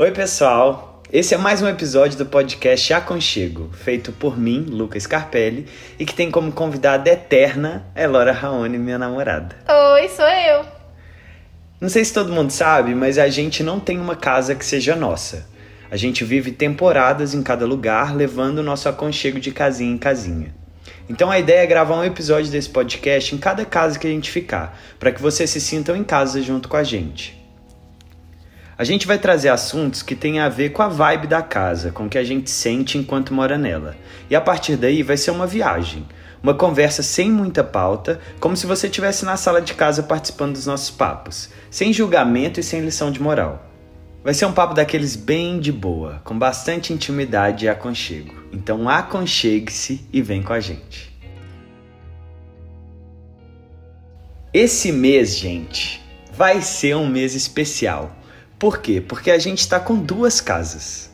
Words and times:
Oi, 0.00 0.12
pessoal! 0.12 1.02
Esse 1.12 1.34
é 1.34 1.36
mais 1.36 1.60
um 1.60 1.66
episódio 1.66 2.16
do 2.16 2.24
podcast 2.24 2.94
Aconchego, 2.94 3.68
feito 3.72 4.12
por 4.12 4.38
mim, 4.38 4.60
Lucas 4.60 5.08
Carpelli, 5.08 5.66
e 5.98 6.06
que 6.06 6.14
tem 6.14 6.30
como 6.30 6.52
convidada 6.52 7.10
eterna 7.10 7.84
Elora 7.96 8.30
Raoni, 8.30 8.78
minha 8.78 8.96
namorada. 8.96 9.56
Oi, 9.68 10.08
sou 10.08 10.24
eu. 10.24 10.64
Não 11.80 11.88
sei 11.88 12.04
se 12.04 12.14
todo 12.14 12.32
mundo 12.32 12.52
sabe, 12.52 12.94
mas 12.94 13.18
a 13.18 13.28
gente 13.28 13.64
não 13.64 13.80
tem 13.80 13.98
uma 13.98 14.14
casa 14.14 14.54
que 14.54 14.64
seja 14.64 14.94
nossa. 14.94 15.48
A 15.90 15.96
gente 15.96 16.22
vive 16.22 16.52
temporadas 16.52 17.34
em 17.34 17.42
cada 17.42 17.66
lugar, 17.66 18.14
levando 18.14 18.58
o 18.58 18.62
nosso 18.62 18.88
aconchego 18.88 19.40
de 19.40 19.50
casinha 19.50 19.92
em 19.92 19.98
casinha. 19.98 20.54
Então 21.10 21.28
a 21.28 21.40
ideia 21.40 21.64
é 21.64 21.66
gravar 21.66 21.96
um 21.96 22.04
episódio 22.04 22.52
desse 22.52 22.68
podcast 22.68 23.34
em 23.34 23.38
cada 23.38 23.64
casa 23.64 23.98
que 23.98 24.06
a 24.06 24.10
gente 24.10 24.30
ficar, 24.30 24.78
para 25.00 25.10
que 25.10 25.20
vocês 25.20 25.50
se 25.50 25.60
sintam 25.60 25.96
em 25.96 26.04
casa 26.04 26.40
junto 26.40 26.68
com 26.68 26.76
a 26.76 26.84
gente. 26.84 27.37
A 28.78 28.84
gente 28.84 29.08
vai 29.08 29.18
trazer 29.18 29.48
assuntos 29.48 30.02
que 30.02 30.14
têm 30.14 30.38
a 30.38 30.48
ver 30.48 30.70
com 30.70 30.82
a 30.82 30.86
vibe 30.86 31.26
da 31.26 31.42
casa, 31.42 31.90
com 31.90 32.06
o 32.06 32.08
que 32.08 32.16
a 32.16 32.22
gente 32.22 32.48
sente 32.48 32.96
enquanto 32.96 33.34
mora 33.34 33.58
nela. 33.58 33.96
E 34.30 34.36
a 34.36 34.40
partir 34.40 34.76
daí 34.76 35.02
vai 35.02 35.16
ser 35.16 35.32
uma 35.32 35.48
viagem, 35.48 36.06
uma 36.40 36.54
conversa 36.54 37.02
sem 37.02 37.28
muita 37.28 37.64
pauta, 37.64 38.20
como 38.38 38.56
se 38.56 38.68
você 38.68 38.86
estivesse 38.86 39.24
na 39.24 39.36
sala 39.36 39.60
de 39.60 39.74
casa 39.74 40.04
participando 40.04 40.52
dos 40.52 40.66
nossos 40.66 40.92
papos, 40.92 41.50
sem 41.68 41.92
julgamento 41.92 42.60
e 42.60 42.62
sem 42.62 42.80
lição 42.80 43.10
de 43.10 43.20
moral. 43.20 43.68
Vai 44.22 44.32
ser 44.32 44.46
um 44.46 44.52
papo 44.52 44.74
daqueles 44.74 45.16
bem 45.16 45.58
de 45.58 45.72
boa, 45.72 46.22
com 46.22 46.38
bastante 46.38 46.92
intimidade 46.92 47.64
e 47.64 47.68
aconchego. 47.68 48.32
Então 48.52 48.88
aconchegue-se 48.88 50.06
e 50.12 50.22
vem 50.22 50.40
com 50.40 50.52
a 50.52 50.60
gente. 50.60 51.18
Esse 54.54 54.92
mês, 54.92 55.36
gente, 55.36 56.00
vai 56.32 56.62
ser 56.62 56.94
um 56.94 57.08
mês 57.08 57.34
especial. 57.34 58.14
Por 58.58 58.78
quê? 58.78 59.00
Porque 59.00 59.30
a 59.30 59.38
gente 59.38 59.60
está 59.60 59.78
com 59.78 59.94
duas 59.94 60.40
casas. 60.40 61.10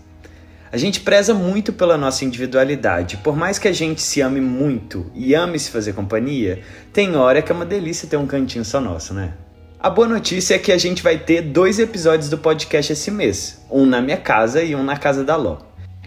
A 0.73 0.77
gente 0.77 1.01
preza 1.01 1.35
muito 1.35 1.73
pela 1.73 1.97
nossa 1.97 2.25
individualidade. 2.25 3.19
Por 3.19 3.37
mais 3.37 3.59
que 3.59 3.69
a 3.69 3.73
gente 3.73 4.01
se 4.01 4.21
ame 4.21 4.41
muito 4.41 5.11
e 5.15 5.35
ame 5.35 5.59
se 5.59 5.71
fazer 5.71 5.93
companhia, 5.93 6.63
tem 6.93 7.15
hora 7.15 7.43
que 7.43 7.53
é 7.53 7.55
uma 7.55 7.67
delícia 7.67 8.09
ter 8.09 8.17
um 8.17 8.27
cantinho 8.27 8.65
só 8.65 8.81
nosso, 8.81 9.13
né? 9.13 9.35
A 9.79 9.91
boa 9.91 10.09
notícia 10.09 10.55
é 10.55 10.59
que 10.59 10.73
a 10.73 10.79
gente 10.79 11.03
vai 11.03 11.19
ter 11.19 11.43
dois 11.43 11.79
episódios 11.79 12.31
do 12.31 12.39
podcast 12.39 12.93
esse 12.93 13.11
mês, 13.11 13.63
um 13.71 13.85
na 13.85 14.01
minha 14.01 14.17
casa 14.17 14.63
e 14.63 14.75
um 14.75 14.83
na 14.83 14.97
casa 14.97 15.23
da 15.23 15.37
Ló. 15.37 15.59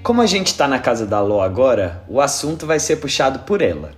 Como 0.01 0.21
a 0.21 0.25
gente 0.25 0.57
tá 0.57 0.67
na 0.67 0.79
casa 0.79 1.05
da 1.05 1.21
Ló 1.21 1.41
agora, 1.41 2.03
o 2.09 2.19
assunto 2.19 2.65
vai 2.65 2.79
ser 2.79 2.95
puxado 2.95 3.39
por 3.39 3.61
ela. 3.61 3.91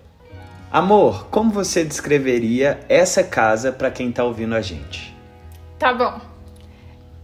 Amor, 0.69 1.27
como 1.29 1.49
você 1.49 1.83
descreveria 1.85 2.81
essa 2.89 3.23
casa 3.23 3.71
para 3.71 3.89
quem 3.89 4.11
tá 4.11 4.23
ouvindo 4.23 4.53
a 4.53 4.61
gente? 4.61 5.15
Tá 5.79 5.93
bom. 5.93 6.19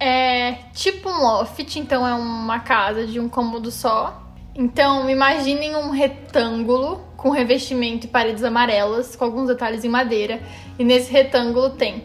É 0.07 0.59
tipo 0.71 1.09
um 1.09 1.19
loft, 1.19 1.77
então 1.77 2.07
é 2.07 2.13
uma 2.13 2.59
casa 2.59 3.07
de 3.07 3.19
um 3.19 3.27
cômodo 3.27 3.71
só. 3.71 4.21
Então 4.53 5.09
imaginem 5.09 5.75
um 5.75 5.89
retângulo 5.89 7.03
com 7.17 7.31
revestimento 7.31 8.05
e 8.05 8.09
paredes 8.09 8.43
amarelas, 8.43 9.15
com 9.15 9.25
alguns 9.25 9.47
detalhes 9.47 9.83
em 9.83 9.89
madeira. 9.89 10.39
E 10.77 10.83
nesse 10.83 11.11
retângulo 11.11 11.71
tem 11.71 12.03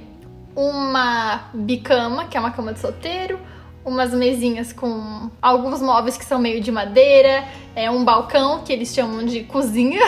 uma 0.57 1.51
bicama, 1.53 2.25
que 2.25 2.39
é 2.39 2.41
uma 2.41 2.53
cama 2.53 2.73
de 2.73 2.81
solteiro, 2.81 3.39
umas 3.85 4.13
mesinhas 4.13 4.73
com 4.73 5.31
alguns 5.41 5.81
móveis 5.81 6.17
que 6.17 6.25
são 6.25 6.39
meio 6.39 6.61
de 6.61 6.71
madeira, 6.71 7.45
é 7.75 7.91
um 7.91 8.05
balcão 8.05 8.63
que 8.63 8.73
eles 8.73 8.93
chamam 8.93 9.25
de 9.25 9.45
cozinha. 9.45 10.03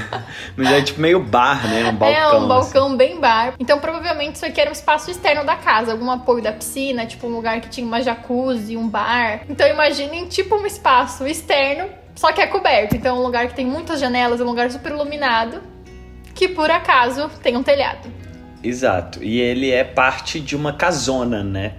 Mas 0.56 0.72
é 0.72 0.82
tipo 0.82 1.00
meio 1.00 1.20
bar, 1.20 1.66
né? 1.68 1.88
Um 1.88 1.94
balcão. 1.94 2.18
É 2.18 2.36
um 2.36 2.48
balcão 2.48 2.86
assim. 2.88 2.96
bem 2.96 3.20
bar. 3.20 3.54
Então 3.58 3.78
provavelmente 3.78 4.36
isso 4.36 4.46
aqui 4.46 4.60
era 4.60 4.70
um 4.70 4.72
espaço 4.72 5.10
externo 5.10 5.44
da 5.44 5.56
casa, 5.56 5.92
algum 5.92 6.10
apoio 6.10 6.42
da 6.42 6.52
piscina, 6.52 7.06
tipo 7.06 7.26
um 7.26 7.30
lugar 7.30 7.60
que 7.60 7.68
tinha 7.68 7.86
uma 7.86 8.02
jacuzzi, 8.02 8.76
um 8.76 8.88
bar. 8.88 9.42
Então 9.48 9.66
imaginem 9.66 10.26
tipo 10.26 10.56
um 10.56 10.66
espaço 10.66 11.26
externo, 11.26 11.88
só 12.14 12.32
que 12.32 12.40
é 12.40 12.46
coberto. 12.46 12.94
Então 12.94 13.16
é 13.16 13.18
um 13.18 13.22
lugar 13.22 13.48
que 13.48 13.54
tem 13.54 13.66
muitas 13.66 14.00
janelas, 14.00 14.40
é 14.40 14.44
um 14.44 14.48
lugar 14.48 14.70
super 14.70 14.92
iluminado, 14.92 15.62
que 16.34 16.48
por 16.48 16.70
acaso 16.70 17.30
tem 17.42 17.56
um 17.56 17.62
telhado. 17.62 18.08
Exato. 18.62 19.22
E 19.22 19.40
ele 19.40 19.70
é 19.70 19.84
parte 19.84 20.40
de 20.40 20.56
uma 20.56 20.72
casona, 20.72 21.44
né? 21.44 21.74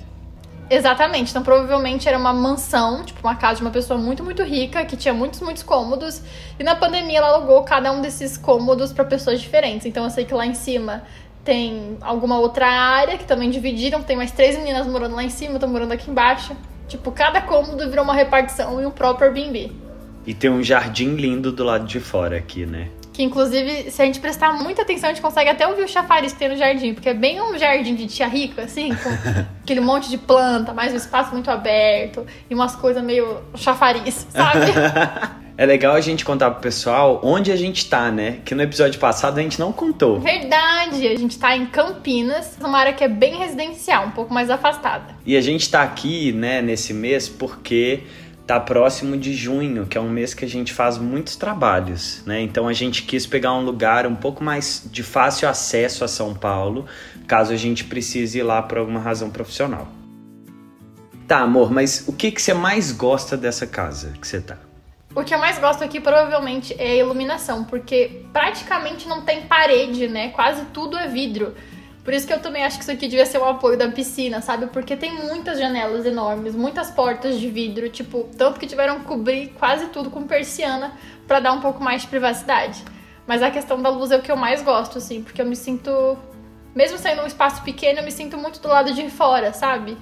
Exatamente. 0.70 1.30
Então, 1.30 1.44
provavelmente 1.44 2.08
era 2.08 2.18
uma 2.18 2.34
mansão, 2.34 3.04
tipo 3.04 3.20
uma 3.22 3.36
casa 3.36 3.58
de 3.58 3.62
uma 3.62 3.72
pessoa 3.72 4.00
muito, 4.00 4.24
muito 4.24 4.44
rica, 4.44 4.84
que 4.86 4.98
tinha 4.98 5.14
muitos, 5.14 5.40
muitos 5.42 5.64
cômodos. 5.64 6.22
E 6.60 6.64
na 6.64 6.76
pandemia 6.76 7.20
ela 7.20 7.34
alugou 7.34 7.64
cada 7.64 7.92
um 7.92 8.02
desses 8.02 8.38
cômodos 8.38 8.92
para 8.92 9.06
pessoas 9.06 9.42
diferentes. 9.42 9.86
Então, 9.86 10.04
eu 10.04 10.10
sei 10.10 10.26
que 10.26 10.34
lá 10.34 10.46
em 10.46 10.54
cima 10.54 11.04
tem 11.44 11.98
alguma 12.02 12.40
outra 12.40 12.68
área 12.68 13.18
que 13.18 13.26
também 13.26 13.50
dividiram. 13.50 14.02
Tem 14.02 14.18
mais 14.18 14.32
três 14.32 14.58
meninas 14.58 14.88
morando 14.88 15.16
lá 15.16 15.24
em 15.24 15.30
cima, 15.30 15.56
estão 15.56 15.70
morando 15.70 15.92
aqui 15.92 16.10
embaixo. 16.10 16.56
Tipo, 16.88 17.12
cada 17.12 17.42
cômodo 17.42 17.88
virou 17.90 18.04
uma 18.04 18.14
repartição 18.14 18.82
e 18.82 18.86
um 18.86 18.92
próprio 18.92 19.28
Airbnb. 19.28 19.72
E 20.26 20.34
tem 20.34 20.50
um 20.50 20.64
jardim 20.64 21.16
lindo 21.16 21.52
do 21.52 21.64
lado 21.64 21.86
de 21.86 22.00
fora 22.00 22.38
aqui, 22.38 22.66
né? 22.66 22.90
Que 23.16 23.24
inclusive, 23.24 23.90
se 23.92 24.02
a 24.02 24.06
gente 24.06 24.20
prestar 24.20 24.52
muita 24.52 24.82
atenção, 24.82 25.10
a 25.10 25.14
gente 25.14 25.22
consegue 25.22 25.50
até 25.50 25.66
ouvir 25.66 25.84
o 25.84 25.88
chafariz 25.88 26.34
que 26.34 26.40
tem 26.40 26.50
no 26.50 26.58
jardim, 26.58 26.94
porque 26.94 27.08
é 27.08 27.14
bem 27.14 27.42
um 27.42 27.58
jardim 27.58 27.96
de 27.96 28.08
tia 28.08 28.28
rica, 28.28 28.64
assim, 28.64 28.90
com 28.94 29.10
aquele 29.64 29.80
monte 29.80 30.10
de 30.10 30.18
planta, 30.18 30.74
mais 30.74 30.92
um 30.92 30.98
espaço 30.98 31.32
muito 31.32 31.50
aberto 31.50 32.26
e 32.50 32.54
umas 32.54 32.76
coisas 32.76 33.02
meio 33.02 33.40
chafariz, 33.56 34.28
sabe? 34.30 34.66
É 35.58 35.66
legal 35.66 35.96
a 35.96 36.02
gente 36.02 36.26
contar 36.26 36.52
pro 36.52 36.62
pessoal 36.62 37.22
onde 37.24 37.50
a 37.50 37.56
gente 37.56 37.90
tá, 37.90 38.12
né? 38.12 38.40
Que 38.44 38.54
no 38.54 38.62
episódio 38.62 39.00
passado 39.00 39.38
a 39.38 39.42
gente 39.42 39.58
não 39.58 39.72
contou. 39.72 40.20
Verdade, 40.20 41.08
a 41.08 41.16
gente 41.16 41.40
tá 41.40 41.56
em 41.56 41.66
Campinas, 41.66 42.58
uma 42.60 42.78
área 42.78 42.92
que 42.92 43.02
é 43.02 43.08
bem 43.08 43.38
residencial, 43.38 44.08
um 44.08 44.12
pouco 44.12 44.34
mais 44.34 44.50
afastada. 44.50 45.16
E 45.26 45.38
a 45.38 45.40
gente 45.40 45.72
tá 45.72 45.82
aqui, 45.82 46.34
né, 46.34 46.62
nesse 46.62 46.94
mês 46.94 47.30
porque 47.30 48.04
tá 48.46 48.60
próximo 48.60 49.18
de 49.18 49.34
junho, 49.34 49.88
que 49.88 49.98
é 49.98 50.02
um 50.02 50.10
mês 50.10 50.34
que 50.34 50.46
a 50.46 50.48
gente 50.48 50.72
faz 50.72 50.98
muitos 50.98 51.36
trabalhos, 51.36 52.22
né? 52.26 52.42
Então 52.42 52.68
a 52.68 52.74
gente 52.74 53.04
quis 53.04 53.26
pegar 53.26 53.54
um 53.54 53.64
lugar 53.64 54.06
um 54.06 54.16
pouco 54.16 54.44
mais 54.44 54.88
de 54.92 55.02
fácil 55.02 55.50
acesso 55.50 56.04
a 56.04 56.08
São 56.08 56.34
Paulo, 56.34 56.86
caso 57.28 57.52
a 57.52 57.58
gente 57.58 57.84
precise 57.84 58.40
ir 58.40 58.44
lá 58.44 58.62
por 58.62 58.78
alguma 58.78 59.00
razão 59.00 59.30
profissional. 59.30 59.88
Tá, 61.28 61.40
amor, 61.40 61.72
mas 61.72 62.06
o 62.08 62.14
que, 62.14 62.32
que 62.32 62.40
você 62.40 62.54
mais 62.54 62.92
gosta 62.92 63.36
dessa 63.36 63.66
casa 63.66 64.14
que 64.22 64.28
você 64.28 64.40
tá? 64.40 64.58
O 65.16 65.24
que 65.24 65.34
eu 65.34 65.40
mais 65.40 65.58
gosto 65.58 65.84
aqui 65.84 66.00
provavelmente 66.00 66.76
é 66.78 66.92
a 66.92 66.96
iluminação, 66.96 67.64
porque 67.64 68.26
praticamente 68.32 69.08
não 69.08 69.22
tem 69.22 69.44
parede, 69.44 70.08
né? 70.08 70.30
Quase 70.30 70.66
tudo 70.66 70.98
é 70.98 71.08
vidro. 71.08 71.56
Por 72.06 72.14
isso 72.14 72.28
que 72.28 72.34
eu 72.34 72.40
também 72.40 72.64
acho 72.64 72.78
que 72.78 72.84
isso 72.84 72.92
aqui 72.92 73.08
devia 73.08 73.26
ser 73.26 73.40
um 73.40 73.46
apoio 73.46 73.76
da 73.76 73.90
piscina, 73.90 74.40
sabe? 74.40 74.68
Porque 74.68 74.96
tem 74.96 75.12
muitas 75.12 75.58
janelas 75.58 76.06
enormes, 76.06 76.54
muitas 76.54 76.92
portas 76.92 77.40
de 77.40 77.50
vidro, 77.50 77.90
tipo, 77.90 78.30
tanto 78.38 78.60
que 78.60 78.68
tiveram 78.68 79.00
que 79.00 79.06
cobrir 79.06 79.48
quase 79.58 79.88
tudo 79.88 80.12
com 80.12 80.28
persiana 80.28 80.94
para 81.28 81.40
dar 81.40 81.52
um 81.52 81.62
pouco 81.62 81.84
mais 81.84 82.04
de 82.04 82.08
privacidade. 82.08 82.84
Mas 83.26 83.42
a 83.42 83.50
questão 83.50 83.82
da 83.82 83.90
luz 83.90 84.12
é 84.12 84.18
o 84.18 84.22
que 84.22 84.32
eu 84.32 84.38
mais 84.38 84.62
gosto, 84.62 85.00
assim, 85.00 85.24
porque 85.24 85.42
eu 85.42 85.48
me 85.48 85.56
sinto. 85.56 86.16
Mesmo 86.76 87.00
sendo 87.00 87.24
um 87.24 87.26
espaço 87.26 87.64
pequeno, 87.64 88.00
eu 88.00 88.04
me 88.04 88.12
sinto 88.12 88.38
muito 88.38 88.60
do 88.60 88.68
lado 88.68 88.94
de 88.94 89.10
fora, 89.10 89.52
sabe? 89.52 89.98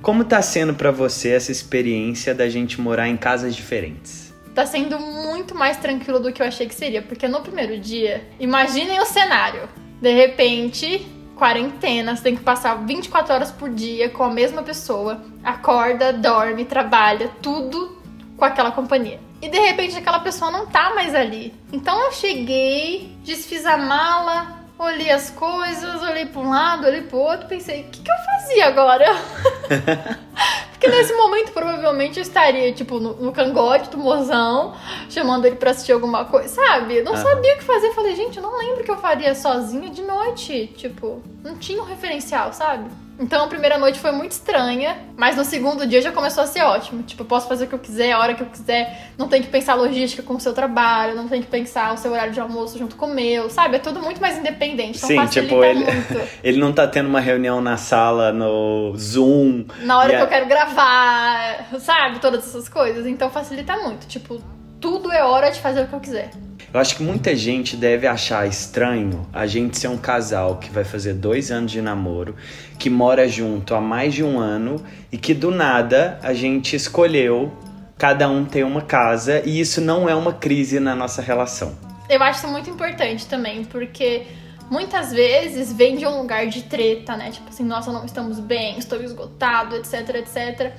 Como 0.00 0.24
tá 0.24 0.40
sendo 0.40 0.72
para 0.72 0.90
você 0.90 1.32
essa 1.32 1.52
experiência 1.52 2.34
da 2.34 2.48
gente 2.48 2.80
morar 2.80 3.08
em 3.08 3.16
casas 3.16 3.54
diferentes? 3.54 4.32
Tá 4.54 4.64
sendo 4.64 4.98
muito 4.98 5.54
mais 5.54 5.76
tranquilo 5.76 6.18
do 6.18 6.32
que 6.32 6.40
eu 6.40 6.46
achei 6.46 6.66
que 6.66 6.74
seria, 6.74 7.02
porque 7.02 7.28
no 7.28 7.42
primeiro 7.42 7.78
dia, 7.78 8.26
imaginem 8.40 9.00
o 9.00 9.04
cenário. 9.04 9.68
De 10.04 10.12
repente, 10.12 10.98
quarentena, 11.34 12.14
você 12.14 12.24
tem 12.24 12.36
que 12.36 12.42
passar 12.42 12.74
24 12.74 13.32
horas 13.32 13.50
por 13.50 13.70
dia 13.70 14.10
com 14.10 14.22
a 14.22 14.28
mesma 14.28 14.62
pessoa, 14.62 15.24
acorda, 15.42 16.12
dorme, 16.12 16.66
trabalha, 16.66 17.30
tudo 17.40 17.96
com 18.36 18.44
aquela 18.44 18.70
companhia. 18.70 19.18
E 19.40 19.48
de 19.48 19.58
repente 19.58 19.96
aquela 19.96 20.20
pessoa 20.20 20.50
não 20.50 20.66
tá 20.66 20.92
mais 20.94 21.14
ali. 21.14 21.54
Então 21.72 21.98
eu 22.04 22.12
cheguei, 22.12 23.16
desfiz 23.24 23.64
a 23.64 23.78
mala, 23.78 24.66
olhei 24.78 25.10
as 25.10 25.30
coisas, 25.30 26.02
olhei 26.02 26.26
para 26.26 26.42
um 26.42 26.50
lado, 26.50 26.86
olhei 26.86 27.00
para 27.00 27.16
o 27.16 27.20
outro, 27.20 27.48
pensei, 27.48 27.84
o 27.84 27.84
que, 27.84 28.02
que 28.02 28.10
eu 28.10 28.16
fazia 28.26 28.66
agora? 28.66 29.06
Porque 30.84 30.96
nesse 30.98 31.14
momento 31.14 31.52
provavelmente 31.52 32.18
eu 32.18 32.22
estaria, 32.22 32.70
tipo, 32.72 33.00
no, 33.00 33.14
no 33.14 33.32
cangote 33.32 33.88
do 33.88 33.96
mozão, 33.96 34.74
chamando 35.08 35.46
ele 35.46 35.56
pra 35.56 35.70
assistir 35.70 35.92
alguma 35.92 36.26
coisa, 36.26 36.48
sabe? 36.48 37.00
Não 37.00 37.16
sabia 37.16 37.54
o 37.54 37.58
que 37.58 37.64
fazer. 37.64 37.90
Falei, 37.94 38.14
gente, 38.14 38.36
eu 38.36 38.42
não 38.42 38.58
lembro 38.58 38.82
o 38.82 38.84
que 38.84 38.90
eu 38.90 38.98
faria 38.98 39.34
sozinha 39.34 39.88
de 39.88 40.02
noite. 40.02 40.70
Tipo, 40.76 41.22
não 41.42 41.56
tinha 41.56 41.80
um 41.80 41.86
referencial, 41.86 42.52
sabe? 42.52 42.90
Então 43.18 43.44
a 43.44 43.48
primeira 43.48 43.78
noite 43.78 43.98
foi 43.98 44.10
muito 44.10 44.32
estranha, 44.32 44.96
mas 45.16 45.36
no 45.36 45.44
segundo 45.44 45.86
dia 45.86 46.02
já 46.02 46.10
começou 46.10 46.42
a 46.42 46.46
ser 46.46 46.62
ótimo. 46.62 47.02
Tipo, 47.02 47.22
eu 47.22 47.26
posso 47.26 47.46
fazer 47.46 47.64
o 47.64 47.68
que 47.68 47.74
eu 47.74 47.78
quiser, 47.78 48.12
a 48.12 48.18
hora 48.18 48.34
que 48.34 48.42
eu 48.42 48.46
quiser, 48.46 49.12
não 49.16 49.28
tem 49.28 49.40
que 49.40 49.48
pensar 49.48 49.74
logística 49.74 50.22
com 50.22 50.34
o 50.34 50.40
seu 50.40 50.52
trabalho, 50.52 51.14
não 51.14 51.28
tem 51.28 51.40
que 51.40 51.46
pensar 51.46 51.94
o 51.94 51.96
seu 51.96 52.12
horário 52.12 52.32
de 52.32 52.40
almoço 52.40 52.76
junto 52.76 52.96
com 52.96 53.06
o 53.06 53.14
meu, 53.14 53.48
sabe? 53.48 53.76
É 53.76 53.78
tudo 53.78 54.00
muito 54.02 54.20
mais 54.20 54.36
independente. 54.38 54.98
Então 54.98 55.08
Sim, 55.08 55.26
tipo, 55.26 55.62
ele, 55.62 55.84
ele 56.42 56.58
não 56.58 56.72
tá 56.72 56.86
tendo 56.88 57.08
uma 57.08 57.20
reunião 57.20 57.60
na 57.60 57.76
sala, 57.76 58.32
no 58.32 58.94
Zoom. 58.96 59.66
Na 59.82 59.98
hora 59.98 60.10
que 60.10 60.16
a... 60.16 60.20
eu 60.20 60.28
quero 60.28 60.46
gravar, 60.46 61.68
sabe? 61.78 62.18
Todas 62.18 62.46
essas 62.46 62.68
coisas. 62.68 63.06
Então 63.06 63.30
facilita 63.30 63.76
muito. 63.76 64.06
Tipo, 64.08 64.42
tudo 64.80 65.12
é 65.12 65.22
hora 65.24 65.50
de 65.50 65.60
fazer 65.60 65.82
o 65.82 65.86
que 65.86 65.94
eu 65.94 66.00
quiser. 66.00 66.30
Eu 66.74 66.80
acho 66.80 66.96
que 66.96 67.04
muita 67.04 67.36
gente 67.36 67.76
deve 67.76 68.04
achar 68.04 68.48
estranho 68.48 69.24
a 69.32 69.46
gente 69.46 69.78
ser 69.78 69.86
um 69.86 69.96
casal 69.96 70.56
que 70.56 70.70
vai 70.70 70.82
fazer 70.82 71.14
dois 71.14 71.52
anos 71.52 71.70
de 71.70 71.80
namoro, 71.80 72.34
que 72.80 72.90
mora 72.90 73.28
junto 73.28 73.76
há 73.76 73.80
mais 73.80 74.12
de 74.12 74.24
um 74.24 74.40
ano 74.40 74.84
e 75.12 75.16
que 75.16 75.32
do 75.32 75.52
nada 75.52 76.18
a 76.20 76.34
gente 76.34 76.74
escolheu 76.74 77.56
cada 77.96 78.28
um 78.28 78.44
ter 78.44 78.64
uma 78.64 78.82
casa 78.82 79.40
e 79.46 79.60
isso 79.60 79.80
não 79.80 80.08
é 80.08 80.16
uma 80.16 80.32
crise 80.32 80.80
na 80.80 80.96
nossa 80.96 81.22
relação. 81.22 81.78
Eu 82.10 82.20
acho 82.20 82.40
isso 82.40 82.48
muito 82.48 82.68
importante 82.68 83.24
também, 83.28 83.64
porque 83.64 84.26
muitas 84.68 85.12
vezes 85.12 85.72
vem 85.72 85.96
de 85.96 86.04
um 86.04 86.18
lugar 86.18 86.48
de 86.48 86.62
treta, 86.62 87.16
né? 87.16 87.30
Tipo 87.30 87.50
assim, 87.50 87.62
nossa, 87.62 87.92
não 87.92 88.04
estamos 88.04 88.40
bem, 88.40 88.76
estou 88.80 89.00
esgotado, 89.00 89.76
etc, 89.76 90.16
etc. 90.16 90.72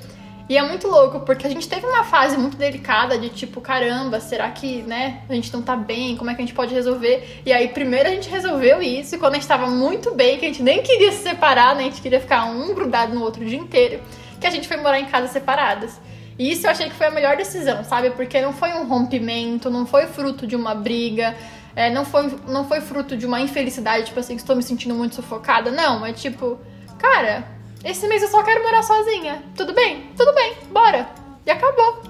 E 0.47 0.57
é 0.57 0.61
muito 0.61 0.87
louco, 0.87 1.21
porque 1.21 1.47
a 1.47 1.49
gente 1.49 1.67
teve 1.67 1.87
uma 1.87 2.03
fase 2.03 2.37
muito 2.37 2.55
delicada 2.55 3.17
de 3.17 3.29
tipo, 3.29 3.59
caramba, 3.59 4.19
será 4.19 4.49
que, 4.51 4.83
né, 4.83 5.23
a 5.27 5.33
gente 5.33 5.51
não 5.51 5.61
tá 5.63 5.75
bem? 5.75 6.15
Como 6.15 6.29
é 6.29 6.35
que 6.35 6.41
a 6.41 6.45
gente 6.45 6.53
pode 6.53 6.71
resolver? 6.71 7.41
E 7.43 7.51
aí, 7.51 7.67
primeiro 7.69 8.09
a 8.09 8.11
gente 8.11 8.29
resolveu 8.29 8.79
isso, 8.79 9.15
e 9.15 9.17
quando 9.17 9.33
a 9.33 9.35
gente 9.37 9.47
tava 9.47 9.65
muito 9.65 10.13
bem, 10.13 10.37
que 10.37 10.45
a 10.45 10.47
gente 10.47 10.61
nem 10.61 10.83
queria 10.83 11.11
se 11.11 11.23
separar, 11.23 11.75
né, 11.75 11.81
a 11.81 11.85
gente 11.85 12.01
queria 12.01 12.19
ficar 12.19 12.45
um 12.45 12.75
grudado 12.75 13.15
no 13.15 13.23
outro 13.23 13.41
o 13.41 13.45
dia 13.45 13.57
inteiro, 13.57 14.03
que 14.39 14.45
a 14.45 14.51
gente 14.51 14.67
foi 14.67 14.77
morar 14.77 14.99
em 14.99 15.05
casas 15.05 15.31
separadas. 15.31 15.99
E 16.37 16.51
isso 16.51 16.67
eu 16.67 16.71
achei 16.71 16.89
que 16.89 16.95
foi 16.95 17.07
a 17.07 17.11
melhor 17.11 17.37
decisão, 17.37 17.83
sabe? 17.83 18.11
Porque 18.11 18.39
não 18.39 18.53
foi 18.53 18.69
um 18.73 18.85
rompimento, 18.85 19.69
não 19.69 19.85
foi 19.85 20.05
fruto 20.05 20.45
de 20.45 20.55
uma 20.55 20.75
briga, 20.75 21.35
é, 21.75 21.89
não, 21.89 22.05
foi, 22.05 22.29
não 22.47 22.67
foi 22.67 22.81
fruto 22.81 23.17
de 23.17 23.25
uma 23.25 23.41
infelicidade, 23.41 24.07
tipo 24.07 24.19
assim, 24.19 24.35
estou 24.35 24.55
me 24.55 24.61
sentindo 24.61 24.93
muito 24.93 25.15
sufocada. 25.15 25.71
Não, 25.71 26.05
é 26.05 26.13
tipo, 26.13 26.59
cara, 26.99 27.54
esse 27.85 28.07
mês 28.07 28.23
eu 28.23 28.27
só 28.27 28.41
quero 28.41 28.63
morar 28.63 28.81
sozinha. 28.81 29.43
Tudo 29.55 29.71
bem? 29.73 30.09
Tudo 30.17 30.33
bem, 30.33 30.55
bora. 30.71 31.07
E 31.45 31.51
acabou. 31.51 32.01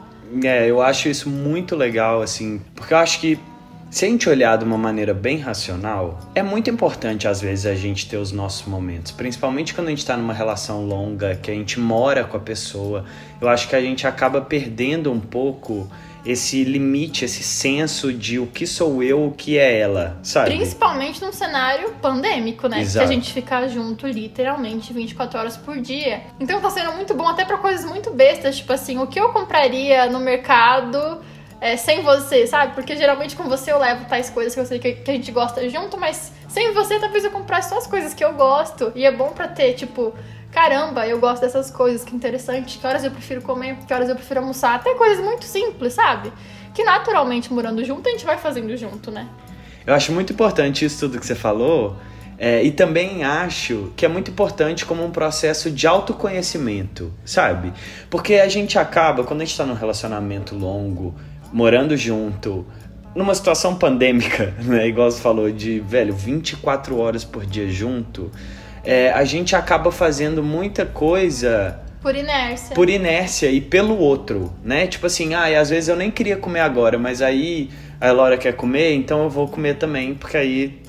É, 0.43 0.69
eu 0.69 0.81
acho 0.81 1.09
isso 1.09 1.29
muito 1.29 1.75
legal, 1.75 2.21
assim, 2.21 2.61
porque 2.73 2.93
eu 2.93 2.97
acho 2.97 3.19
que 3.19 3.37
se 3.91 4.05
a 4.05 4.07
gente 4.07 4.27
olhar 4.27 4.57
de 4.57 4.63
uma 4.63 4.77
maneira 4.77 5.13
bem 5.13 5.37
racional, 5.37 6.19
é 6.33 6.41
muito 6.41 6.69
importante 6.69 7.27
às 7.27 7.41
vezes 7.41 7.65
a 7.65 7.75
gente 7.75 8.09
ter 8.09 8.17
os 8.17 8.31
nossos 8.31 8.65
momentos, 8.67 9.11
principalmente 9.11 9.73
quando 9.73 9.87
a 9.87 9.89
gente 9.89 9.99
está 9.99 10.17
numa 10.17 10.33
relação 10.33 10.85
longa, 10.85 11.35
que 11.35 11.51
a 11.51 11.53
gente 11.53 11.79
mora 11.79 12.23
com 12.23 12.37
a 12.37 12.39
pessoa. 12.39 13.05
Eu 13.39 13.47
acho 13.47 13.67
que 13.69 13.75
a 13.75 13.81
gente 13.81 14.07
acaba 14.07 14.41
perdendo 14.41 15.11
um 15.11 15.19
pouco 15.19 15.89
esse 16.25 16.63
limite, 16.63 17.23
esse 17.23 17.43
senso 17.43 18.11
de 18.11 18.39
o 18.39 18.47
que 18.47 18.65
sou 18.65 19.03
eu, 19.03 19.27
o 19.27 19.31
que 19.31 19.57
é 19.57 19.79
ela, 19.79 20.17
sabe? 20.23 20.55
Principalmente 20.55 21.21
num 21.21 21.31
cenário 21.31 21.93
pandêmico, 22.01 22.67
né? 22.67 22.81
Exato. 22.81 23.05
Que 23.05 23.13
a 23.13 23.15
gente 23.15 23.31
fica 23.31 23.67
junto 23.67 24.07
literalmente 24.07 24.91
24 24.91 25.39
horas 25.39 25.57
por 25.57 25.79
dia. 25.79 26.21
Então 26.39 26.59
tá 26.59 26.69
sendo 26.69 26.93
muito 26.93 27.13
bom 27.13 27.27
até 27.27 27.45
para 27.45 27.57
coisas 27.57 27.85
muito 27.85 28.11
bestas, 28.11 28.57
tipo 28.57 28.73
assim, 28.73 28.97
o 28.97 29.07
que 29.07 29.19
eu 29.19 29.29
compraria 29.29 30.07
no 30.07 30.19
mercado 30.19 31.21
é, 31.61 31.77
sem 31.77 32.01
você, 32.01 32.45
sabe? 32.47 32.73
Porque 32.73 32.95
geralmente 32.95 33.35
com 33.35 33.43
você 33.43 33.71
eu 33.71 33.79
levo 33.79 34.05
tais 34.05 34.29
coisas 34.29 34.53
que 34.53 34.59
eu 34.59 34.65
sei 34.65 34.79
que, 34.79 34.93
que 34.93 35.11
a 35.11 35.13
gente 35.13 35.31
gosta 35.31 35.67
junto, 35.69 35.97
mas 35.97 36.31
sem 36.47 36.73
você 36.73 36.99
talvez 36.99 37.23
eu 37.23 37.31
comprasse 37.31 37.69
só 37.69 37.77
as 37.77 37.87
coisas 37.87 38.13
que 38.13 38.23
eu 38.23 38.33
gosto. 38.33 38.91
E 38.95 39.05
é 39.05 39.11
bom 39.11 39.29
pra 39.29 39.47
ter, 39.47 39.73
tipo, 39.73 40.13
caramba, 40.55 41.05
eu 41.05 41.19
gosto 41.19 41.41
dessas 41.41 41.69
coisas, 41.69 42.05
que 42.05 42.15
interessante, 42.15 42.77
que 42.77 42.87
horas 42.87 43.03
eu 43.03 43.11
prefiro 43.11 43.41
comer, 43.41 43.75
que 43.85 43.93
horas 43.93 44.07
eu 44.07 44.15
prefiro 44.15 44.39
almoçar, 44.39 44.75
até 44.75 44.95
coisas 44.95 45.21
muito 45.21 45.43
simples, 45.43 45.93
sabe? 45.93 46.31
Que 46.73 46.81
naturalmente 46.81 47.51
morando 47.51 47.83
junto 47.83 48.07
a 48.07 48.11
gente 48.13 48.25
vai 48.25 48.37
fazendo 48.37 48.75
junto, 48.77 49.11
né? 49.11 49.27
Eu 49.85 49.93
acho 49.93 50.13
muito 50.13 50.31
importante 50.31 50.85
isso 50.85 50.97
tudo 51.01 51.19
que 51.19 51.25
você 51.25 51.35
falou. 51.35 51.97
É, 52.37 52.63
e 52.63 52.71
também 52.71 53.23
acho 53.23 53.93
que 53.97 54.05
é 54.05 54.09
muito 54.09 54.31
importante 54.31 54.85
como 54.85 55.03
um 55.05 55.11
processo 55.11 55.69
de 55.69 55.87
autoconhecimento, 55.87 57.11
sabe? 57.25 57.73
Porque 58.09 58.35
a 58.35 58.47
gente 58.47 58.79
acaba, 58.79 59.25
quando 59.25 59.41
a 59.41 59.45
gente 59.45 59.51
está 59.51 59.65
num 59.65 59.73
relacionamento 59.73 60.55
longo, 60.55 61.13
morando 61.51 61.95
junto, 61.97 62.65
numa 63.13 63.35
situação 63.35 63.75
pandêmica, 63.75 64.53
né? 64.63 64.87
Igual 64.87 65.11
você 65.11 65.21
falou, 65.21 65.51
de, 65.51 65.81
velho, 65.81 66.13
24 66.13 66.97
horas 66.97 67.25
por 67.25 67.45
dia 67.45 67.69
junto, 67.69 68.31
é, 68.85 69.11
a 69.11 69.23
gente 69.23 69.55
acaba 69.55 69.91
fazendo 69.91 70.43
muita 70.43 70.85
coisa 70.85 71.79
por 72.01 72.15
inércia. 72.15 72.75
Por 72.75 72.87
inércia 72.87 73.49
e 73.49 73.59
pelo 73.59 73.97
outro, 73.97 74.53
né? 74.63 74.85
Tipo 74.85 75.07
assim, 75.07 75.33
ah, 75.33 75.49
e 75.49 75.55
às 75.55 75.69
vezes 75.71 75.89
eu 75.89 75.95
nem 75.95 76.11
queria 76.11 76.37
comer 76.37 76.59
agora, 76.59 76.99
mas 76.99 77.19
aí 77.21 77.71
a 77.99 78.11
Laura 78.11 78.37
quer 78.37 78.53
comer, 78.53 78.93
então 78.93 79.23
eu 79.23 79.29
vou 79.29 79.47
comer 79.47 79.75
também, 79.79 80.13
porque 80.13 80.37
aí, 80.37 80.83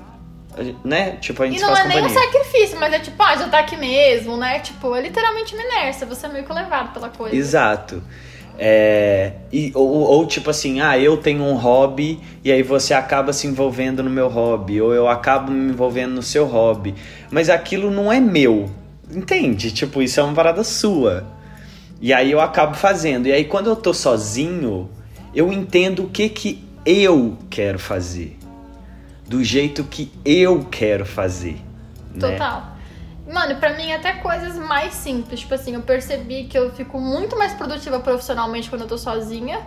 né? 0.85 1.13
Tipo, 1.13 1.43
a 1.43 1.47
gente 1.47 1.59
E 1.59 1.63
não 1.63 1.71
é 1.75 1.83
companhia. 1.83 2.03
nem 2.03 2.11
um 2.11 2.15
sacrifício, 2.15 2.79
mas 2.79 2.93
é 2.93 2.99
tipo, 2.99 3.23
ah, 3.23 3.35
já 3.35 3.49
tá 3.49 3.61
aqui 3.61 3.77
mesmo, 3.79 4.37
né? 4.37 4.59
Tipo, 4.59 4.95
é 4.95 5.01
literalmente 5.01 5.55
uma 5.55 5.63
inércia, 5.65 6.07
você 6.07 6.27
é 6.27 6.29
meio 6.29 6.45
que 6.45 6.53
levado 6.53 6.93
pela 6.93 7.09
coisa. 7.09 7.35
Exato. 7.35 8.03
É, 8.59 9.33
e, 9.53 9.71
ou, 9.75 9.87
ou, 9.87 10.27
tipo 10.27 10.49
assim, 10.49 10.81
ah, 10.81 10.99
eu 10.99 11.19
tenho 11.19 11.43
um 11.43 11.55
hobby 11.55 12.19
e 12.43 12.51
aí 12.51 12.63
você 12.63 12.95
acaba 12.95 13.33
se 13.33 13.47
envolvendo 13.47 14.03
no 14.03 14.09
meu 14.09 14.29
hobby, 14.29 14.81
ou 14.81 14.95
eu 14.95 15.09
acabo 15.09 15.53
me 15.53 15.71
envolvendo 15.71 16.15
no 16.15 16.23
seu 16.23 16.47
hobby, 16.47 16.95
mas 17.31 17.51
aquilo 17.51 17.91
não 17.91 18.11
é 18.11 18.19
meu, 18.19 18.71
entende? 19.11 19.71
Tipo, 19.71 20.01
isso 20.01 20.21
é 20.21 20.23
uma 20.23 20.35
parada 20.35 20.65
sua. 20.65 21.27
E 22.01 22.13
aí 22.13 22.31
eu 22.31 22.41
acabo 22.41 22.75
fazendo. 22.75 23.27
E 23.27 23.33
aí 23.33 23.45
quando 23.45 23.69
eu 23.69 23.77
tô 23.77 23.93
sozinho, 23.93 24.89
eu 25.35 25.53
entendo 25.53 26.05
o 26.05 26.09
que 26.09 26.29
que 26.29 26.65
eu 26.85 27.37
quero 27.51 27.79
fazer. 27.79 28.39
Do 29.29 29.43
jeito 29.43 29.85
que 29.85 30.11
eu 30.25 30.67
quero 30.71 31.05
fazer. 31.05 31.57
Né? 32.15 32.21
Total. 32.21 32.61
Né? 32.61 32.76
Mano, 33.27 33.57
pra 33.57 33.73
mim 33.73 33.93
até 33.93 34.13
coisas 34.13 34.57
mais 34.57 34.95
simples. 34.95 35.41
Tipo 35.41 35.55
assim, 35.55 35.75
eu 35.75 35.83
percebi 35.83 36.45
que 36.45 36.57
eu 36.57 36.71
fico 36.73 36.99
muito 36.99 37.37
mais 37.37 37.53
produtiva 37.53 37.99
profissionalmente 37.99 38.71
quando 38.71 38.83
eu 38.83 38.89
tô 38.89 38.97
sozinha. 38.97 39.61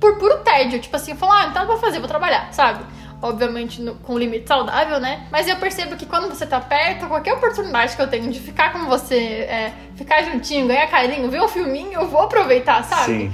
Por 0.00 0.18
puro 0.18 0.38
tédio. 0.38 0.80
Tipo 0.80 0.96
assim, 0.96 1.14
falo, 1.14 1.32
ah, 1.32 1.46
então 1.50 1.62
eu 1.62 1.68
vou 1.68 1.78
fazer, 1.78 1.98
vou 1.98 2.08
trabalhar, 2.08 2.52
sabe? 2.52 2.84
Obviamente 3.20 3.80
no, 3.80 3.94
com 3.96 4.18
limite 4.18 4.48
saudável, 4.48 4.98
né? 4.98 5.26
Mas 5.30 5.46
eu 5.46 5.56
percebo 5.56 5.94
que 5.94 6.06
quando 6.06 6.28
você 6.28 6.46
tá 6.46 6.60
perto, 6.60 7.06
qualquer 7.06 7.34
oportunidade 7.34 7.94
que 7.94 8.02
eu 8.02 8.08
tenho 8.08 8.30
de 8.32 8.40
ficar 8.40 8.72
com 8.72 8.86
você, 8.86 9.16
é, 9.16 9.72
ficar 9.94 10.22
juntinho, 10.22 10.66
ganhar 10.66 10.88
carinho, 10.88 11.30
ver 11.30 11.40
um 11.40 11.48
filminho, 11.48 11.92
eu 11.92 12.08
vou 12.08 12.22
aproveitar, 12.22 12.82
sabe? 12.82 13.04
Sim. 13.04 13.32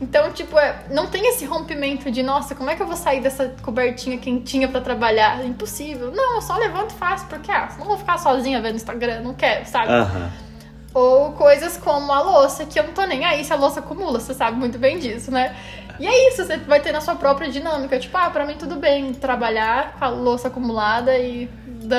Então, 0.00 0.32
tipo, 0.32 0.58
é, 0.58 0.84
não 0.90 1.08
tem 1.08 1.28
esse 1.28 1.44
rompimento 1.44 2.10
de, 2.10 2.22
nossa, 2.22 2.54
como 2.54 2.70
é 2.70 2.76
que 2.76 2.82
eu 2.82 2.86
vou 2.86 2.96
sair 2.96 3.20
dessa 3.20 3.54
cobertinha 3.62 4.16
quentinha 4.16 4.66
para 4.66 4.80
trabalhar? 4.80 5.44
impossível. 5.44 6.10
Não, 6.10 6.36
eu 6.36 6.42
só 6.42 6.56
levanto 6.56 6.92
e 6.92 6.94
faço, 6.94 7.26
porque, 7.26 7.50
ah, 7.50 7.68
não 7.78 7.86
vou 7.86 7.98
ficar 7.98 8.18
sozinha 8.18 8.60
vendo 8.62 8.76
Instagram, 8.76 9.20
não 9.20 9.34
quero, 9.34 9.66
sabe? 9.66 9.92
Uhum. 9.92 10.30
Ou 10.92 11.32
coisas 11.32 11.76
como 11.76 12.10
a 12.10 12.20
louça, 12.20 12.64
que 12.64 12.78
eu 12.78 12.84
não 12.84 12.92
tô 12.92 13.04
nem 13.04 13.24
aí 13.24 13.44
se 13.44 13.52
a 13.52 13.56
louça 13.56 13.80
acumula, 13.80 14.18
você 14.18 14.34
sabe 14.34 14.58
muito 14.58 14.78
bem 14.78 14.98
disso, 14.98 15.30
né? 15.30 15.54
E 16.00 16.06
é 16.06 16.28
isso, 16.28 16.44
você 16.44 16.56
vai 16.56 16.80
ter 16.80 16.92
na 16.92 17.00
sua 17.02 17.14
própria 17.14 17.50
dinâmica. 17.50 17.98
Tipo, 17.98 18.16
ah, 18.16 18.30
pra 18.30 18.46
mim 18.46 18.54
tudo 18.58 18.76
bem 18.76 19.12
trabalhar 19.12 19.96
com 19.98 20.04
a 20.04 20.08
louça 20.08 20.48
acumulada 20.48 21.16
e. 21.18 21.48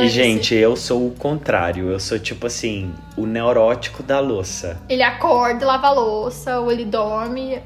E, 0.01 0.09
gente, 0.09 0.55
eu 0.55 0.75
sou 0.75 1.07
o 1.07 1.11
contrário. 1.11 1.89
Eu 1.89 1.99
sou, 1.99 2.17
tipo 2.17 2.47
assim, 2.47 2.93
o 3.15 3.27
neurótico 3.27 4.01
da 4.01 4.19
louça. 4.19 4.81
Ele 4.89 5.03
acorda, 5.03 5.65
lava 5.65 5.87
a 5.87 5.91
louça, 5.91 6.59
ou 6.59 6.71
ele 6.71 6.85
dorme 6.85 7.61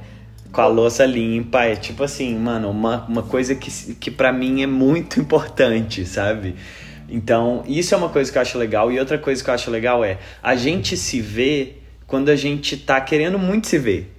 com 0.55 0.62
a 0.62 0.67
louça 0.67 1.05
limpa. 1.05 1.65
É 1.65 1.75
tipo 1.75 2.03
assim, 2.03 2.35
mano, 2.38 2.71
uma, 2.71 3.05
uma 3.05 3.21
coisa 3.21 3.53
que, 3.53 3.69
que 3.95 4.09
para 4.09 4.31
mim 4.31 4.63
é 4.63 4.67
muito 4.67 5.19
importante, 5.21 6.05
sabe? 6.05 6.55
Então, 7.09 7.63
isso 7.67 7.93
é 7.93 7.97
uma 7.97 8.09
coisa 8.09 8.31
que 8.31 8.38
eu 8.38 8.41
acho 8.41 8.57
legal. 8.57 8.91
E 8.91 8.97
outra 8.97 9.17
coisa 9.17 9.43
que 9.43 9.50
eu 9.50 9.53
acho 9.53 9.69
legal 9.69 10.03
é 10.03 10.17
a 10.41 10.55
gente 10.55 10.95
se 10.95 11.19
vê 11.19 11.74
quando 12.07 12.29
a 12.29 12.35
gente 12.35 12.77
tá 12.77 13.00
querendo 13.01 13.38
muito 13.38 13.67
se 13.67 13.77
ver. 13.77 14.12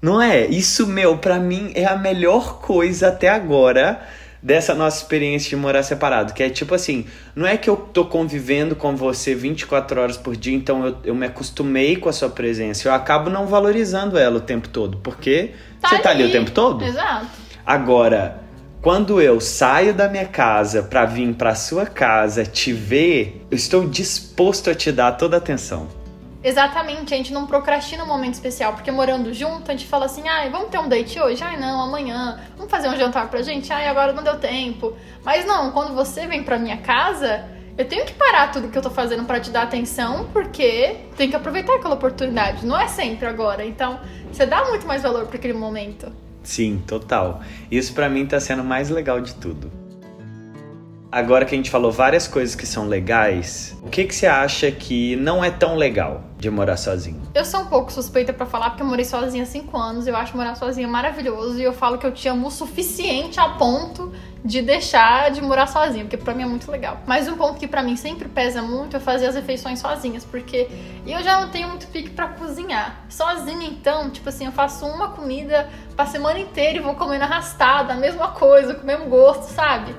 Não 0.00 0.22
é? 0.22 0.46
Isso, 0.46 0.86
meu, 0.86 1.18
para 1.18 1.40
mim 1.40 1.72
é 1.74 1.84
a 1.84 1.96
melhor 1.96 2.60
coisa 2.60 3.08
até 3.08 3.28
agora 3.28 4.00
dessa 4.42 4.74
nossa 4.74 5.02
experiência 5.02 5.50
de 5.50 5.56
morar 5.56 5.82
separado. 5.82 6.32
Que 6.32 6.42
é 6.42 6.50
tipo 6.50 6.74
assim, 6.74 7.06
não 7.34 7.46
é 7.46 7.56
que 7.56 7.68
eu 7.68 7.76
tô 7.76 8.04
convivendo 8.04 8.76
com 8.76 8.96
você 8.96 9.34
24 9.34 10.00
horas 10.00 10.16
por 10.16 10.36
dia, 10.36 10.54
então 10.54 10.86
eu, 10.86 10.96
eu 11.04 11.14
me 11.14 11.26
acostumei 11.26 11.96
com 11.96 12.08
a 12.08 12.12
sua 12.12 12.28
presença. 12.28 12.88
Eu 12.88 12.92
acabo 12.92 13.30
não 13.30 13.46
valorizando 13.46 14.18
ela 14.18 14.38
o 14.38 14.40
tempo 14.40 14.68
todo, 14.68 14.98
porque 14.98 15.52
tá 15.80 15.88
você 15.88 15.94
ali. 15.96 16.02
tá 16.02 16.10
ali 16.10 16.24
o 16.24 16.30
tempo 16.32 16.50
todo. 16.50 16.84
Exato. 16.84 17.26
Agora, 17.64 18.40
quando 18.80 19.20
eu 19.20 19.40
saio 19.40 19.92
da 19.92 20.08
minha 20.08 20.26
casa 20.26 20.82
para 20.82 21.04
vir 21.04 21.34
para 21.34 21.54
sua 21.54 21.84
casa 21.84 22.44
te 22.44 22.72
ver, 22.72 23.44
eu 23.50 23.56
estou 23.56 23.86
disposto 23.86 24.70
a 24.70 24.74
te 24.74 24.92
dar 24.92 25.12
toda 25.12 25.36
a 25.36 25.38
atenção. 25.38 25.88
Exatamente, 26.48 27.12
a 27.12 27.16
gente 27.18 27.30
não 27.30 27.46
procrastina 27.46 28.02
um 28.02 28.06
momento 28.06 28.32
especial, 28.32 28.72
porque 28.72 28.90
morando 28.90 29.34
junto, 29.34 29.70
a 29.70 29.74
gente 29.74 29.86
fala 29.86 30.06
assim, 30.06 30.26
ai, 30.26 30.48
vamos 30.48 30.70
ter 30.70 30.78
um 30.78 30.88
date 30.88 31.20
hoje? 31.20 31.44
Ai, 31.44 31.60
não, 31.60 31.82
amanhã. 31.82 32.40
Vamos 32.56 32.70
fazer 32.70 32.88
um 32.88 32.96
jantar 32.96 33.28
pra 33.28 33.42
gente? 33.42 33.70
Ai, 33.70 33.86
agora 33.86 34.14
não 34.14 34.22
deu 34.22 34.38
tempo. 34.38 34.96
Mas 35.22 35.44
não, 35.44 35.72
quando 35.72 35.94
você 35.94 36.26
vem 36.26 36.42
pra 36.42 36.58
minha 36.58 36.78
casa, 36.78 37.44
eu 37.76 37.84
tenho 37.84 38.06
que 38.06 38.14
parar 38.14 38.50
tudo 38.50 38.68
que 38.68 38.78
eu 38.78 38.80
tô 38.80 38.88
fazendo 38.88 39.24
para 39.24 39.38
te 39.38 39.50
dar 39.50 39.64
atenção, 39.64 40.30
porque 40.32 40.96
tem 41.18 41.28
que 41.28 41.36
aproveitar 41.36 41.74
aquela 41.74 41.96
oportunidade. 41.96 42.64
Não 42.64 42.80
é 42.80 42.88
sempre 42.88 43.26
agora. 43.26 43.62
Então, 43.62 44.00
você 44.32 44.46
dá 44.46 44.64
muito 44.64 44.86
mais 44.86 45.02
valor 45.02 45.26
para 45.26 45.36
aquele 45.36 45.52
momento. 45.52 46.10
Sim, 46.42 46.82
total. 46.86 47.42
Isso 47.70 47.92
para 47.92 48.08
mim 48.08 48.24
tá 48.24 48.40
sendo 48.40 48.64
mais 48.64 48.88
legal 48.88 49.20
de 49.20 49.34
tudo. 49.34 49.70
Agora 51.10 51.46
que 51.46 51.54
a 51.54 51.56
gente 51.56 51.70
falou 51.70 51.90
várias 51.90 52.28
coisas 52.28 52.54
que 52.54 52.66
são 52.66 52.86
legais, 52.86 53.74
o 53.82 53.88
que, 53.88 54.04
que 54.04 54.14
você 54.14 54.26
acha 54.26 54.70
que 54.70 55.16
não 55.16 55.42
é 55.42 55.50
tão 55.50 55.74
legal 55.74 56.22
de 56.36 56.50
morar 56.50 56.76
sozinho? 56.76 57.22
Eu 57.34 57.46
sou 57.46 57.60
um 57.60 57.66
pouco 57.66 57.90
suspeita 57.90 58.30
para 58.30 58.44
falar 58.44 58.70
porque 58.70 58.82
eu 58.82 58.86
morei 58.86 59.06
sozinha 59.06 59.42
há 59.42 59.46
5 59.46 59.74
anos. 59.74 60.06
Eu 60.06 60.14
acho 60.14 60.36
morar 60.36 60.54
sozinha 60.54 60.86
maravilhoso 60.86 61.58
e 61.58 61.62
eu 61.62 61.72
falo 61.72 61.96
que 61.96 62.06
eu 62.06 62.12
te 62.12 62.28
amo 62.28 62.48
o 62.48 62.50
suficiente 62.50 63.40
a 63.40 63.48
ponto 63.48 64.12
de 64.44 64.60
deixar 64.60 65.30
de 65.30 65.40
morar 65.40 65.66
sozinha, 65.66 66.04
porque 66.04 66.18
pra 66.18 66.34
mim 66.34 66.42
é 66.42 66.46
muito 66.46 66.70
legal. 66.70 67.00
Mas 67.06 67.26
um 67.26 67.38
ponto 67.38 67.58
que 67.58 67.66
pra 67.66 67.82
mim 67.82 67.96
sempre 67.96 68.28
pesa 68.28 68.60
muito 68.60 68.94
é 68.94 69.00
fazer 69.00 69.28
as 69.28 69.34
refeições 69.34 69.78
sozinhas, 69.78 70.26
porque 70.26 70.68
eu 71.06 71.22
já 71.22 71.40
não 71.40 71.48
tenho 71.48 71.68
muito 71.68 71.86
pique 71.86 72.10
pra 72.10 72.28
cozinhar. 72.28 73.06
Sozinha, 73.08 73.66
então, 73.66 74.10
tipo 74.10 74.28
assim, 74.28 74.44
eu 74.44 74.52
faço 74.52 74.86
uma 74.86 75.08
comida 75.08 75.70
pra 75.96 76.04
semana 76.04 76.38
inteira 76.38 76.78
e 76.78 76.82
vou 76.82 76.94
comendo 76.94 77.24
arrastada, 77.24 77.94
a 77.94 77.96
mesma 77.96 78.28
coisa, 78.28 78.74
com 78.74 78.82
o 78.82 78.86
mesmo 78.86 79.06
gosto, 79.06 79.44
sabe? 79.44 79.94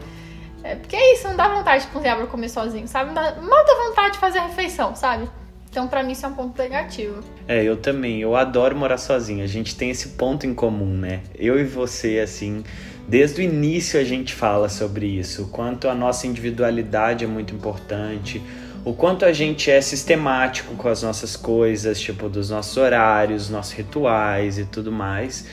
É, 0.64 0.76
porque 0.76 0.96
é 0.96 1.14
isso, 1.14 1.28
não 1.28 1.36
dá 1.36 1.48
vontade 1.48 1.86
de 1.86 1.92
cozinhar 1.92 2.18
pra 2.18 2.28
comer 2.28 2.50
sozinho, 2.50 2.88
sabe? 2.88 3.14
Mal 3.14 3.66
dá 3.66 3.76
vontade 3.88 4.14
de 4.14 4.20
fazer 4.20 4.40
a 4.40 4.48
refeição, 4.48 4.96
sabe? 4.96 5.30
Então, 5.70 5.88
para 5.88 6.02
mim, 6.02 6.14
isso 6.14 6.26
é 6.26 6.30
um 6.30 6.34
ponto 6.34 6.60
negativo. 6.60 7.24
É, 7.48 7.64
eu 7.64 7.78
também. 7.78 8.22
Eu 8.22 8.36
adoro 8.36 8.76
morar 8.76 8.98
sozinha. 8.98 9.44
A 9.44 9.48
gente 9.48 9.76
tem 9.76 9.92
esse 9.92 10.10
ponto 10.10 10.48
em 10.48 10.54
comum, 10.54 10.98
né? 10.98 11.22
Eu 11.36 11.60
e 11.60 11.64
você, 11.64 12.20
assim, 12.20 12.64
desde 13.08 13.42
o 13.42 13.44
início 13.44 14.00
a 14.00 14.04
gente 14.04 14.34
fala 14.34 14.68
sobre 14.68 15.06
isso. 15.06 15.44
O 15.44 15.48
quanto 15.50 15.88
a 15.88 15.94
nossa 15.94 16.26
individualidade 16.26 17.24
é 17.24 17.28
muito 17.28 17.54
importante. 17.54 18.42
O 18.84 18.94
quanto 18.94 19.26
a 19.26 19.32
gente 19.32 19.70
é 19.70 19.80
sistemático 19.80 20.74
com 20.76 20.88
as 20.88 21.04
nossas 21.04 21.36
coisas, 21.36 22.00
tipo, 22.00 22.28
dos 22.30 22.50
nossos 22.50 22.76
horários, 22.76 23.50
nossos 23.50 23.74
rituais 23.74 24.58
e 24.58 24.66
tudo 24.66 24.92
mais. 24.92 25.46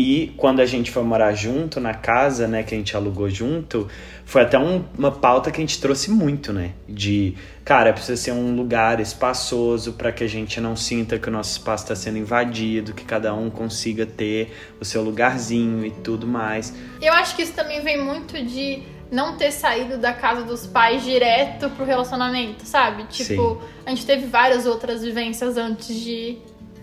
E 0.00 0.32
quando 0.36 0.60
a 0.60 0.64
gente 0.64 0.92
foi 0.92 1.02
morar 1.02 1.34
junto 1.34 1.80
na 1.80 1.92
casa, 1.92 2.46
né, 2.46 2.62
que 2.62 2.72
a 2.72 2.78
gente 2.78 2.96
alugou 2.96 3.28
junto, 3.28 3.88
foi 4.24 4.42
até 4.42 4.56
um, 4.56 4.84
uma 4.96 5.10
pauta 5.10 5.50
que 5.50 5.56
a 5.56 5.60
gente 5.60 5.80
trouxe 5.80 6.08
muito, 6.08 6.52
né? 6.52 6.70
De, 6.88 7.34
cara, 7.64 7.92
precisa 7.92 8.16
ser 8.16 8.30
um 8.30 8.54
lugar 8.54 9.00
espaçoso 9.00 9.94
para 9.94 10.12
que 10.12 10.22
a 10.22 10.28
gente 10.28 10.60
não 10.60 10.76
sinta 10.76 11.18
que 11.18 11.28
o 11.28 11.32
nosso 11.32 11.50
espaço 11.50 11.82
está 11.82 11.96
sendo 11.96 12.16
invadido, 12.16 12.94
que 12.94 13.04
cada 13.04 13.34
um 13.34 13.50
consiga 13.50 14.06
ter 14.06 14.54
o 14.80 14.84
seu 14.84 15.02
lugarzinho 15.02 15.84
e 15.84 15.90
tudo 15.90 16.28
mais. 16.28 16.72
Eu 17.02 17.12
acho 17.14 17.34
que 17.34 17.42
isso 17.42 17.54
também 17.54 17.80
vem 17.80 18.00
muito 18.00 18.40
de 18.40 18.84
não 19.10 19.36
ter 19.36 19.50
saído 19.50 19.98
da 19.98 20.12
casa 20.12 20.44
dos 20.44 20.64
pais 20.64 21.02
direto 21.02 21.68
pro 21.70 21.84
relacionamento, 21.84 22.64
sabe? 22.64 23.02
Tipo, 23.08 23.54
Sim. 23.54 23.58
a 23.84 23.90
gente 23.90 24.06
teve 24.06 24.26
várias 24.26 24.64
outras 24.64 25.02
vivências 25.02 25.56
antes 25.56 25.92
de 25.92 26.38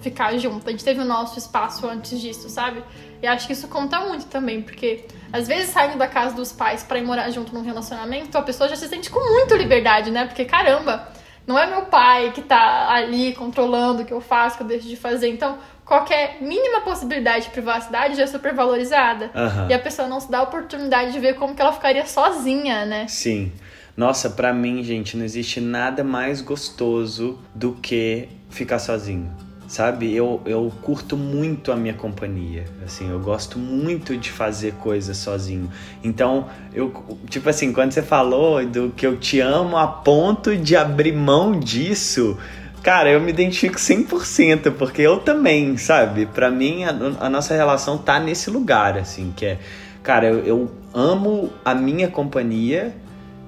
ficar 0.06 0.38
junto. 0.38 0.68
A 0.68 0.72
gente 0.72 0.84
teve 0.84 1.02
o 1.02 1.06
nosso 1.06 1.40
espaço 1.40 1.88
antes 1.88 2.20
disso, 2.22 2.48
sabe? 2.48 2.84
E 3.22 3.28
acho 3.28 3.48
que 3.48 3.54
isso 3.54 3.68
conta 3.68 4.00
muito 4.02 4.26
também, 4.26 4.62
porque 4.62 5.06
às 5.32 5.48
vezes 5.48 5.70
saindo 5.70 5.98
da 5.98 6.08
casa 6.08 6.36
dos 6.36 6.52
pais 6.52 6.84
para 6.84 7.00
ir 7.00 7.04
morar 7.04 7.30
junto 7.30 7.54
num 7.54 7.62
relacionamento, 7.62 8.38
a 8.38 8.42
pessoa 8.42 8.70
já 8.70 8.76
se 8.76 8.88
sente 8.88 9.10
com 9.10 9.20
muita 9.20 9.56
liberdade, 9.56 10.12
né? 10.12 10.26
Porque 10.26 10.46
caramba, 10.46 11.08
não 11.48 11.58
é 11.58 11.66
meu 11.68 11.84
pai 11.84 12.32
que 12.32 12.42
tá 12.42 12.90
ali 12.90 13.34
controlando 13.34 14.02
o 14.02 14.06
que 14.06 14.14
eu 14.14 14.22
faço, 14.22 14.56
o 14.56 14.58
que 14.58 14.64
eu 14.64 14.68
deixo 14.68 14.88
de 14.88 14.96
fazer. 14.96 15.30
Então, 15.30 15.58
qualquer 15.84 16.38
mínima 16.42 16.82
possibilidade 16.82 17.46
de 17.46 17.52
privacidade 17.52 18.16
já 18.16 18.24
é 18.24 18.28
super 18.28 18.54
valorizada. 18.54 19.32
Uhum. 19.36 19.70
E 19.70 19.74
a 19.74 19.80
pessoa 19.80 20.08
não 20.08 20.20
se 20.20 20.30
dá 20.30 20.40
a 20.40 20.44
oportunidade 20.44 21.12
de 21.12 21.20
ver 21.20 21.36
como 21.36 21.56
que 21.56 21.62
ela 21.62 21.72
ficaria 21.72 22.06
sozinha, 22.06 22.86
né? 22.86 23.08
Sim. 23.08 23.52
Nossa, 23.96 24.30
para 24.30 24.52
mim, 24.52 24.84
gente, 24.84 25.16
não 25.16 25.24
existe 25.24 25.62
nada 25.62 26.04
mais 26.04 26.42
gostoso 26.42 27.40
do 27.54 27.74
que 27.74 28.28
ficar 28.50 28.80
sozinho 28.80 29.45
sabe? 29.68 30.14
Eu, 30.14 30.42
eu 30.46 30.72
curto 30.82 31.18
muito 31.18 31.72
a 31.72 31.76
minha 31.76 31.94
companhia, 31.94 32.66
assim, 32.86 33.10
eu 33.10 33.20
gosto 33.20 33.58
muito 33.58 34.16
de 34.16 34.32
fazer 34.32 34.74
coisas 34.74 35.18
sozinho. 35.18 35.70
Então, 36.04 36.48
eu, 36.74 36.94
tipo 37.30 37.50
assim, 37.50 37.74
quando 37.74 37.92
você 37.92 38.02
falou 38.02 38.66
do 38.66 38.92
que 38.96 39.06
eu 39.06 39.18
te 39.18 39.40
amo 39.40 39.78
a 39.78 39.88
ponto 39.88 40.56
de 40.56 40.76
abrir 40.76 41.14
mão 41.14 41.60
disso, 41.60 42.38
cara, 42.84 43.10
eu 43.10 43.20
me 43.20 43.32
identifico 43.32 43.78
100%, 43.78 44.72
porque 44.74 45.02
eu 45.02 45.18
também, 45.18 45.78
sabe? 45.78 46.28
Para 46.28 46.52
mim, 46.52 46.84
a, 46.84 46.92
a, 47.26 47.30
nossa 47.30 47.56
relação 47.56 47.98
tá 47.98 48.20
nesse 48.20 48.50
lugar, 48.50 48.98
assim, 48.98 49.34
que 49.36 49.46
é, 49.46 49.60
cara, 50.04 50.28
eu, 50.28 50.46
eu 50.46 50.72
amo 50.94 51.52
a 51.64 51.74
minha 51.74 52.08
companhia, 52.08 52.96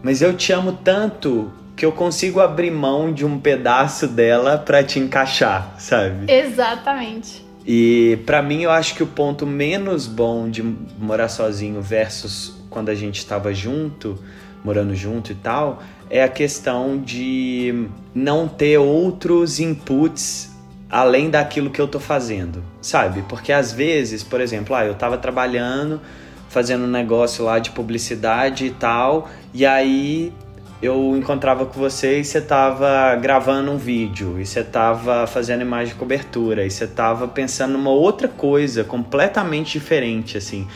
mas 0.01 0.21
eu 0.21 0.33
te 0.35 0.51
amo 0.51 0.71
tanto 0.83 1.51
que 1.77 1.85
eu 1.85 1.91
consigo 1.91 2.41
abrir 2.41 2.71
mão 2.71 3.13
de 3.13 3.23
um 3.23 3.39
pedaço 3.39 4.07
dela 4.07 4.57
para 4.57 4.83
te 4.83 4.97
encaixar, 4.97 5.75
sabe? 5.77 6.29
Exatamente. 6.29 7.45
E 7.65 8.17
para 8.25 8.41
mim 8.41 8.63
eu 8.63 8.71
acho 8.71 8.95
que 8.95 9.03
o 9.03 9.07
ponto 9.07 9.45
menos 9.45 10.07
bom 10.07 10.49
de 10.49 10.63
morar 10.97 11.29
sozinho 11.29 11.79
versus 11.79 12.59
quando 12.67 12.89
a 12.89 12.95
gente 12.95 13.19
estava 13.19 13.53
junto, 13.53 14.17
morando 14.63 14.95
junto 14.95 15.31
e 15.31 15.35
tal, 15.35 15.83
é 16.09 16.23
a 16.23 16.27
questão 16.27 16.97
de 16.97 17.87
não 18.13 18.47
ter 18.47 18.79
outros 18.79 19.59
inputs 19.59 20.57
além 20.89 21.29
daquilo 21.29 21.69
que 21.69 21.79
eu 21.79 21.87
tô 21.87 21.99
fazendo, 21.99 22.63
sabe? 22.81 23.21
Porque 23.29 23.51
às 23.51 23.71
vezes, 23.71 24.23
por 24.23 24.41
exemplo, 24.41 24.73
ah, 24.73 24.85
eu 24.85 24.95
tava 24.95 25.17
trabalhando, 25.17 26.01
fazendo 26.49 26.85
um 26.85 26.89
negócio 26.89 27.45
lá 27.45 27.59
de 27.59 27.69
publicidade 27.69 28.65
e 28.65 28.71
tal, 28.71 29.29
e 29.53 29.65
aí 29.65 30.33
eu 30.81 31.15
encontrava 31.17 31.65
com 31.65 31.79
você 31.79 32.19
e 32.19 32.25
você 32.25 32.39
tava 32.39 33.15
gravando 33.15 33.71
um 33.71 33.77
vídeo, 33.77 34.39
e 34.39 34.45
você 34.45 34.63
tava 34.63 35.25
fazendo 35.25 35.61
imagem 35.61 35.93
de 35.93 35.99
cobertura, 35.99 36.65
e 36.65 36.69
você 36.69 36.85
tava 36.85 37.27
pensando 37.27 37.73
numa 37.73 37.89
outra 37.89 38.27
coisa 38.27 38.83
completamente 38.83 39.71
diferente, 39.73 40.37
assim. 40.37 40.67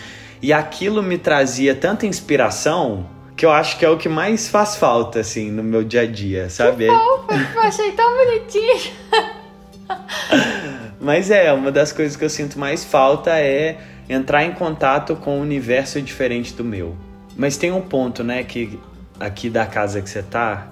E 0.42 0.52
aquilo 0.52 1.04
me 1.04 1.18
trazia 1.18 1.76
tanta 1.76 2.08
inspiração 2.08 3.08
que 3.36 3.46
eu 3.46 3.52
acho 3.52 3.78
que 3.78 3.86
é 3.86 3.90
o 3.90 3.98
que 3.98 4.10
mais 4.10 4.50
faz 4.50 4.76
falta, 4.76 5.20
assim, 5.20 5.52
no 5.52 5.64
meu 5.64 5.84
dia 5.84 6.02
a 6.02 6.06
dia, 6.06 6.50
sabe? 6.50 6.88
Que 6.88 7.58
eu 7.58 7.62
achei 7.62 7.92
tão 7.92 8.12
bonitinho. 8.18 8.94
Mas 11.00 11.32
é, 11.32 11.52
uma 11.52 11.72
das 11.72 11.92
coisas 11.92 12.16
que 12.16 12.24
eu 12.24 12.30
sinto 12.30 12.60
mais 12.60 12.86
falta 12.86 13.32
é 13.40 13.78
entrar 14.08 14.44
em 14.44 14.52
contato 14.52 15.16
com 15.16 15.38
um 15.38 15.42
universo 15.42 16.02
diferente 16.02 16.54
do 16.54 16.64
meu. 16.64 16.96
Mas 17.36 17.58
tem 17.58 17.72
um 17.72 17.82
ponto, 17.82 18.24
né, 18.24 18.44
que 18.44 18.80
aqui 19.22 19.50
da 19.50 19.66
casa 19.66 20.02
que 20.02 20.10
você 20.10 20.24
tá, 20.24 20.68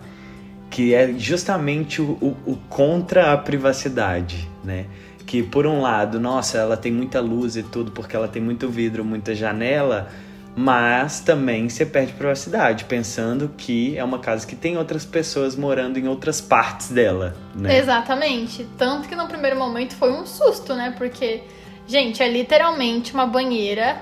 que 0.70 0.94
é 0.94 1.14
justamente 1.18 2.02
o, 2.02 2.12
o, 2.22 2.52
o, 2.52 2.58
contra 2.70 3.34
a 3.34 3.38
privacidade, 3.38 4.50
né? 4.64 4.86
Que 5.26 5.44
por 5.44 5.66
um 5.66 5.82
lado, 5.82 6.20
nossa, 6.20 6.58
ela 6.58 6.76
tem 6.76 6.92
muita 6.92 7.20
luz 7.20 7.56
e 7.56 7.64
tudo 7.64 7.92
porque 7.92 8.16
ela 8.16 8.28
tem 8.28 8.42
muito 8.42 8.68
vidro, 8.68 9.06
muita 9.06 9.36
janela, 9.36 10.10
mas 10.56 11.20
também 11.20 11.70
você 11.70 11.86
perde 11.86 12.14
privacidade, 12.14 12.86
pensando 12.86 13.52
que 13.56 13.98
é 13.98 14.04
uma 14.04 14.20
casa 14.20 14.46
que 14.46 14.56
tem 14.56 14.78
outras 14.78 15.06
pessoas 15.06 15.56
morando 15.56 15.98
em 15.98 16.08
outras 16.08 16.42
partes 16.42 16.90
dela, 16.90 17.36
né? 17.56 17.78
Exatamente. 17.78 18.68
Tanto 18.78 19.08
que 19.08 19.16
no 19.16 19.28
primeiro 19.28 19.58
momento 19.58 19.96
foi 19.96 20.12
um 20.12 20.26
susto, 20.26 20.74
né? 20.74 20.94
Porque, 20.98 21.44
gente, 21.88 22.22
é 22.22 22.28
literalmente 22.28 23.14
uma 23.14 23.26
banheira 23.26 24.02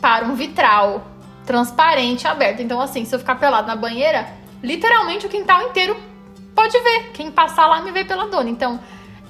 para 0.00 0.24
um 0.26 0.34
vitral 0.34 1.13
transparente 1.46 2.26
aberto. 2.26 2.60
Então, 2.60 2.80
assim, 2.80 3.04
se 3.04 3.14
eu 3.14 3.18
ficar 3.18 3.36
pelado 3.36 3.66
na 3.66 3.76
banheira, 3.76 4.26
literalmente 4.62 5.26
o 5.26 5.28
quintal 5.28 5.62
inteiro 5.62 5.96
pode 6.54 6.78
ver. 6.78 7.10
Quem 7.12 7.30
passar 7.30 7.66
lá 7.66 7.80
me 7.82 7.90
vê 7.90 8.04
pela 8.04 8.28
dona. 8.28 8.48
Então, 8.48 8.80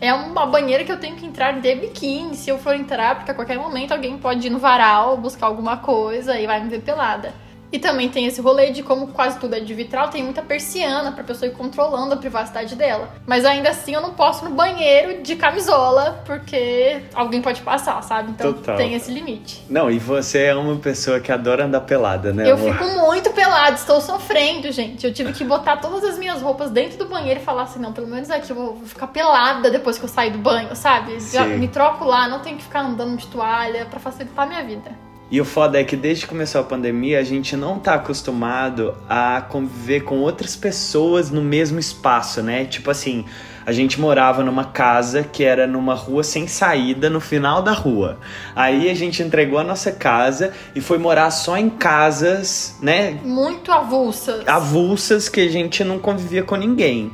é 0.01 0.13
uma 0.13 0.47
banheira 0.47 0.85
que 0.85 0.93
eu 0.93 0.99
tenho 0.99 1.17
que 1.17 1.27
entrar 1.27 1.61
de 1.61 1.75
biquíni 1.75 2.37
se 2.37 2.51
eu 2.51 2.59
for 2.59 2.75
entrar, 2.75 3.17
porque 3.17 3.31
a 3.31 3.35
qualquer 3.35 3.59
momento 3.59 3.93
alguém 3.93 4.19
pode 4.19 4.47
ir 4.47 4.51
no 4.51 4.59
varal 4.59 5.17
buscar 5.17 5.47
alguma 5.47 5.79
coisa 5.79 6.39
e 6.39 6.47
vai 6.47 6.61
me 6.61 6.69
ver 6.69 6.83
pelada. 6.83 7.33
E 7.73 7.79
também 7.79 8.09
tem 8.09 8.27
esse 8.27 8.41
rolê 8.41 8.71
de 8.71 8.83
como 8.83 9.09
quase 9.09 9.39
tudo 9.39 9.55
é 9.55 9.61
de 9.61 9.75
vitral, 9.75 10.09
tem 10.09 10.23
muita 10.23 10.43
persiana 10.43 11.11
pra 11.13 11.25
pessoa 11.25 11.51
ir 11.51 11.55
controlando 11.55 12.15
a 12.15 12.17
privacidade 12.17 12.77
dela. 12.77 13.09
Mas 13.27 13.45
ainda 13.45 13.71
assim 13.71 13.95
eu 13.95 14.01
não 14.01 14.15
posso 14.15 14.45
ir 14.45 14.49
no 14.49 14.55
banheiro 14.55 15.23
de 15.23 15.35
camisola, 15.37 16.23
porque 16.25 17.03
alguém 17.15 17.43
pode 17.43 17.63
passar, 17.63 18.01
sabe? 18.03 18.31
Então 18.31 18.53
Total. 18.53 18.77
tem 18.77 18.95
esse 18.95 19.11
limite. 19.11 19.65
Não, 19.69 19.91
e 19.91 19.99
você 19.99 20.45
é 20.45 20.55
uma 20.55 20.77
pessoa 20.77 21.19
que 21.19 21.33
adora 21.33 21.65
andar 21.65 21.81
pelada, 21.81 22.33
né? 22.33 22.49
Eu 22.49 22.57
amor? 22.57 22.73
fico 22.73 22.85
muito 23.01 23.31
pelada, 23.31 23.75
estou 23.75 24.01
sofrendo, 24.01 24.71
gente. 24.71 25.07
Eu 25.07 25.13
tive 25.13 25.33
que 25.33 25.45
botar 25.45 25.79
todas 25.79 26.05
as 26.05 26.19
minhas 26.19 26.41
roupas 26.41 26.71
dentro 26.71 26.99
do 26.99 27.07
banheiro 27.07 27.41
e 27.41 27.43
falar 27.43 27.65
assim: 27.65 27.81
não, 27.81 27.93
pelo 27.93 28.07
menos 28.07 28.31
aqui 28.31 28.51
eu 28.51 28.57
vou 28.57 28.77
ficar 28.85 29.09
pelada 29.09 29.71
depois 29.71 29.99
que 29.99 30.05
eu 30.05 30.09
sair 30.09 30.31
do 30.31 30.39
banho, 30.39 30.75
sabe? 30.77 31.19
Já 31.21 31.45
me 31.45 31.69
troco 31.69 32.05
lá, 32.05 32.29
não 32.29 32.41
tenho 32.41 32.57
que 32.57 32.63
ficar 32.63 32.83
andando 32.83 33.17
de 33.17 33.27
toalha 33.27 33.87
para 33.87 33.99
facilitar 33.99 34.45
a 34.45 34.49
minha 34.49 34.63
vida. 34.63 34.93
E 35.31 35.41
o 35.41 35.45
foda 35.45 35.81
é 35.81 35.85
que 35.85 35.97
desde 35.97 36.25
que 36.25 36.29
começou 36.29 36.61
a 36.61 36.65
pandemia, 36.65 37.19
a 37.19 37.23
gente 37.23 37.57
não 37.57 37.79
tá 37.79 37.95
acostumado 37.95 38.95
a 39.09 39.41
conviver 39.41 40.03
com 40.03 40.19
outras 40.19 40.55
pessoas 40.55 41.31
no 41.31 41.43
mesmo 41.43 41.79
espaço, 41.79 42.43
né? 42.43 42.67
Tipo 42.67 42.91
assim, 42.91 43.25
a 43.65 43.73
gente 43.73 43.99
morava 43.99 44.45
numa 44.45 44.67
casa 44.67 45.23
que 45.23 45.43
era 45.43 45.67
numa 45.67 45.95
rua 45.95 46.23
sem 46.23 46.47
saída, 46.47 47.09
no 47.09 47.21
final 47.21 47.63
da 47.63 47.73
rua. 47.73 48.19
Aí 48.55 48.91
a 48.91 48.95
gente 48.95 49.23
entregou 49.23 49.59
a 49.59 49.65
nossa 49.65 49.91
casa 49.91 50.53
e 50.75 50.81
foi 50.81 50.99
morar 50.99 51.31
só 51.31 51.57
em 51.57 51.71
casas, 51.71 52.77
né? 52.83 53.19
Muito 53.25 53.73
avulsas. 53.73 54.47
Avulsas 54.47 55.29
que 55.31 55.41
a 55.41 55.49
gente 55.49 55.83
não 55.83 55.99
convivia 55.99 56.43
com 56.43 56.57
ninguém. 56.57 57.11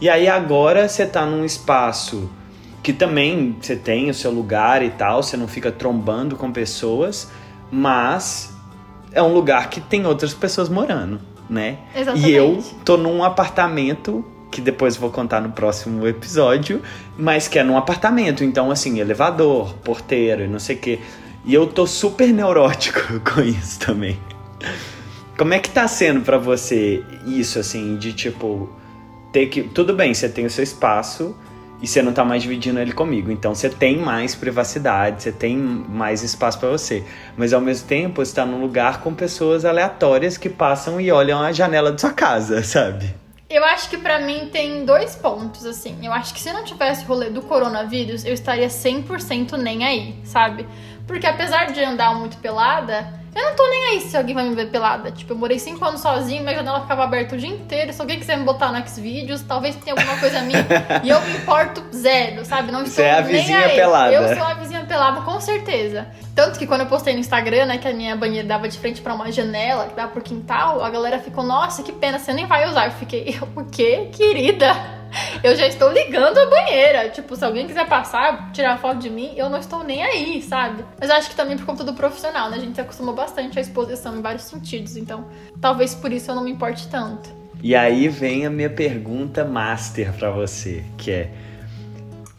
E 0.00 0.10
aí 0.10 0.28
agora 0.28 0.86
você 0.86 1.06
tá 1.06 1.24
num 1.24 1.44
espaço 1.44 2.30
que 2.82 2.92
também 2.92 3.56
você 3.58 3.74
tem 3.74 4.10
o 4.10 4.14
seu 4.14 4.30
lugar 4.30 4.82
e 4.82 4.90
tal, 4.90 5.22
você 5.22 5.38
não 5.38 5.48
fica 5.48 5.72
trombando 5.72 6.36
com 6.36 6.52
pessoas 6.52 7.30
mas 7.70 8.54
é 9.12 9.22
um 9.22 9.32
lugar 9.32 9.70
que 9.70 9.80
tem 9.80 10.06
outras 10.06 10.34
pessoas 10.34 10.68
morando, 10.68 11.20
né? 11.48 11.78
Exatamente. 11.94 12.28
E 12.28 12.32
eu 12.32 12.62
tô 12.84 12.96
num 12.96 13.22
apartamento 13.22 14.24
que 14.50 14.60
depois 14.60 14.96
vou 14.96 15.10
contar 15.10 15.40
no 15.40 15.50
próximo 15.50 16.06
episódio, 16.06 16.80
mas 17.18 17.48
que 17.48 17.58
é 17.58 17.64
num 17.64 17.76
apartamento, 17.76 18.44
então 18.44 18.70
assim, 18.70 19.00
elevador, 19.00 19.74
porteiro 19.82 20.44
e 20.44 20.48
não 20.48 20.60
sei 20.60 20.76
o 20.76 20.78
quê. 20.78 20.98
E 21.44 21.52
eu 21.52 21.66
tô 21.66 21.86
super 21.86 22.32
neurótico 22.32 23.20
com 23.28 23.40
isso 23.42 23.80
também. 23.80 24.18
Como 25.36 25.52
é 25.52 25.58
que 25.58 25.68
tá 25.68 25.86
sendo 25.88 26.20
para 26.20 26.38
você 26.38 27.02
isso, 27.26 27.58
assim, 27.58 27.96
de 27.96 28.12
tipo, 28.12 28.70
ter 29.32 29.46
que. 29.46 29.62
Tudo 29.62 29.92
bem, 29.92 30.14
você 30.14 30.28
tem 30.28 30.46
o 30.46 30.50
seu 30.50 30.62
espaço 30.62 31.36
e 31.80 31.86
você 31.86 32.02
não 32.02 32.12
tá 32.12 32.24
mais 32.24 32.42
dividindo 32.42 32.80
ele 32.80 32.92
comigo. 32.92 33.30
Então 33.30 33.54
você 33.54 33.68
tem 33.68 33.98
mais 33.98 34.34
privacidade, 34.34 35.22
você 35.22 35.32
tem 35.32 35.56
mais 35.56 36.22
espaço 36.22 36.58
para 36.58 36.70
você. 36.70 37.04
Mas 37.36 37.52
ao 37.52 37.60
mesmo 37.60 37.86
tempo, 37.86 38.24
você 38.24 38.34
tá 38.34 38.46
num 38.46 38.60
lugar 38.60 39.00
com 39.00 39.14
pessoas 39.14 39.64
aleatórias 39.64 40.36
que 40.36 40.48
passam 40.48 41.00
e 41.00 41.10
olham 41.10 41.40
a 41.40 41.52
janela 41.52 41.92
da 41.92 41.98
sua 41.98 42.12
casa, 42.12 42.62
sabe? 42.64 43.14
Eu 43.48 43.62
acho 43.64 43.90
que 43.90 43.98
para 43.98 44.18
mim 44.20 44.48
tem 44.50 44.84
dois 44.84 45.14
pontos, 45.14 45.66
assim. 45.66 45.98
Eu 46.02 46.12
acho 46.12 46.32
que 46.32 46.40
se 46.40 46.52
não 46.52 46.64
tivesse 46.64 47.04
rolê 47.04 47.30
do 47.30 47.42
coronavírus, 47.42 48.24
eu 48.24 48.32
estaria 48.32 48.68
100% 48.68 49.52
nem 49.58 49.84
aí, 49.84 50.16
sabe? 50.24 50.66
Porque 51.06 51.26
apesar 51.26 51.66
de 51.66 51.80
andar 51.84 52.14
muito 52.14 52.38
pelada, 52.38 53.23
eu 53.34 53.42
não 53.42 53.56
tô 53.56 53.68
nem 53.68 53.84
aí 53.86 54.00
se 54.00 54.16
alguém 54.16 54.34
vai 54.34 54.44
me 54.48 54.54
ver 54.54 54.70
pelada. 54.70 55.10
Tipo, 55.10 55.32
eu 55.32 55.36
morei 55.36 55.58
cinco 55.58 55.84
anos 55.84 56.00
sozinho, 56.00 56.42
minha 56.42 56.54
janela 56.54 56.80
ficava 56.80 57.04
aberta 57.04 57.34
o 57.34 57.38
dia 57.38 57.48
inteiro. 57.48 57.92
Se 57.92 58.00
alguém 58.00 58.18
quiser 58.18 58.36
me 58.36 58.44
botar 58.44 58.70
no 58.70 58.86
Xvideos, 58.86 59.42
talvez 59.42 59.74
tenha 59.76 59.96
alguma 59.96 60.18
coisa 60.18 60.40
minha. 60.42 60.64
e 61.02 61.08
eu 61.08 61.20
me 61.22 61.36
importo 61.38 61.82
zero, 61.94 62.44
sabe? 62.44 62.70
Não 62.70 62.82
estou 62.82 62.96
Você 62.96 63.02
é 63.02 63.12
a 63.18 63.20
vizinha 63.20 63.58
aí. 63.58 63.76
pelada. 63.76 64.12
Eu 64.12 64.36
sou 64.36 64.44
a 64.44 64.54
vizinha 64.54 64.84
pelada, 64.84 65.20
com 65.22 65.40
certeza. 65.40 66.06
Tanto 66.34 66.58
que 66.58 66.66
quando 66.66 66.82
eu 66.82 66.86
postei 66.86 67.14
no 67.14 67.20
Instagram, 67.20 67.66
né, 67.66 67.78
que 67.78 67.88
a 67.88 67.92
minha 67.92 68.16
banheira 68.16 68.46
dava 68.46 68.68
de 68.68 68.78
frente 68.78 69.00
pra 69.00 69.14
uma 69.14 69.30
janela, 69.30 69.86
que 69.86 69.94
dava 69.94 70.10
pro 70.12 70.20
quintal, 70.22 70.82
a 70.84 70.90
galera 70.90 71.18
ficou, 71.18 71.44
nossa, 71.44 71.82
que 71.82 71.92
pena, 71.92 72.18
você 72.18 72.32
nem 72.32 72.46
vai 72.46 72.68
usar. 72.68 72.86
Eu 72.86 72.92
fiquei, 72.92 73.38
o 73.56 73.64
quê, 73.64 74.08
querida? 74.12 74.74
Eu 75.42 75.56
já 75.56 75.66
estou 75.66 75.92
ligando 75.92 76.38
a 76.38 76.46
banheira. 76.46 77.08
Tipo, 77.10 77.36
se 77.36 77.44
alguém 77.44 77.66
quiser 77.66 77.86
passar, 77.88 78.52
tirar 78.52 78.78
foto 78.78 78.98
de 78.98 79.10
mim, 79.10 79.32
eu 79.36 79.48
não 79.48 79.58
estou 79.58 79.84
nem 79.84 80.02
aí, 80.02 80.42
sabe? 80.42 80.84
Mas 81.00 81.10
acho 81.10 81.30
que 81.30 81.36
também 81.36 81.56
por 81.56 81.66
conta 81.66 81.84
do 81.84 81.94
profissional, 81.94 82.50
né? 82.50 82.56
A 82.56 82.60
gente 82.60 82.74
se 82.74 82.80
acostumou 82.80 83.14
bastante 83.14 83.58
à 83.58 83.62
exposição 83.62 84.16
em 84.16 84.22
vários 84.22 84.44
sentidos. 84.44 84.96
Então, 84.96 85.26
talvez 85.60 85.94
por 85.94 86.12
isso 86.12 86.30
eu 86.30 86.34
não 86.34 86.44
me 86.44 86.50
importe 86.50 86.88
tanto. 86.88 87.30
E 87.62 87.74
aí 87.74 88.08
vem 88.08 88.44
a 88.44 88.50
minha 88.50 88.70
pergunta 88.70 89.44
master 89.44 90.12
para 90.12 90.30
você, 90.30 90.84
que 90.98 91.10
é 91.10 91.30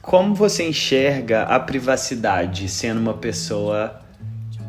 como 0.02 0.36
você 0.36 0.68
enxerga 0.68 1.44
a 1.44 1.60
privacidade 1.60 2.70
sendo 2.70 3.00
uma 3.00 3.16
pessoa 3.16 4.02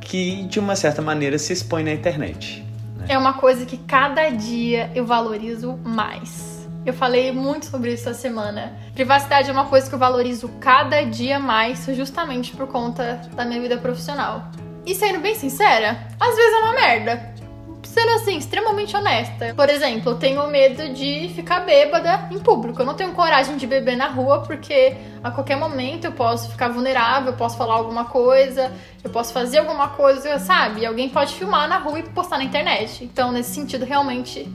que 0.00 0.44
de 0.44 0.58
uma 0.58 0.74
certa 0.74 1.02
maneira 1.02 1.38
se 1.38 1.52
expõe 1.52 1.84
na 1.84 1.92
internet? 1.92 2.64
Né? 2.96 3.06
É 3.10 3.18
uma 3.18 3.34
coisa 3.34 3.66
que 3.66 3.76
cada 3.76 4.30
dia 4.30 4.90
eu 4.94 5.04
valorizo 5.04 5.76
mais. 5.84 6.55
Eu 6.86 6.94
falei 6.94 7.32
muito 7.32 7.66
sobre 7.66 7.92
isso 7.92 8.08
essa 8.08 8.16
semana. 8.16 8.72
Privacidade 8.94 9.50
é 9.50 9.52
uma 9.52 9.64
coisa 9.64 9.88
que 9.88 9.94
eu 9.96 9.98
valorizo 9.98 10.48
cada 10.60 11.02
dia 11.02 11.36
mais, 11.36 11.84
justamente 11.86 12.54
por 12.54 12.68
conta 12.68 13.28
da 13.34 13.44
minha 13.44 13.60
vida 13.60 13.76
profissional. 13.76 14.48
E 14.86 14.94
sendo 14.94 15.18
bem 15.18 15.34
sincera, 15.34 16.06
às 16.20 16.36
vezes 16.36 16.52
é 16.52 16.58
uma 16.58 16.72
merda. 16.74 17.34
Sendo 17.82 18.10
assim, 18.12 18.36
extremamente 18.36 18.96
honesta. 18.96 19.52
Por 19.54 19.68
exemplo, 19.68 20.12
eu 20.12 20.16
tenho 20.16 20.46
medo 20.46 20.92
de 20.92 21.32
ficar 21.34 21.60
bêbada 21.60 22.28
em 22.30 22.38
público. 22.38 22.80
Eu 22.80 22.86
não 22.86 22.94
tenho 22.94 23.12
coragem 23.14 23.56
de 23.56 23.66
beber 23.66 23.96
na 23.96 24.06
rua 24.06 24.42
porque 24.42 24.96
a 25.24 25.30
qualquer 25.32 25.56
momento 25.56 26.04
eu 26.04 26.12
posso 26.12 26.50
ficar 26.52 26.68
vulnerável, 26.68 27.32
eu 27.32 27.36
posso 27.36 27.56
falar 27.56 27.74
alguma 27.74 28.04
coisa, 28.04 28.72
eu 29.02 29.10
posso 29.10 29.32
fazer 29.32 29.58
alguma 29.58 29.88
coisa, 29.88 30.38
sabe? 30.38 30.82
E 30.82 30.86
alguém 30.86 31.08
pode 31.08 31.34
filmar 31.34 31.68
na 31.68 31.78
rua 31.78 31.98
e 31.98 32.04
postar 32.04 32.38
na 32.38 32.44
internet. 32.44 33.02
Então, 33.02 33.32
nesse 33.32 33.54
sentido, 33.54 33.84
realmente 33.84 34.48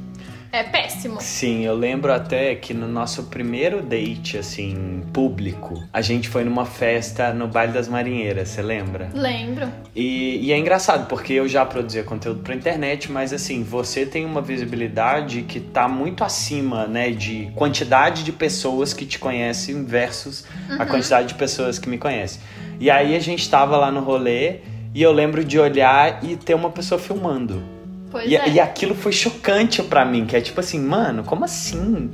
é 0.51 0.63
péssimo. 0.63 1.21
Sim, 1.21 1.63
eu 1.63 1.73
lembro 1.75 2.13
até 2.13 2.53
que 2.55 2.73
no 2.73 2.87
nosso 2.87 3.23
primeiro 3.23 3.81
date, 3.81 4.37
assim, 4.37 5.01
público, 5.13 5.81
a 5.93 6.01
gente 6.01 6.27
foi 6.27 6.43
numa 6.43 6.65
festa 6.65 7.33
no 7.33 7.47
Baile 7.47 7.71
das 7.71 7.87
Marinheiras, 7.87 8.49
você 8.49 8.61
lembra? 8.61 9.09
Lembro. 9.13 9.67
E, 9.95 10.45
e, 10.45 10.51
é 10.51 10.57
engraçado, 10.57 11.07
porque 11.07 11.33
eu 11.33 11.47
já 11.47 11.65
produzia 11.65 12.03
conteúdo 12.03 12.41
pra 12.41 12.53
internet, 12.53 13.11
mas 13.11 13.31
assim, 13.31 13.63
você 13.63 14.05
tem 14.05 14.25
uma 14.25 14.41
visibilidade 14.41 15.43
que 15.43 15.59
tá 15.59 15.87
muito 15.87 16.23
acima, 16.23 16.85
né, 16.85 17.11
de 17.11 17.51
quantidade 17.55 18.23
de 18.23 18.31
pessoas 18.31 18.93
que 18.93 19.05
te 19.05 19.19
conhecem 19.19 19.85
versus 19.85 20.45
uhum. 20.69 20.81
a 20.81 20.85
quantidade 20.85 21.29
de 21.29 21.35
pessoas 21.35 21.79
que 21.79 21.87
me 21.87 21.97
conhecem. 21.97 22.41
E 22.79 22.89
aí 22.89 23.15
a 23.15 23.19
gente 23.19 23.49
tava 23.49 23.77
lá 23.77 23.91
no 23.91 24.01
rolê 24.01 24.59
e 24.93 25.01
eu 25.01 25.11
lembro 25.11 25.43
de 25.43 25.57
olhar 25.57 26.23
e 26.23 26.35
ter 26.35 26.53
uma 26.53 26.69
pessoa 26.69 26.99
filmando. 26.99 27.80
Pois 28.11 28.29
e, 28.29 28.35
é. 28.35 28.49
e 28.49 28.59
aquilo 28.59 28.93
foi 28.93 29.13
chocante 29.13 29.81
para 29.81 30.03
mim, 30.03 30.25
que 30.25 30.35
é 30.35 30.41
tipo 30.41 30.59
assim, 30.59 30.79
mano, 30.79 31.23
como 31.23 31.45
assim? 31.45 32.11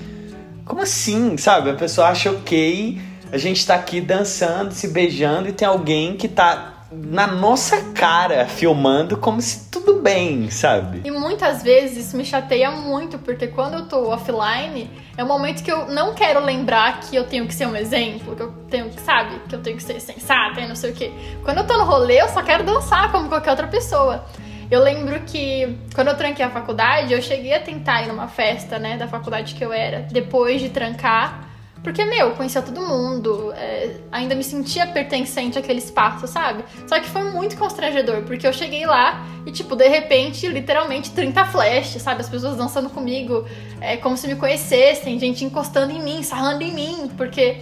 Como 0.63 0.81
assim, 0.81 1.37
sabe? 1.37 1.71
A 1.71 1.73
pessoa 1.73 2.09
acha 2.09 2.29
ok, 2.29 3.01
a 3.31 3.37
gente 3.37 3.65
tá 3.65 3.75
aqui 3.75 3.99
dançando, 3.99 4.71
se 4.71 4.87
beijando 4.87 5.49
e 5.49 5.51
tem 5.51 5.67
alguém 5.67 6.15
que 6.15 6.27
tá 6.27 6.73
na 6.91 7.27
nossa 7.27 7.81
cara 7.93 8.45
filmando 8.47 9.17
como 9.17 9.41
se 9.41 9.69
tudo 9.69 10.01
bem, 10.01 10.49
sabe? 10.49 11.01
E 11.03 11.11
muitas 11.11 11.61
vezes 11.61 12.07
isso 12.07 12.17
me 12.17 12.23
chateia 12.23 12.71
muito, 12.71 13.19
porque 13.19 13.47
quando 13.47 13.73
eu 13.73 13.85
tô 13.87 14.09
offline, 14.09 14.89
é 15.17 15.23
um 15.23 15.27
momento 15.27 15.63
que 15.63 15.71
eu 15.71 15.87
não 15.87 16.13
quero 16.13 16.39
lembrar 16.39 17.01
que 17.01 17.15
eu 17.15 17.25
tenho 17.25 17.45
que 17.45 17.53
ser 17.53 17.67
um 17.67 17.75
exemplo, 17.75 18.35
que 18.35 18.41
eu 18.41 18.51
tenho 18.69 18.89
que, 18.89 19.01
sabe, 19.01 19.39
que 19.49 19.55
eu 19.55 19.61
tenho 19.61 19.75
que 19.75 19.83
ser 19.83 19.99
sensata 19.99 20.61
e 20.61 20.67
não 20.67 20.75
sei 20.75 20.91
o 20.91 20.93
quê. 20.93 21.11
Quando 21.43 21.57
eu 21.57 21.67
tô 21.67 21.77
no 21.77 21.83
rolê, 21.83 22.21
eu 22.21 22.29
só 22.29 22.41
quero 22.41 22.63
dançar 22.63 23.11
como 23.11 23.27
qualquer 23.27 23.51
outra 23.51 23.67
pessoa. 23.67 24.25
Eu 24.69 24.81
lembro 24.81 25.21
que 25.21 25.77
quando 25.95 26.09
eu 26.09 26.15
tranquei 26.17 26.43
a 26.43 26.49
faculdade, 26.49 27.13
eu 27.13 27.21
cheguei 27.21 27.53
a 27.53 27.59
tentar 27.59 28.03
ir 28.03 28.07
numa 28.07 28.27
festa, 28.27 28.77
né, 28.77 28.97
da 28.97 29.07
faculdade 29.07 29.55
que 29.55 29.63
eu 29.63 29.71
era, 29.71 30.01
depois 30.11 30.59
de 30.59 30.69
trancar. 30.69 31.47
Porque, 31.81 32.03
meu, 32.03 32.31
conhecia 32.31 32.61
todo 32.61 32.81
mundo, 32.81 33.53
é, 33.53 33.91
ainda 34.11 34.35
me 34.35 34.43
sentia 34.43 34.85
pertencente 34.87 35.57
àquele 35.57 35.79
espaço, 35.79 36.27
sabe? 36.27 36.65
Só 36.85 36.99
que 36.99 37.07
foi 37.07 37.23
muito 37.31 37.55
constrangedor, 37.55 38.23
porque 38.23 38.45
eu 38.45 38.51
cheguei 38.51 38.85
lá 38.85 39.25
e, 39.45 39.51
tipo, 39.51 39.73
de 39.73 39.87
repente, 39.87 40.47
literalmente 40.47 41.11
30 41.11 41.45
flashes, 41.45 42.01
sabe? 42.01 42.19
As 42.19 42.27
pessoas 42.27 42.57
dançando 42.57 42.89
comigo, 42.89 43.45
é, 43.79 43.95
como 43.95 44.17
se 44.17 44.27
me 44.27 44.35
conhecessem, 44.35 45.17
gente 45.17 45.45
encostando 45.45 45.93
em 45.93 46.01
mim, 46.01 46.23
sarrando 46.23 46.61
em 46.61 46.73
mim, 46.73 47.11
porque 47.15 47.61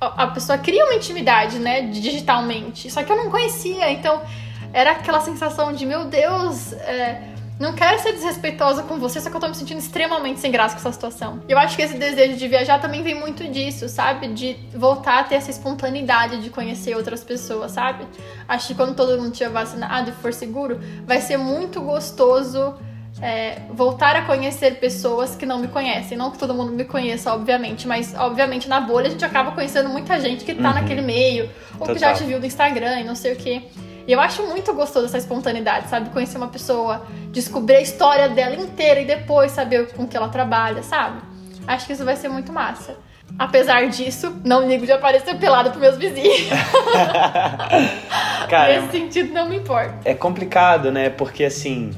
a 0.00 0.28
pessoa 0.28 0.56
cria 0.56 0.84
uma 0.84 0.94
intimidade, 0.94 1.58
né, 1.58 1.82
digitalmente. 1.82 2.90
Só 2.90 3.02
que 3.02 3.10
eu 3.12 3.16
não 3.16 3.30
conhecia, 3.30 3.90
então 3.90 4.22
era 4.72 4.92
aquela 4.92 5.20
sensação 5.20 5.72
de, 5.72 5.84
meu 5.86 6.04
Deus, 6.04 6.72
é, 6.72 7.34
não 7.58 7.72
quero 7.72 8.00
ser 8.00 8.12
desrespeitosa 8.12 8.84
com 8.84 8.98
você, 8.98 9.20
só 9.20 9.28
que 9.28 9.36
eu 9.36 9.40
tô 9.40 9.48
me 9.48 9.54
sentindo 9.54 9.78
extremamente 9.78 10.38
sem 10.38 10.50
graça 10.50 10.74
com 10.74 10.80
essa 10.80 10.92
situação. 10.92 11.40
Eu 11.48 11.58
acho 11.58 11.74
que 11.74 11.82
esse 11.82 11.96
desejo 11.96 12.36
de 12.36 12.46
viajar 12.46 12.80
também 12.80 13.02
vem 13.02 13.16
muito 13.16 13.48
disso, 13.48 13.88
sabe? 13.88 14.28
De 14.28 14.56
voltar 14.72 15.18
a 15.18 15.24
ter 15.24 15.34
essa 15.34 15.50
espontaneidade 15.50 16.40
de 16.40 16.50
conhecer 16.50 16.94
outras 16.94 17.24
pessoas, 17.24 17.72
sabe? 17.72 18.06
Acho 18.46 18.68
que 18.68 18.74
quando 18.76 18.94
todo 18.94 19.20
mundo 19.20 19.32
tiver 19.32 19.50
vacinado 19.50 20.10
e 20.10 20.12
for 20.12 20.32
seguro, 20.32 20.78
vai 21.04 21.20
ser 21.20 21.36
muito 21.36 21.80
gostoso. 21.80 22.74
É, 23.20 23.62
voltar 23.72 24.14
a 24.14 24.22
conhecer 24.22 24.78
pessoas 24.78 25.34
que 25.34 25.44
não 25.44 25.58
me 25.58 25.66
conhecem. 25.66 26.16
Não 26.16 26.30
que 26.30 26.38
todo 26.38 26.54
mundo 26.54 26.70
me 26.70 26.84
conheça, 26.84 27.34
obviamente, 27.34 27.88
mas 27.88 28.14
obviamente 28.16 28.68
na 28.68 28.80
bolha 28.80 29.08
a 29.08 29.10
gente 29.10 29.24
acaba 29.24 29.50
conhecendo 29.50 29.88
muita 29.88 30.20
gente 30.20 30.44
que 30.44 30.54
tá 30.54 30.68
uhum. 30.68 30.74
naquele 30.74 31.02
meio, 31.02 31.50
ou 31.72 31.78
Total. 31.80 31.94
que 31.94 32.00
já 32.00 32.14
te 32.14 32.22
viu 32.22 32.38
no 32.38 32.46
Instagram 32.46 33.00
e 33.00 33.04
não 33.04 33.16
sei 33.16 33.32
o 33.32 33.36
que. 33.36 33.66
E 34.08 34.12
eu 34.12 34.20
acho 34.20 34.42
muito 34.46 34.72
gostoso 34.72 35.04
essa 35.04 35.18
espontaneidade, 35.18 35.90
sabe? 35.90 36.08
Conhecer 36.08 36.38
uma 36.38 36.48
pessoa, 36.48 37.02
descobrir 37.30 37.76
a 37.76 37.80
história 37.82 38.26
dela 38.26 38.56
inteira 38.56 39.00
e 39.00 39.04
depois 39.04 39.52
saber 39.52 39.92
com 39.92 40.08
que 40.08 40.16
ela 40.16 40.30
trabalha, 40.30 40.82
sabe? 40.82 41.20
Acho 41.66 41.86
que 41.86 41.92
isso 41.92 42.06
vai 42.06 42.16
ser 42.16 42.30
muito 42.30 42.50
massa. 42.50 42.96
Apesar 43.38 43.86
disso, 43.88 44.34
não 44.42 44.66
ligo 44.66 44.86
de 44.86 44.92
aparecer 44.92 45.36
pelado 45.36 45.68
pros 45.68 45.82
meus 45.82 45.98
vizinhos. 45.98 46.48
Cara, 48.48 48.80
Nesse 48.80 48.92
sentido, 48.92 49.34
não 49.34 49.46
me 49.46 49.56
importa. 49.56 49.98
É 50.06 50.14
complicado, 50.14 50.90
né? 50.90 51.10
Porque 51.10 51.44
assim, 51.44 51.90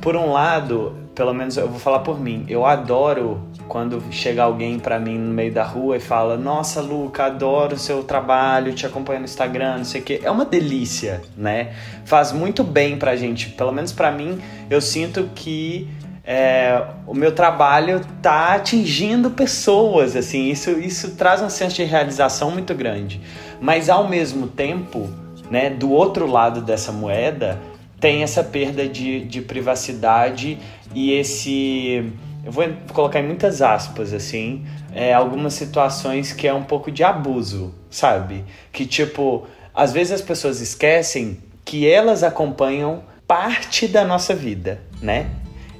por 0.00 0.16
um 0.16 0.32
lado, 0.32 0.98
pelo 1.14 1.32
menos 1.32 1.56
eu 1.56 1.68
vou 1.68 1.78
falar 1.78 2.00
por 2.00 2.18
mim, 2.18 2.44
eu 2.48 2.66
adoro 2.66 3.40
quando 3.72 4.02
chega 4.10 4.42
alguém 4.42 4.78
para 4.78 4.98
mim 5.00 5.16
no 5.16 5.32
meio 5.32 5.50
da 5.50 5.64
rua 5.64 5.96
e 5.96 6.00
fala: 6.00 6.36
Nossa, 6.36 6.82
Luca, 6.82 7.24
adoro 7.24 7.74
o 7.74 7.78
seu 7.78 8.04
trabalho, 8.04 8.74
te 8.74 8.84
acompanho 8.84 9.20
no 9.20 9.24
Instagram, 9.24 9.78
não 9.78 9.84
sei 9.86 10.02
o 10.02 10.04
quê. 10.04 10.20
É 10.22 10.30
uma 10.30 10.44
delícia, 10.44 11.22
né? 11.34 11.72
Faz 12.04 12.32
muito 12.32 12.62
bem 12.62 12.98
pra 12.98 13.16
gente. 13.16 13.48
Pelo 13.48 13.72
menos 13.72 13.90
para 13.90 14.12
mim, 14.12 14.38
eu 14.68 14.78
sinto 14.78 15.30
que 15.34 15.88
é, 16.22 16.84
o 17.06 17.14
meu 17.14 17.32
trabalho 17.32 18.02
tá 18.20 18.56
atingindo 18.56 19.30
pessoas, 19.30 20.16
assim. 20.16 20.50
Isso, 20.50 20.72
isso 20.72 21.12
traz 21.12 21.40
um 21.40 21.48
senso 21.48 21.76
de 21.76 21.84
realização 21.84 22.50
muito 22.50 22.74
grande. 22.74 23.22
Mas 23.58 23.88
ao 23.88 24.06
mesmo 24.06 24.48
tempo, 24.48 25.08
né, 25.50 25.70
do 25.70 25.90
outro 25.90 26.26
lado 26.26 26.60
dessa 26.60 26.92
moeda, 26.92 27.58
tem 27.98 28.22
essa 28.22 28.44
perda 28.44 28.86
de, 28.86 29.24
de 29.24 29.40
privacidade 29.40 30.58
e 30.94 31.12
esse 31.12 32.12
eu 32.44 32.50
vou 32.50 32.64
colocar 32.92 33.20
em 33.20 33.26
muitas 33.26 33.62
aspas, 33.62 34.12
assim, 34.12 34.66
é, 34.92 35.14
algumas 35.14 35.54
situações 35.54 36.32
que 36.32 36.48
é 36.48 36.52
um 36.52 36.64
pouco 36.64 36.90
de 36.90 37.04
abuso, 37.04 37.72
sabe? 37.88 38.44
Que, 38.72 38.84
tipo, 38.84 39.46
às 39.74 39.92
vezes 39.92 40.12
as 40.12 40.22
pessoas 40.22 40.60
esquecem 40.60 41.38
que 41.64 41.88
elas 41.88 42.22
acompanham 42.24 43.04
parte 43.26 43.86
da 43.86 44.04
nossa 44.04 44.34
vida, 44.34 44.80
né? 45.00 45.30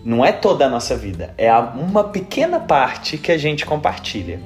Não 0.04 0.24
é 0.24 0.32
toda 0.32 0.66
a 0.66 0.68
nossa 0.68 0.96
vida, 0.96 1.34
é 1.36 1.52
uma 1.52 2.04
pequena 2.04 2.58
parte 2.58 3.18
que 3.18 3.30
a 3.30 3.38
gente 3.38 3.66
compartilha. 3.66 4.40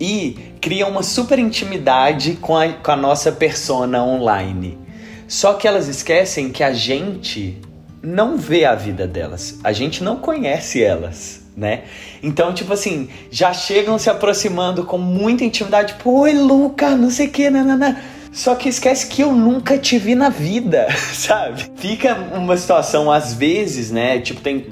E 0.00 0.54
cria 0.60 0.86
uma 0.86 1.02
super 1.02 1.38
intimidade 1.38 2.34
com 2.36 2.56
a, 2.56 2.68
com 2.68 2.90
a 2.90 2.96
nossa 2.96 3.30
persona 3.30 4.02
online. 4.02 4.78
Só 5.28 5.54
que 5.54 5.68
elas 5.68 5.88
esquecem 5.88 6.50
que 6.50 6.64
a 6.64 6.72
gente 6.72 7.60
não 8.02 8.36
vê 8.36 8.64
a 8.64 8.74
vida 8.74 9.06
delas, 9.06 9.58
a 9.62 9.72
gente 9.72 10.02
não 10.02 10.16
conhece 10.16 10.82
elas, 10.82 11.42
né? 11.56 11.84
Então, 12.22 12.52
tipo 12.54 12.72
assim, 12.72 13.08
já 13.30 13.52
chegam 13.52 13.98
se 13.98 14.08
aproximando 14.08 14.84
com 14.84 14.98
muita 14.98 15.44
intimidade, 15.44 15.94
tipo, 15.94 16.10
oi, 16.20 16.32
Luca, 16.32 16.96
não 16.96 17.10
sei 17.10 17.26
o 17.26 17.30
que, 17.30 17.50
nanana. 17.50 18.00
Só 18.32 18.54
que 18.54 18.68
esquece 18.68 19.08
que 19.08 19.22
eu 19.22 19.32
nunca 19.32 19.76
te 19.76 19.98
vi 19.98 20.14
na 20.14 20.28
vida, 20.28 20.86
sabe? 21.12 21.70
Fica 21.76 22.14
uma 22.14 22.56
situação, 22.56 23.10
às 23.10 23.34
vezes, 23.34 23.90
né? 23.90 24.20
Tipo, 24.20 24.40
tem. 24.40 24.66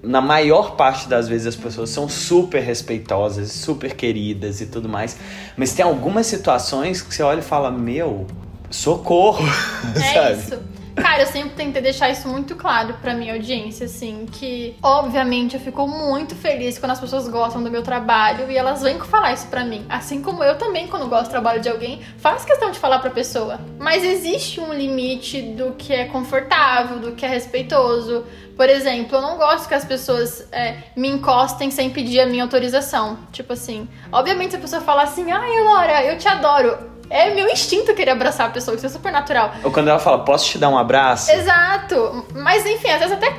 Na 0.00 0.20
maior 0.20 0.76
parte 0.76 1.08
das 1.08 1.28
vezes 1.28 1.48
as 1.48 1.56
pessoas 1.56 1.90
são 1.90 2.08
super 2.08 2.62
respeitosas, 2.62 3.50
super 3.50 3.94
queridas 3.94 4.60
e 4.60 4.66
tudo 4.66 4.88
mais. 4.88 5.16
Mas 5.56 5.72
tem 5.72 5.84
algumas 5.84 6.26
situações 6.26 7.02
que 7.02 7.12
você 7.14 7.22
olha 7.22 7.40
e 7.40 7.42
fala: 7.42 7.70
Meu, 7.70 8.26
socorro! 8.70 9.44
É 9.96 10.14
sabe? 10.14 10.38
isso. 10.38 10.77
Cara, 11.00 11.22
eu 11.22 11.26
sempre 11.26 11.50
tentei 11.50 11.80
deixar 11.80 12.10
isso 12.10 12.28
muito 12.28 12.56
claro 12.56 12.94
pra 13.00 13.14
minha 13.14 13.34
audiência, 13.34 13.86
assim, 13.86 14.26
que 14.30 14.76
obviamente 14.82 15.54
eu 15.54 15.60
fico 15.60 15.86
muito 15.86 16.34
feliz 16.34 16.78
quando 16.78 16.92
as 16.92 17.00
pessoas 17.00 17.28
gostam 17.28 17.62
do 17.62 17.70
meu 17.70 17.82
trabalho 17.82 18.50
e 18.50 18.56
elas 18.56 18.82
vêm 18.82 18.98
falar 19.00 19.32
isso 19.32 19.46
pra 19.48 19.64
mim. 19.64 19.84
Assim 19.88 20.22
como 20.22 20.42
eu 20.42 20.56
também, 20.56 20.86
quando 20.88 21.08
gosto 21.08 21.26
do 21.26 21.30
trabalho 21.30 21.60
de 21.60 21.68
alguém, 21.68 22.00
faço 22.18 22.46
questão 22.46 22.70
de 22.70 22.78
falar 22.78 22.98
pra 22.98 23.10
pessoa. 23.10 23.60
Mas 23.78 24.04
existe 24.04 24.60
um 24.60 24.72
limite 24.72 25.40
do 25.42 25.72
que 25.72 25.92
é 25.92 26.04
confortável, 26.06 26.98
do 26.98 27.12
que 27.12 27.24
é 27.24 27.28
respeitoso. 27.28 28.24
Por 28.56 28.68
exemplo, 28.68 29.16
eu 29.16 29.22
não 29.22 29.36
gosto 29.36 29.68
que 29.68 29.74
as 29.74 29.84
pessoas 29.84 30.48
é, 30.50 30.78
me 30.96 31.08
encostem 31.08 31.70
sem 31.70 31.90
pedir 31.90 32.20
a 32.20 32.26
minha 32.26 32.42
autorização. 32.42 33.18
Tipo 33.30 33.52
assim, 33.52 33.88
obviamente 34.10 34.50
se 34.50 34.56
a 34.56 34.60
pessoa 34.60 34.82
falar 34.82 35.04
assim, 35.04 35.30
ai, 35.30 35.62
Laura, 35.62 36.04
eu 36.04 36.18
te 36.18 36.26
adoro. 36.26 36.97
É 37.10 37.34
meu 37.34 37.48
instinto 37.48 37.94
querer 37.94 38.12
abraçar 38.12 38.48
a 38.48 38.50
pessoa, 38.50 38.74
isso 38.76 38.86
é 38.86 38.88
super 38.88 39.10
natural. 39.10 39.52
Ou 39.64 39.70
quando 39.70 39.88
ela 39.88 39.98
fala, 39.98 40.24
posso 40.24 40.46
te 40.46 40.58
dar 40.58 40.68
um 40.68 40.78
abraço? 40.78 41.30
Exato. 41.30 42.26
Mas 42.34 42.66
enfim, 42.66 42.90
às 42.90 43.00
vezes 43.00 43.12
até 43.12 43.34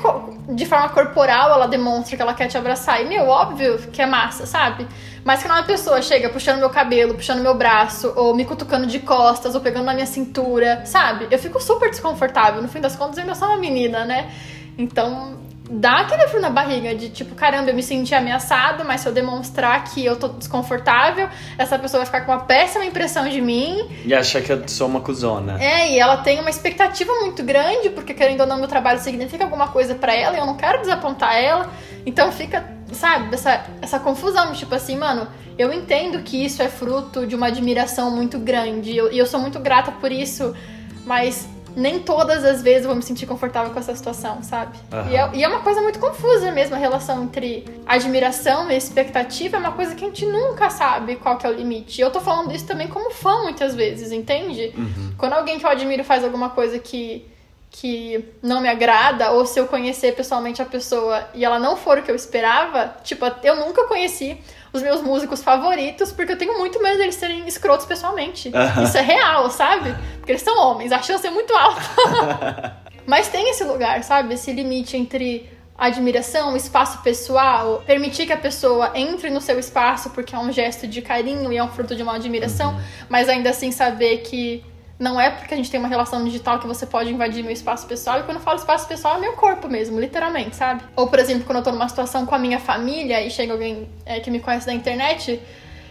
de 0.49 0.65
forma 0.65 0.89
corporal 0.89 1.51
ela 1.51 1.67
demonstra 1.67 2.15
que 2.15 2.21
ela 2.21 2.33
quer 2.33 2.47
te 2.47 2.57
abraçar. 2.57 3.01
E, 3.01 3.05
meu, 3.05 3.27
óbvio 3.27 3.77
que 3.91 4.01
é 4.01 4.05
massa, 4.05 4.45
sabe? 4.45 4.87
Mas 5.23 5.43
quando 5.43 5.53
uma 5.53 5.63
pessoa 5.63 6.01
chega 6.01 6.29
puxando 6.29 6.59
meu 6.59 6.69
cabelo, 6.69 7.13
puxando 7.13 7.41
meu 7.41 7.53
braço, 7.53 8.11
ou 8.15 8.33
me 8.33 8.45
cutucando 8.45 8.87
de 8.87 8.99
costas, 8.99 9.53
ou 9.53 9.61
pegando 9.61 9.85
na 9.85 9.93
minha 9.93 10.05
cintura, 10.05 10.81
sabe? 10.85 11.27
Eu 11.29 11.37
fico 11.37 11.61
super 11.61 11.89
desconfortável. 11.89 12.61
No 12.61 12.67
fim 12.67 12.81
das 12.81 12.95
contas, 12.95 13.17
eu 13.17 13.23
ainda 13.23 13.35
sou 13.35 13.47
uma 13.47 13.57
menina, 13.57 14.05
né? 14.05 14.31
Então, 14.77 15.37
dá 15.69 15.99
aquele 15.99 16.27
frio 16.27 16.41
na 16.41 16.49
barriga 16.49 16.95
de 16.95 17.09
tipo, 17.09 17.35
caramba, 17.35 17.69
eu 17.69 17.75
me 17.75 17.83
senti 17.83 18.15
ameaçado, 18.15 18.83
mas 18.83 19.01
se 19.01 19.07
eu 19.07 19.13
demonstrar 19.13 19.83
que 19.83 20.03
eu 20.03 20.15
tô 20.15 20.29
desconfortável, 20.29 21.29
essa 21.57 21.77
pessoa 21.77 21.99
vai 21.99 22.05
ficar 22.07 22.21
com 22.25 22.31
uma 22.31 22.41
péssima 22.41 22.83
impressão 22.83 23.29
de 23.29 23.39
mim. 23.39 23.87
E 24.03 24.13
acha 24.13 24.41
que 24.41 24.51
eu 24.51 24.67
sou 24.67 24.87
uma 24.87 24.99
cuzona. 24.99 25.61
É, 25.63 25.91
e 25.91 25.99
ela 25.99 26.17
tem 26.17 26.39
uma 26.39 26.49
expectativa 26.49 27.13
muito 27.21 27.43
grande, 27.43 27.91
porque 27.91 28.13
querendo 28.13 28.41
ou 28.41 28.47
não, 28.47 28.57
meu 28.57 28.67
trabalho 28.67 28.99
significa 28.99 29.43
alguma 29.43 29.67
coisa 29.67 29.93
pra 29.93 30.15
ela 30.15 30.35
e 30.35 30.39
eu 30.39 30.45
não 30.45 30.57
quero 30.57 30.81
desapontar 30.81 31.35
ela. 31.35 31.71
Então 32.05 32.31
fica, 32.31 32.67
sabe, 32.91 33.33
essa, 33.35 33.65
essa 33.81 33.99
confusão, 33.99 34.53
tipo 34.53 34.73
assim, 34.73 34.97
mano, 34.97 35.27
eu 35.57 35.71
entendo 35.71 36.23
que 36.23 36.43
isso 36.43 36.63
é 36.63 36.67
fruto 36.67 37.27
de 37.27 37.35
uma 37.35 37.47
admiração 37.47 38.09
muito 38.09 38.39
grande 38.39 38.91
e 38.91 38.97
eu, 38.97 39.11
e 39.11 39.17
eu 39.19 39.25
sou 39.25 39.39
muito 39.39 39.59
grata 39.59 39.91
por 39.91 40.11
isso, 40.11 40.55
mas 41.05 41.47
nem 41.75 41.99
todas 41.99 42.43
as 42.43 42.61
vezes 42.61 42.83
eu 42.83 42.87
vou 42.87 42.95
me 42.95 43.03
sentir 43.03 43.25
confortável 43.25 43.71
com 43.71 43.79
essa 43.79 43.95
situação, 43.95 44.41
sabe? 44.43 44.77
Aham. 44.91 45.09
E, 45.09 45.15
é, 45.15 45.29
e 45.35 45.43
é 45.43 45.47
uma 45.47 45.61
coisa 45.61 45.81
muito 45.81 45.99
confusa 45.99 46.51
mesmo, 46.51 46.75
a 46.75 46.77
relação 46.77 47.23
entre 47.23 47.65
admiração 47.85 48.69
e 48.71 48.75
expectativa 48.75 49.57
é 49.57 49.59
uma 49.59 49.71
coisa 49.71 49.95
que 49.95 50.03
a 50.03 50.07
gente 50.07 50.25
nunca 50.25 50.69
sabe 50.69 51.15
qual 51.15 51.37
que 51.37 51.45
é 51.45 51.49
o 51.49 51.53
limite. 51.53 51.99
E 51.99 52.03
eu 52.03 52.11
tô 52.11 52.19
falando 52.19 52.53
isso 52.53 52.65
também 52.65 52.87
como 52.87 53.11
fã 53.11 53.43
muitas 53.43 53.75
vezes, 53.75 54.11
entende? 54.11 54.73
Quando 55.17 55.33
alguém 55.33 55.59
que 55.59 55.65
eu 55.65 55.69
admiro 55.69 56.03
faz 56.03 56.23
alguma 56.23 56.49
coisa 56.49 56.79
que, 56.79 57.25
que 57.69 58.25
não 58.41 58.61
me 58.61 58.67
agrada, 58.67 59.31
ou 59.31 59.45
se 59.45 59.59
eu 59.59 59.67
conhecer 59.67 60.15
pessoalmente 60.15 60.61
a 60.61 60.65
pessoa 60.65 61.27
e 61.33 61.43
ela 61.45 61.59
não 61.59 61.75
for 61.75 61.97
o 61.97 62.03
que 62.03 62.11
eu 62.11 62.15
esperava, 62.15 62.95
tipo, 63.03 63.25
eu 63.43 63.55
nunca 63.55 63.85
conheci 63.87 64.37
os 64.71 64.81
meus 64.81 65.01
músicos 65.01 65.43
favoritos, 65.43 66.11
porque 66.11 66.33
eu 66.33 66.37
tenho 66.37 66.57
muito 66.57 66.81
medo 66.81 66.97
deles 66.97 67.15
serem 67.15 67.47
escrotos 67.47 67.85
pessoalmente. 67.85 68.51
Aham. 68.53 68.83
Isso 68.83 68.97
é 68.97 69.01
real, 69.01 69.49
sabe? 69.49 69.95
Porque 70.17 70.31
eles 70.33 70.41
são 70.41 70.57
homens, 70.57 70.91
a 70.91 71.01
chance 71.01 71.25
é 71.25 71.31
muito 71.31 71.53
alta. 71.53 72.77
Mas 73.05 73.27
tem 73.27 73.49
esse 73.49 73.63
lugar, 73.63 74.03
sabe? 74.03 74.35
Esse 74.35 74.51
limite 74.53 74.95
entre 74.95 75.49
admiração, 75.75 76.55
espaço 76.57 77.01
pessoal, 77.01 77.81
permitir 77.87 78.25
que 78.25 78.33
a 78.33 78.37
pessoa 78.37 78.91
entre 78.93 79.29
no 79.29 79.39
seu 79.39 79.57
espaço 79.57 80.09
porque 80.09 80.35
é 80.35 80.37
um 80.37 80.51
gesto 80.51 80.85
de 80.85 81.01
carinho 81.01 81.53
e 81.53 81.57
é 81.57 81.63
um 81.63 81.69
fruto 81.69 81.95
de 81.95 82.03
uma 82.03 82.15
admiração, 82.15 82.79
mas 83.07 83.29
ainda 83.29 83.49
assim 83.49 83.71
saber 83.71 84.17
que 84.19 84.63
não 84.99 85.19
é 85.19 85.31
porque 85.31 85.53
a 85.53 85.57
gente 85.57 85.71
tem 85.71 85.79
uma 85.79 85.87
relação 85.87 86.25
digital 86.25 86.59
que 86.59 86.67
você 86.67 86.85
pode 86.85 87.09
invadir 87.09 87.41
meu 87.41 87.53
espaço 87.53 87.87
pessoal. 87.87 88.19
E 88.19 88.23
quando 88.23 88.37
eu 88.37 88.43
falo 88.43 88.59
espaço 88.59 88.85
pessoal, 88.85 89.15
é 89.15 89.19
meu 89.19 89.33
corpo 89.33 89.69
mesmo, 89.69 89.97
literalmente, 89.97 90.57
sabe? 90.57 90.83
Ou, 90.93 91.07
por 91.07 91.17
exemplo, 91.19 91.45
quando 91.45 91.59
eu 91.59 91.63
tô 91.63 91.71
numa 91.71 91.87
situação 91.87 92.25
com 92.25 92.35
a 92.35 92.39
minha 92.39 92.59
família 92.59 93.25
e 93.25 93.31
chega 93.31 93.53
alguém 93.53 93.89
é, 94.05 94.19
que 94.19 94.29
me 94.29 94.41
conhece 94.41 94.65
da 94.65 94.73
internet, 94.73 95.41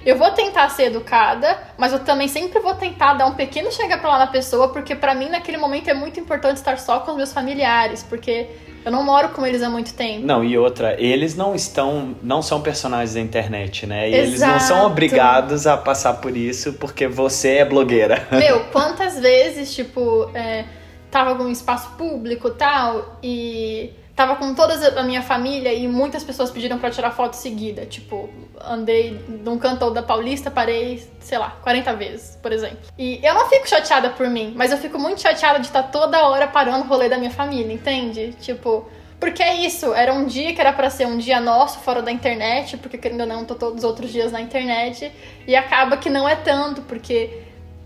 eu 0.04 0.18
vou 0.18 0.30
tentar 0.32 0.68
ser 0.68 0.84
educada, 0.84 1.58
mas 1.78 1.92
eu 1.92 2.00
também 2.00 2.28
sempre 2.28 2.60
vou 2.60 2.74
tentar 2.74 3.14
dar 3.14 3.26
um 3.26 3.34
pequeno 3.34 3.72
chega 3.72 3.96
pra 3.96 4.10
lá 4.10 4.18
na 4.18 4.26
pessoa, 4.26 4.68
porque 4.68 4.94
pra 4.94 5.14
mim 5.14 5.30
naquele 5.30 5.56
momento 5.56 5.88
é 5.88 5.94
muito 5.94 6.20
importante 6.20 6.58
estar 6.58 6.78
só 6.78 7.00
com 7.00 7.12
os 7.12 7.16
meus 7.16 7.32
familiares, 7.32 8.02
porque 8.02 8.46
eu 8.88 8.92
não 8.92 9.04
moro 9.04 9.28
com 9.28 9.46
eles 9.46 9.62
há 9.62 9.68
muito 9.68 9.92
tempo. 9.92 10.26
Não, 10.26 10.42
e 10.42 10.56
outra, 10.56 10.96
eles 10.98 11.36
não 11.36 11.54
estão, 11.54 12.16
não 12.22 12.40
são 12.40 12.62
personagens 12.62 13.12
da 13.14 13.20
internet, 13.20 13.86
né? 13.86 14.08
E 14.08 14.14
eles 14.14 14.40
não 14.40 14.58
são 14.58 14.78
Exato. 14.78 14.86
obrigados 14.86 15.66
a 15.66 15.76
passar 15.76 16.14
por 16.14 16.34
isso 16.34 16.72
porque 16.72 17.06
você 17.06 17.58
é 17.58 17.64
blogueira. 17.66 18.26
Meu, 18.32 18.64
quantas 18.72 19.20
vezes, 19.20 19.74
tipo, 19.74 20.30
é, 20.34 20.64
tava 21.10 21.30
algum 21.30 21.50
espaço 21.50 21.90
público 21.98 22.48
e 22.48 22.52
tal, 22.52 23.18
e 23.22 23.90
tava 24.18 24.34
com 24.34 24.52
toda 24.52 24.74
a 24.98 25.04
minha 25.04 25.22
família 25.22 25.72
e 25.72 25.86
muitas 25.86 26.24
pessoas 26.24 26.50
pediram 26.50 26.76
pra 26.76 26.90
tirar 26.90 27.12
foto 27.12 27.34
seguida. 27.34 27.86
Tipo, 27.86 28.28
andei 28.60 29.12
num 29.28 29.56
canto 29.56 29.88
da 29.92 30.02
Paulista, 30.02 30.50
parei, 30.50 31.08
sei 31.20 31.38
lá, 31.38 31.50
40 31.62 31.94
vezes, 31.94 32.36
por 32.42 32.52
exemplo. 32.52 32.78
E 32.98 33.20
eu 33.22 33.32
não 33.32 33.48
fico 33.48 33.68
chateada 33.68 34.10
por 34.10 34.28
mim, 34.28 34.52
mas 34.56 34.72
eu 34.72 34.78
fico 34.78 34.98
muito 34.98 35.20
chateada 35.20 35.60
de 35.60 35.66
estar 35.66 35.84
toda 35.84 36.26
hora 36.26 36.48
parando 36.48 36.84
o 36.84 36.88
rolê 36.88 37.08
da 37.08 37.16
minha 37.16 37.30
família, 37.30 37.72
entende? 37.72 38.34
Tipo. 38.40 38.90
Porque 39.20 39.40
é 39.42 39.54
isso, 39.54 39.94
era 39.94 40.12
um 40.12 40.26
dia 40.26 40.52
que 40.52 40.60
era 40.60 40.72
pra 40.72 40.90
ser 40.90 41.06
um 41.06 41.18
dia 41.18 41.40
nosso 41.40 41.78
fora 41.80 42.02
da 42.02 42.10
internet, 42.10 42.76
porque 42.76 42.98
querendo 42.98 43.20
ou 43.20 43.26
não, 43.26 43.44
tô 43.44 43.54
todos 43.54 43.78
os 43.78 43.84
outros 43.84 44.12
dias 44.12 44.30
na 44.30 44.40
internet, 44.40 45.12
e 45.44 45.56
acaba 45.56 45.96
que 45.96 46.08
não 46.08 46.28
é 46.28 46.36
tanto, 46.36 46.82
porque 46.82 47.42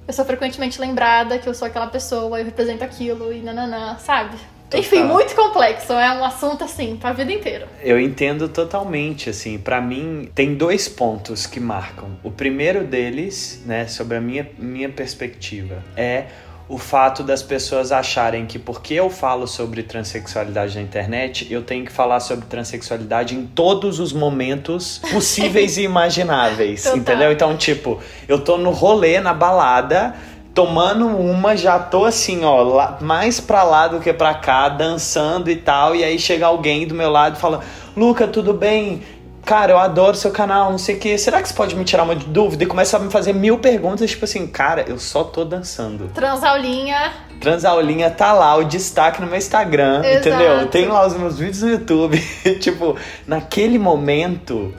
eu 0.07 0.13
sou 0.13 0.27
frequentemente 0.27 0.79
lembrada 0.79 1.39
que 1.39 1.49
eu 1.49 1.55
sou 1.55 1.67
aquela 1.67 1.87
pessoa, 1.87 2.39
eu 2.39 2.45
represento 2.45 2.85
aquilo 2.85 3.33
e 3.33 3.41
nananã, 3.41 3.97
sabe? 3.99 4.37
Total. 4.73 4.81
Enfim, 4.81 5.05
muito 5.05 5.35
complexo, 5.35 5.93
é 5.93 6.13
um 6.13 6.25
assunto 6.25 6.65
assim, 6.65 6.97
pra 6.97 7.13
vida 7.13 7.33
inteira. 7.33 7.69
Eu 7.83 8.01
entendo 8.01 8.49
totalmente, 8.49 9.29
assim, 9.31 9.59
Pra 9.59 9.81
mim 9.81 10.29
tem 10.35 10.55
dois 10.55 10.89
pontos 10.89 11.47
que 11.47 11.61
marcam. 11.61 12.11
O 12.23 12.31
primeiro 12.31 12.85
deles, 12.85 13.63
né, 13.67 13.87
sobre 13.87 14.17
a 14.17 14.21
minha, 14.21 14.49
minha 14.59 14.89
perspectiva, 14.89 15.83
é 15.97 16.27
o 16.69 16.79
fato 16.79 17.23
das 17.23 17.43
pessoas 17.43 17.93
acharem 17.93 18.47
que 18.47 18.59
porque 18.59 18.95
eu 18.95 19.11
falo 19.11 19.47
sobre 19.47 19.83
transexualidade 19.83 20.75
na 20.77 20.83
internet, 20.83 21.47
eu 21.53 21.63
tenho 21.63 21.85
que 21.85 21.93
falar 21.93 22.19
sobre 22.21 22.47
transexualidade 22.47 23.35
em 23.35 23.47
todos 23.47 24.01
os 24.01 24.13
momentos 24.13 24.99
possíveis 25.13 25.77
e 25.77 25.83
imagináveis, 25.83 26.87
entendeu? 26.87 27.31
Então, 27.31 27.57
tipo, 27.57 28.01
eu 28.27 28.39
tô 28.39 28.57
no 28.57 28.71
rolê, 28.71 29.21
na 29.21 29.35
balada, 29.35 30.15
tomando 30.55 31.07
uma, 31.09 31.57
já 31.57 31.79
tô 31.79 32.05
assim, 32.05 32.45
ó, 32.45 32.63
lá- 32.63 32.99
mais 33.01 33.41
pra 33.41 33.63
lá 33.63 33.89
do 33.89 34.01
que 34.01 34.13
pra 34.13 34.35
cá, 34.35 34.69
dançando 34.69 35.51
e 35.51 35.57
tal, 35.57 35.95
e 35.95 36.05
aí 36.05 36.19
chega 36.19 36.47
alguém 36.47 36.87
do 36.87 36.95
meu 36.95 37.11
lado 37.11 37.37
e 37.37 37.41
fala: 37.41 37.61
Luca, 37.97 38.27
tudo 38.27 38.53
bem? 38.53 39.03
Cara, 39.45 39.73
eu 39.73 39.79
adoro 39.79 40.17
seu 40.17 40.31
canal, 40.31 40.71
não 40.71 40.79
sei 40.79 40.95
o 40.95 40.99
que. 41.01 41.19
Será 41.19 41.43
que 41.43 41.49
você 41.49 41.55
pode 41.55 41.75
me 41.75 41.85
tirar 41.85 42.05
uma 42.05 42.15
dúvida? 42.15 42.63
E 42.63 42.67
começa 42.67 42.97
a 42.97 43.01
me 43.01 43.11
fazer 43.11 43.33
mil 43.33 43.59
perguntas, 43.59 44.09
tipo 44.09 44.25
assim, 44.25 44.47
cara, 44.47 44.85
eu 44.87 45.01
só 45.01 45.25
tô 45.25 45.45
dançando. 45.45 46.09
Transaulinha, 46.15 47.13
Transaulinha 47.41 48.09
tá 48.09 48.33
lá, 48.33 48.55
o 48.55 48.63
destaque 48.65 49.21
no 49.21 49.27
meu 49.27 49.37
Instagram, 49.37 50.01
Exato. 50.05 50.29
entendeu? 50.29 50.67
Tem 50.69 50.87
lá 50.87 51.05
os 51.05 51.15
meus 51.17 51.39
vídeos 51.41 51.61
no 51.63 51.71
YouTube. 51.71 52.19
tipo, 52.61 52.97
naquele 53.27 53.81
momento, 53.81 54.73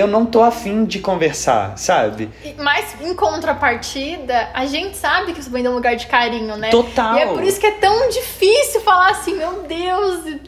eu 0.00 0.06
não 0.06 0.26
tô 0.26 0.42
afim 0.42 0.84
de 0.84 0.98
conversar, 0.98 1.76
sabe? 1.78 2.30
Mas 2.58 2.94
em 3.00 3.14
contrapartida, 3.14 4.48
a 4.54 4.66
gente 4.66 4.96
sabe 4.96 5.32
que 5.32 5.40
isso 5.40 5.50
vem 5.50 5.62
de 5.62 5.68
um 5.68 5.74
lugar 5.74 5.94
de 5.96 6.06
carinho, 6.06 6.56
né? 6.56 6.70
Total. 6.70 7.16
E 7.16 7.20
é 7.20 7.26
por 7.26 7.42
isso 7.44 7.60
que 7.60 7.66
é 7.66 7.72
tão 7.72 8.08
difícil 8.08 8.80
falar 8.80 9.10
assim, 9.10 9.36
meu 9.36 9.62
Deus, 9.62 10.40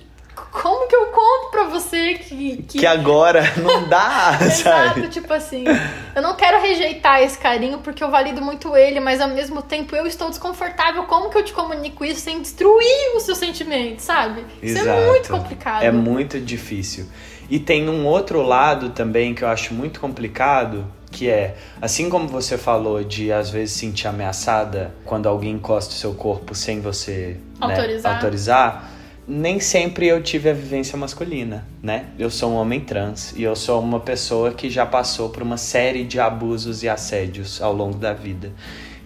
como 0.51 0.87
que 0.89 0.95
eu 0.95 1.07
conto 1.07 1.51
pra 1.51 1.65
você 1.65 2.15
que. 2.15 2.63
que- 2.69 2.79
Que 2.79 2.87
agora 2.87 3.43
não 3.57 3.89
dá, 3.89 4.39
Exato, 4.41 4.63
sabe? 4.95 5.09
tipo 5.09 5.33
assim, 5.33 5.65
eu 6.15 6.21
não 6.23 6.35
quero 6.35 6.61
rejeitar 6.61 7.23
esse 7.23 7.39
carinho 7.39 7.79
porque 7.79 8.03
eu 8.03 8.11
valido 8.11 8.43
muito 8.43 8.77
ele, 8.77 9.01
mas 9.01 9.21
ao 9.21 9.29
mesmo 9.29 9.63
tempo 9.63 9.95
eu 9.97 10.07
estou 10.07 10.29
desconfortável. 10.29 11.05
Como 11.05 11.31
que 11.31 11.39
eu 11.39 11.45
te 11.45 11.53
comunico 11.53 12.05
isso 12.05 12.21
sem 12.21 12.41
destruir 12.41 13.17
os 13.17 13.23
seus 13.23 13.39
sentimentos, 13.39 14.05
sabe? 14.05 14.45
Isso 14.63 14.79
é 14.79 14.81
Exato. 14.83 15.01
muito 15.03 15.29
complicado. 15.31 15.83
É 15.83 15.91
muito 15.91 16.41
difícil. 16.41 17.07
E 17.53 17.61
tem 17.61 17.87
um 17.87 18.07
outro 18.07 18.41
lado 18.41 18.89
também 18.89 19.35
que 19.35 19.45
eu 19.45 19.49
acho 19.49 19.75
muito 19.75 20.01
complicado, 20.01 20.87
que 21.11 21.29
é, 21.29 21.55
assim 21.83 22.09
como 22.09 22.27
você 22.27 22.57
falou 22.57 23.05
de 23.05 23.31
às 23.31 23.51
vezes 23.51 23.75
se 23.75 23.81
sentir 23.81 24.09
ameaçada 24.09 24.95
quando 25.05 25.29
alguém 25.29 25.57
encosta 25.57 25.93
o 25.93 25.95
seu 25.95 26.15
corpo 26.15 26.55
sem 26.55 26.81
você 26.81 27.37
né, 27.61 27.67
Autorizar. 27.75 28.15
autorizar, 28.15 28.91
nem 29.29 29.61
sempre 29.61 30.07
eu 30.07 30.23
tive 30.23 30.49
a 30.49 30.55
vivência 30.55 30.97
masculina, 30.97 31.69
né? 31.83 32.07
Eu 32.19 32.31
sou 32.31 32.53
um 32.53 32.55
homem 32.55 32.81
trans 32.81 33.35
e 33.37 33.43
eu 33.43 33.55
sou 33.55 33.83
uma 33.83 34.01
pessoa 34.01 34.53
que 34.53 34.71
já 34.71 34.87
passou 34.87 35.29
por 35.29 35.43
uma 35.43 35.59
série 35.59 36.05
de 36.05 36.19
abusos 36.19 36.83
e 36.83 36.89
assédios 36.89 37.61
ao 37.61 37.75
longo 37.75 37.99
da 37.99 38.15
vida. 38.15 38.51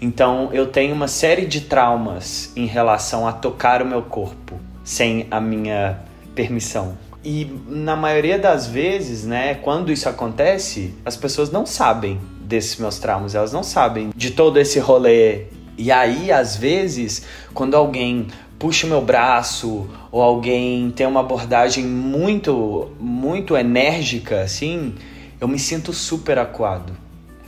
Então 0.01 0.51
eu 0.53 0.69
tenho 0.69 0.95
uma 0.95 1.09
série 1.09 1.47
de 1.47 1.63
traumas 1.63 2.53
em 2.55 2.67
relação 2.67 3.27
a 3.27 3.33
tocar 3.33 3.83
o 3.83 3.85
meu 3.85 4.03
corpo 4.03 4.61
sem 4.85 5.27
a 5.33 5.41
minha 5.41 5.99
permissão. 6.33 7.06
E 7.29 7.51
na 7.67 7.97
maioria 7.97 8.39
das 8.39 8.69
vezes, 8.69 9.25
né, 9.25 9.55
quando 9.55 9.91
isso 9.91 10.09
acontece, 10.09 10.95
as 11.05 11.17
pessoas 11.17 11.51
não 11.51 11.67
sabem 11.67 12.21
desses 12.41 12.77
meus 12.77 13.01
traumas, 13.01 13.35
elas 13.35 13.53
não 13.53 13.65
sabem 13.65 14.11
de 14.15 14.31
todo 14.31 14.61
esse 14.61 14.79
rolê. 14.79 15.47
E 15.77 15.91
aí, 15.91 16.31
às 16.31 16.55
vezes, 16.55 17.25
quando 17.53 17.75
alguém 17.75 18.29
puxa 18.61 18.87
o 18.87 18.91
meu 18.91 19.01
braço 19.01 19.91
ou 20.13 20.23
alguém 20.23 20.93
tem 20.93 21.05
uma 21.05 21.19
abordagem 21.19 21.85
muito, 21.85 22.93
muito 23.01 23.57
enérgica, 23.57 24.43
assim, 24.43 24.95
eu 25.41 25.49
me 25.49 25.59
sinto 25.59 25.93
super 25.93 26.39
acuado. 26.39 26.93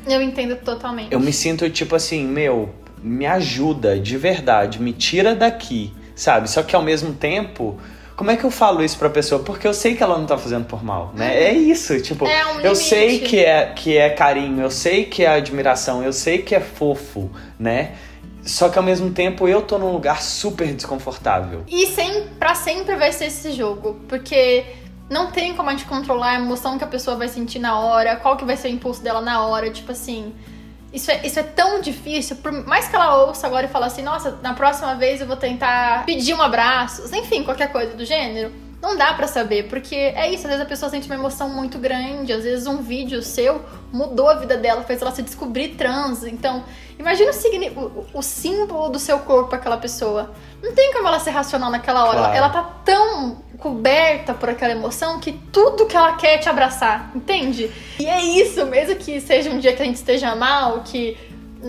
Eu 0.08 0.20
entendo 0.20 0.56
totalmente. 0.56 1.12
Eu 1.12 1.20
me 1.20 1.32
sinto 1.32 1.70
tipo 1.70 1.94
assim, 1.94 2.26
meu, 2.26 2.70
me 3.00 3.26
ajuda 3.26 3.96
de 3.96 4.16
verdade, 4.18 4.82
me 4.82 4.92
tira 4.92 5.36
daqui, 5.36 5.92
sabe? 6.16 6.50
Só 6.50 6.64
que 6.64 6.74
ao 6.74 6.82
mesmo 6.82 7.14
tempo, 7.14 7.78
como 8.18 8.32
é 8.32 8.36
que 8.36 8.42
eu 8.42 8.50
falo 8.50 8.82
isso 8.82 8.98
pra 8.98 9.08
pessoa? 9.08 9.44
Porque 9.44 9.64
eu 9.64 9.72
sei 9.72 9.94
que 9.94 10.02
ela 10.02 10.18
não 10.18 10.26
tá 10.26 10.36
fazendo 10.36 10.64
por 10.64 10.82
mal, 10.82 11.12
né? 11.14 11.28
Uhum. 11.28 11.36
É 11.36 11.52
isso, 11.52 12.02
tipo, 12.02 12.26
é 12.26 12.46
um 12.46 12.60
eu 12.62 12.74
sei 12.74 13.20
que 13.20 13.38
é, 13.38 13.66
que 13.66 13.96
é 13.96 14.10
carinho, 14.10 14.60
eu 14.60 14.72
sei 14.72 15.04
que 15.04 15.22
é 15.22 15.28
admiração, 15.28 16.02
eu 16.02 16.12
sei 16.12 16.38
que 16.38 16.52
é 16.52 16.58
fofo, 16.58 17.30
né? 17.56 17.94
Só 18.42 18.68
que 18.68 18.76
ao 18.76 18.82
mesmo 18.82 19.12
tempo 19.12 19.46
eu 19.46 19.62
tô 19.62 19.78
num 19.78 19.92
lugar 19.92 20.20
super 20.20 20.66
desconfortável. 20.74 21.62
E 21.68 21.86
sem, 21.86 22.26
pra 22.40 22.56
sempre 22.56 22.96
vai 22.96 23.12
ser 23.12 23.26
esse 23.26 23.52
jogo. 23.52 24.00
Porque 24.08 24.64
não 25.08 25.30
tem 25.30 25.54
como 25.54 25.68
a 25.68 25.72
gente 25.72 25.84
controlar 25.84 26.30
a 26.30 26.34
emoção 26.40 26.76
que 26.76 26.82
a 26.82 26.88
pessoa 26.88 27.16
vai 27.16 27.28
sentir 27.28 27.60
na 27.60 27.78
hora, 27.78 28.16
qual 28.16 28.36
que 28.36 28.44
vai 28.44 28.56
ser 28.56 28.66
o 28.66 28.72
impulso 28.72 29.00
dela 29.00 29.20
na 29.20 29.46
hora, 29.46 29.70
tipo 29.70 29.92
assim. 29.92 30.34
Isso 30.92 31.10
é, 31.10 31.26
isso 31.26 31.38
é 31.38 31.42
tão 31.42 31.80
difícil, 31.80 32.36
por 32.36 32.50
mais 32.50 32.88
que 32.88 32.96
ela 32.96 33.26
ouça 33.26 33.46
agora 33.46 33.66
e 33.66 33.68
fale 33.68 33.84
assim, 33.84 34.02
nossa, 34.02 34.38
na 34.42 34.54
próxima 34.54 34.94
vez 34.94 35.20
eu 35.20 35.26
vou 35.26 35.36
tentar 35.36 36.06
pedir 36.06 36.32
um 36.32 36.40
abraço, 36.40 37.14
enfim, 37.14 37.44
qualquer 37.44 37.70
coisa 37.70 37.94
do 37.94 38.06
gênero 38.06 38.50
não 38.80 38.96
dá 38.96 39.12
para 39.12 39.26
saber, 39.26 39.68
porque 39.68 39.94
é 39.94 40.32
isso, 40.32 40.44
às 40.44 40.50
vezes 40.50 40.60
a 40.60 40.64
pessoa 40.68 40.88
sente 40.88 41.06
uma 41.06 41.16
emoção 41.16 41.48
muito 41.48 41.78
grande, 41.78 42.32
às 42.32 42.44
vezes 42.44 42.66
um 42.66 42.80
vídeo 42.80 43.22
seu 43.22 43.60
mudou 43.92 44.28
a 44.28 44.34
vida 44.34 44.56
dela, 44.56 44.82
fez 44.84 45.02
ela 45.02 45.10
se 45.10 45.22
descobrir 45.22 45.70
trans. 45.70 46.22
Então, 46.22 46.62
imagina 46.98 47.32
o, 47.32 47.80
o, 47.80 48.06
o 48.14 48.22
símbolo 48.22 48.88
do 48.88 48.98
seu 48.98 49.18
corpo 49.20 49.54
aquela 49.54 49.78
pessoa. 49.78 50.30
Não 50.62 50.72
tem 50.74 50.92
como 50.92 51.08
ela 51.08 51.18
ser 51.18 51.30
racional 51.30 51.70
naquela 51.70 52.04
hora. 52.04 52.18
Claro. 52.18 52.36
Ela, 52.36 52.46
ela 52.46 52.50
tá 52.50 52.62
tão 52.84 53.42
coberta 53.58 54.32
por 54.32 54.48
aquela 54.48 54.72
emoção 54.72 55.18
que 55.18 55.32
tudo 55.52 55.86
que 55.86 55.96
ela 55.96 56.14
quer 56.14 56.34
é 56.34 56.38
te 56.38 56.48
abraçar, 56.48 57.10
entende? 57.14 57.70
E 57.98 58.06
é 58.06 58.22
isso, 58.22 58.64
mesmo 58.66 58.96
que 58.96 59.20
seja 59.20 59.50
um 59.50 59.58
dia 59.58 59.72
que 59.74 59.82
a 59.82 59.84
gente 59.84 59.96
esteja 59.96 60.34
mal, 60.36 60.82
que 60.84 61.16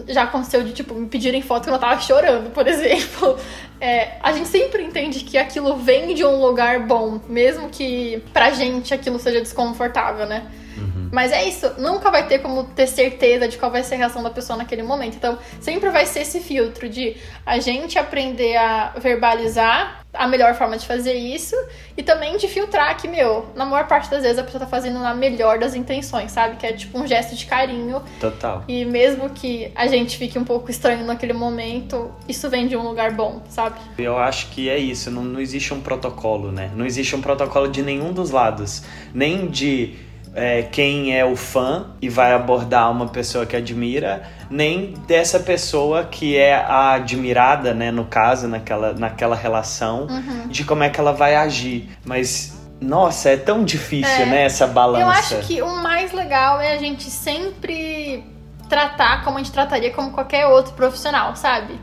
já 0.07 0.23
aconteceu 0.23 0.63
de, 0.63 0.71
tipo, 0.71 0.93
me 0.93 1.07
pedirem 1.07 1.41
foto 1.41 1.63
quando 1.63 1.73
eu 1.73 1.79
tava 1.79 1.99
chorando, 1.99 2.51
por 2.51 2.65
exemplo. 2.69 3.37
É, 3.81 4.17
a 4.21 4.31
gente 4.33 4.47
sempre 4.47 4.83
entende 4.83 5.21
que 5.21 5.37
aquilo 5.37 5.75
vem 5.77 6.13
de 6.13 6.23
um 6.23 6.39
lugar 6.39 6.85
bom, 6.85 7.19
mesmo 7.27 7.69
que 7.69 8.21
pra 8.31 8.51
gente 8.51 8.93
aquilo 8.93 9.17
seja 9.17 9.39
desconfortável, 9.39 10.27
né? 10.27 10.45
Uhum. 10.77 11.09
Mas 11.11 11.31
é 11.31 11.43
isso, 11.47 11.73
nunca 11.79 12.11
vai 12.11 12.27
ter 12.27 12.39
como 12.39 12.65
ter 12.65 12.87
certeza 12.87 13.47
de 13.47 13.57
qual 13.57 13.71
vai 13.71 13.83
ser 13.83 13.95
a 13.95 13.97
reação 13.97 14.21
da 14.21 14.29
pessoa 14.29 14.57
naquele 14.57 14.83
momento. 14.83 15.15
Então, 15.15 15.39
sempre 15.59 15.89
vai 15.89 16.05
ser 16.05 16.21
esse 16.21 16.39
filtro 16.39 16.87
de 16.87 17.17
a 17.45 17.57
gente 17.59 17.97
aprender 17.97 18.55
a 18.57 18.93
verbalizar 18.97 19.98
a 20.13 20.27
melhor 20.27 20.55
forma 20.55 20.77
de 20.77 20.85
fazer 20.87 21.13
isso 21.13 21.55
e 21.95 22.01
também 22.01 22.37
de 22.37 22.47
filtrar 22.47 22.97
que, 22.97 23.07
meu, 23.07 23.47
na 23.55 23.63
maior 23.65 23.87
parte 23.87 24.09
das 24.09 24.23
vezes 24.23 24.39
a 24.39 24.43
pessoa 24.43 24.61
tá 24.61 24.67
fazendo 24.67 24.99
na 24.99 25.13
melhor 25.13 25.59
das 25.59 25.75
intenções, 25.75 26.31
sabe? 26.31 26.55
Que 26.55 26.65
é 26.65 26.73
tipo 26.73 26.97
um 26.97 27.05
gesto 27.05 27.35
de 27.35 27.45
carinho. 27.45 28.01
Total. 28.19 28.63
E 28.67 28.83
mesmo 28.85 29.29
que 29.29 29.71
a 29.75 29.87
gente 29.87 30.17
fique 30.17 30.37
um 30.37 30.43
pouco 30.43 30.71
estranho 30.71 31.05
naquele 31.05 31.33
momento, 31.33 32.11
isso 32.27 32.49
vem 32.49 32.67
de 32.67 32.75
um 32.75 32.81
lugar 32.81 33.11
bom, 33.11 33.41
sabe? 33.49 33.79
Eu 33.97 34.17
acho 34.17 34.49
que 34.49 34.67
é 34.67 34.77
isso, 34.77 35.11
não, 35.11 35.23
não 35.23 35.39
existe 35.39 35.73
um 35.73 35.81
protocolo, 35.81 36.51
né? 36.51 36.71
Não 36.75 36.85
existe 36.85 37.15
um 37.15 37.21
protocolo 37.21 37.67
de 37.67 37.83
nenhum 37.83 38.11
dos 38.11 38.31
lados. 38.31 38.83
Nem 39.13 39.47
de 39.47 39.95
é, 40.33 40.63
quem 40.63 41.17
é 41.17 41.25
o 41.25 41.35
fã 41.35 41.87
e 42.01 42.09
vai 42.09 42.33
abordar 42.33 42.91
uma 42.91 43.07
pessoa 43.07 43.45
que 43.45 43.55
admira, 43.55 44.23
nem 44.49 44.93
dessa 45.07 45.39
pessoa 45.39 46.03
que 46.05 46.37
é 46.37 46.55
a 46.55 46.93
admirada, 46.93 47.73
né, 47.73 47.91
no 47.91 48.05
caso, 48.05 48.47
naquela, 48.47 48.93
naquela 48.93 49.35
relação, 49.35 50.07
uhum. 50.09 50.47
de 50.47 50.63
como 50.63 50.83
é 50.83 50.89
que 50.89 50.99
ela 50.99 51.13
vai 51.13 51.35
agir. 51.35 51.89
Mas 52.05 52.57
nossa, 52.81 53.29
é 53.29 53.37
tão 53.37 53.65
difícil, 53.65 54.23
é, 54.23 54.25
né, 54.25 54.45
essa 54.45 54.65
balança. 54.65 55.01
Eu 55.01 55.09
acho 55.09 55.47
que 55.47 55.61
o 55.61 55.75
mais 55.83 56.13
legal 56.13 56.61
é 56.61 56.73
a 56.73 56.77
gente 56.77 57.09
sempre 57.09 58.23
tratar 58.69 59.23
como 59.23 59.37
a 59.37 59.39
gente 59.39 59.51
trataria 59.51 59.91
como 59.91 60.11
qualquer 60.11 60.45
outro 60.47 60.73
profissional, 60.73 61.35
sabe? 61.35 61.79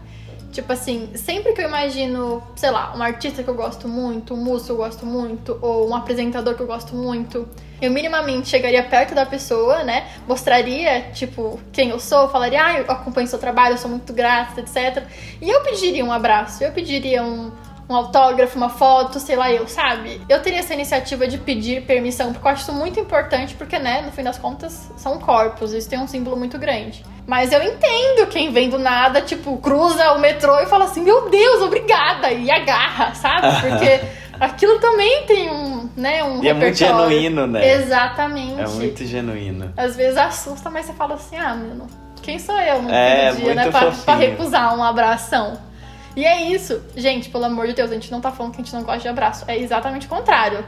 Tipo 0.56 0.72
assim, 0.72 1.10
sempre 1.14 1.52
que 1.52 1.60
eu 1.60 1.68
imagino, 1.68 2.42
sei 2.56 2.70
lá, 2.70 2.96
um 2.96 3.02
artista 3.02 3.42
que 3.42 3.48
eu 3.50 3.54
gosto 3.54 3.86
muito, 3.86 4.32
um 4.32 4.38
músico 4.38 4.68
que 4.68 4.72
eu 4.72 4.76
gosto 4.78 5.04
muito, 5.04 5.58
ou 5.60 5.86
um 5.90 5.94
apresentador 5.94 6.54
que 6.54 6.62
eu 6.62 6.66
gosto 6.66 6.96
muito, 6.96 7.46
eu 7.78 7.90
minimamente 7.90 8.48
chegaria 8.48 8.82
perto 8.82 9.14
da 9.14 9.26
pessoa, 9.26 9.84
né? 9.84 10.08
Mostraria, 10.26 11.10
tipo, 11.12 11.60
quem 11.70 11.90
eu 11.90 12.00
sou, 12.00 12.30
falaria, 12.30 12.64
ah, 12.64 12.78
eu 12.78 12.90
acompanho 12.90 13.28
seu 13.28 13.38
trabalho, 13.38 13.74
eu 13.74 13.78
sou 13.78 13.90
muito 13.90 14.14
grata, 14.14 14.62
etc. 14.62 15.04
E 15.42 15.50
eu 15.50 15.60
pediria 15.60 16.02
um 16.02 16.10
abraço, 16.10 16.64
eu 16.64 16.72
pediria 16.72 17.22
um, 17.22 17.52
um 17.88 17.94
autógrafo, 17.94 18.56
uma 18.56 18.68
foto, 18.68 19.20
sei 19.20 19.36
lá 19.36 19.50
eu, 19.50 19.68
sabe? 19.68 20.20
Eu 20.28 20.42
teria 20.42 20.58
essa 20.58 20.74
iniciativa 20.74 21.26
de 21.28 21.38
pedir 21.38 21.82
permissão, 21.82 22.32
porque 22.32 22.46
eu 22.46 22.52
acho 22.52 22.62
isso 22.62 22.72
muito 22.72 22.98
importante, 22.98 23.54
porque, 23.54 23.78
né, 23.78 24.02
no 24.02 24.10
fim 24.10 24.22
das 24.22 24.38
contas, 24.38 24.90
são 24.96 25.18
corpos, 25.18 25.72
isso 25.72 25.88
tem 25.88 25.98
um 25.98 26.06
símbolo 26.06 26.36
muito 26.36 26.58
grande. 26.58 27.04
Mas 27.26 27.52
eu 27.52 27.62
entendo 27.62 28.26
quem 28.28 28.52
vem 28.52 28.68
do 28.68 28.78
nada, 28.78 29.20
tipo, 29.20 29.56
cruza 29.58 30.12
o 30.12 30.20
metrô 30.20 30.58
e 30.60 30.66
fala 30.66 30.84
assim, 30.84 31.02
meu 31.02 31.28
Deus, 31.28 31.62
obrigada, 31.62 32.30
e 32.32 32.50
agarra, 32.50 33.14
sabe? 33.14 33.46
Porque 33.62 34.00
aquilo 34.38 34.78
também 34.80 35.24
tem 35.26 35.50
um, 35.50 35.88
né, 35.96 36.24
um 36.24 36.42
E 36.42 36.48
é 36.48 36.54
muito 36.54 36.76
genuíno, 36.76 37.46
né? 37.46 37.74
Exatamente. 37.74 38.60
É 38.60 38.66
muito 38.66 39.04
genuíno. 39.04 39.72
Às 39.76 39.96
vezes 39.96 40.16
assusta, 40.16 40.70
mas 40.70 40.86
você 40.86 40.92
fala 40.92 41.14
assim, 41.14 41.36
ah, 41.36 41.54
mano, 41.54 41.86
quem 42.20 42.38
sou 42.38 42.58
eu 42.58 42.82
no 42.82 42.92
é, 42.92 43.32
dia, 43.32 43.54
né, 43.54 43.70
pra, 43.70 43.92
pra 43.92 44.14
recusar 44.16 44.76
um 44.76 44.82
abração? 44.82 45.58
E 46.16 46.24
é 46.24 46.50
isso. 46.50 46.82
Gente, 46.96 47.28
pelo 47.28 47.44
amor 47.44 47.66
de 47.66 47.74
Deus, 47.74 47.90
a 47.90 47.94
gente 47.94 48.10
não 48.10 48.22
tá 48.22 48.32
falando 48.32 48.54
que 48.54 48.62
a 48.62 48.64
gente 48.64 48.74
não 48.74 48.82
gosta 48.82 49.00
de 49.00 49.08
abraço. 49.08 49.44
É 49.46 49.58
exatamente 49.58 50.06
o 50.06 50.08
contrário. 50.08 50.64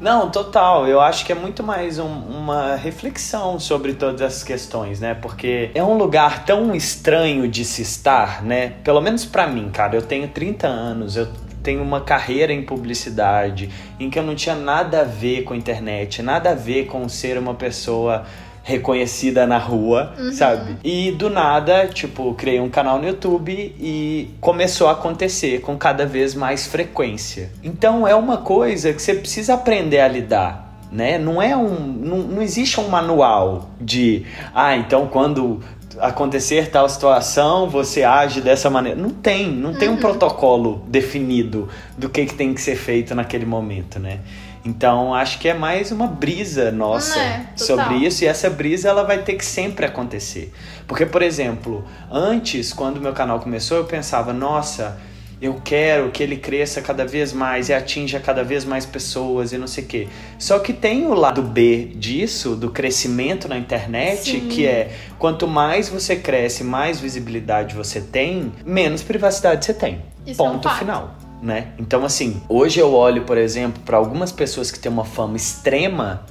Não, 0.00 0.28
total. 0.28 0.88
Eu 0.88 1.00
acho 1.00 1.24
que 1.24 1.30
é 1.30 1.34
muito 1.36 1.62
mais 1.62 2.00
um, 2.00 2.06
uma 2.06 2.74
reflexão 2.74 3.60
sobre 3.60 3.94
todas 3.94 4.20
essas 4.20 4.42
questões, 4.42 4.98
né? 4.98 5.14
Porque 5.14 5.70
é 5.72 5.82
um 5.82 5.96
lugar 5.96 6.44
tão 6.44 6.74
estranho 6.74 7.48
de 7.48 7.64
se 7.64 7.82
estar, 7.82 8.42
né? 8.42 8.74
Pelo 8.82 9.00
menos 9.00 9.24
para 9.24 9.46
mim, 9.46 9.70
cara. 9.70 9.96
Eu 9.96 10.02
tenho 10.02 10.28
30 10.28 10.66
anos, 10.66 11.16
eu 11.16 11.28
tenho 11.62 11.82
uma 11.82 12.00
carreira 12.00 12.52
em 12.52 12.64
publicidade, 12.64 13.70
em 14.00 14.08
que 14.10 14.18
eu 14.18 14.22
não 14.22 14.34
tinha 14.34 14.54
nada 14.54 15.02
a 15.02 15.04
ver 15.04 15.42
com 15.42 15.54
internet, 15.54 16.22
nada 16.22 16.50
a 16.50 16.54
ver 16.54 16.86
com 16.86 17.08
ser 17.08 17.38
uma 17.38 17.54
pessoa 17.54 18.24
reconhecida 18.68 19.46
na 19.46 19.56
rua, 19.56 20.12
uhum. 20.18 20.30
sabe? 20.30 20.76
E 20.84 21.10
do 21.12 21.30
nada, 21.30 21.86
tipo, 21.86 22.34
criei 22.34 22.60
um 22.60 22.68
canal 22.68 22.98
no 22.98 23.06
YouTube 23.06 23.74
e 23.80 24.28
começou 24.42 24.88
a 24.88 24.92
acontecer 24.92 25.62
com 25.62 25.74
cada 25.78 26.04
vez 26.04 26.34
mais 26.34 26.66
frequência. 26.66 27.50
Então 27.64 28.06
é 28.06 28.14
uma 28.14 28.36
coisa 28.36 28.92
que 28.92 29.00
você 29.00 29.14
precisa 29.14 29.54
aprender 29.54 30.00
a 30.00 30.08
lidar. 30.08 30.68
Né? 30.92 31.18
Não 31.18 31.40
é 31.40 31.56
um. 31.56 31.78
Não, 31.78 32.18
não 32.18 32.42
existe 32.42 32.78
um 32.78 32.88
manual 32.88 33.70
de. 33.80 34.26
Ah, 34.54 34.76
então 34.76 35.06
quando 35.06 35.60
acontecer 35.98 36.70
tal 36.70 36.88
situação, 36.88 37.68
você 37.68 38.04
age 38.04 38.42
dessa 38.42 38.68
maneira. 38.68 39.00
Não 39.00 39.10
tem, 39.10 39.50
não 39.50 39.72
tem 39.72 39.88
um 39.88 39.92
uhum. 39.92 39.98
protocolo 39.98 40.82
definido 40.88 41.68
do 41.96 42.08
que, 42.08 42.26
que 42.26 42.34
tem 42.34 42.52
que 42.52 42.60
ser 42.60 42.76
feito 42.76 43.14
naquele 43.14 43.46
momento, 43.46 43.98
né? 43.98 44.20
Então 44.64 45.14
acho 45.14 45.38
que 45.38 45.48
é 45.48 45.54
mais 45.54 45.92
uma 45.92 46.06
brisa 46.06 46.70
nossa 46.70 47.18
é, 47.18 47.46
sobre 47.56 47.96
isso 47.96 48.24
e 48.24 48.26
essa 48.26 48.50
brisa 48.50 48.88
ela 48.88 49.04
vai 49.04 49.18
ter 49.18 49.34
que 49.34 49.44
sempre 49.44 49.86
acontecer. 49.86 50.52
Porque, 50.86 51.06
por 51.06 51.22
exemplo, 51.22 51.84
antes, 52.10 52.72
quando 52.72 53.00
meu 53.00 53.12
canal 53.12 53.40
começou, 53.40 53.76
eu 53.76 53.84
pensava, 53.84 54.32
nossa, 54.32 54.98
eu 55.40 55.60
quero 55.62 56.10
que 56.10 56.22
ele 56.22 56.36
cresça 56.36 56.82
cada 56.82 57.04
vez 57.04 57.32
mais 57.32 57.68
e 57.68 57.74
atinja 57.74 58.18
cada 58.18 58.42
vez 58.42 58.64
mais 58.64 58.84
pessoas 58.84 59.52
e 59.52 59.58
não 59.58 59.66
sei 59.66 59.84
o 59.84 59.86
quê. 59.86 60.08
Só 60.38 60.58
que 60.58 60.72
tem 60.72 61.06
o 61.06 61.14
lado 61.14 61.42
B 61.42 61.92
disso, 61.94 62.56
do 62.56 62.70
crescimento 62.70 63.48
na 63.48 63.56
internet, 63.56 64.32
Sim. 64.32 64.48
que 64.48 64.66
é 64.66 64.90
quanto 65.18 65.46
mais 65.46 65.88
você 65.88 66.16
cresce, 66.16 66.64
mais 66.64 66.98
visibilidade 66.98 67.74
você 67.74 68.00
tem, 68.00 68.52
menos 68.66 69.02
privacidade 69.02 69.64
você 69.64 69.74
tem. 69.74 70.02
Isso 70.26 70.36
Ponto 70.36 70.68
é 70.68 70.70
um 70.70 70.74
final 70.74 71.17
né? 71.40 71.68
Então, 71.78 72.04
assim, 72.04 72.42
hoje 72.48 72.80
eu 72.80 72.92
olho, 72.92 73.22
por 73.22 73.38
exemplo, 73.38 73.82
para 73.84 73.96
algumas 73.96 74.32
pessoas 74.32 74.70
que 74.70 74.78
têm 74.78 74.90
uma 74.90 75.04
fama 75.04 75.36
extrema, 75.36 76.24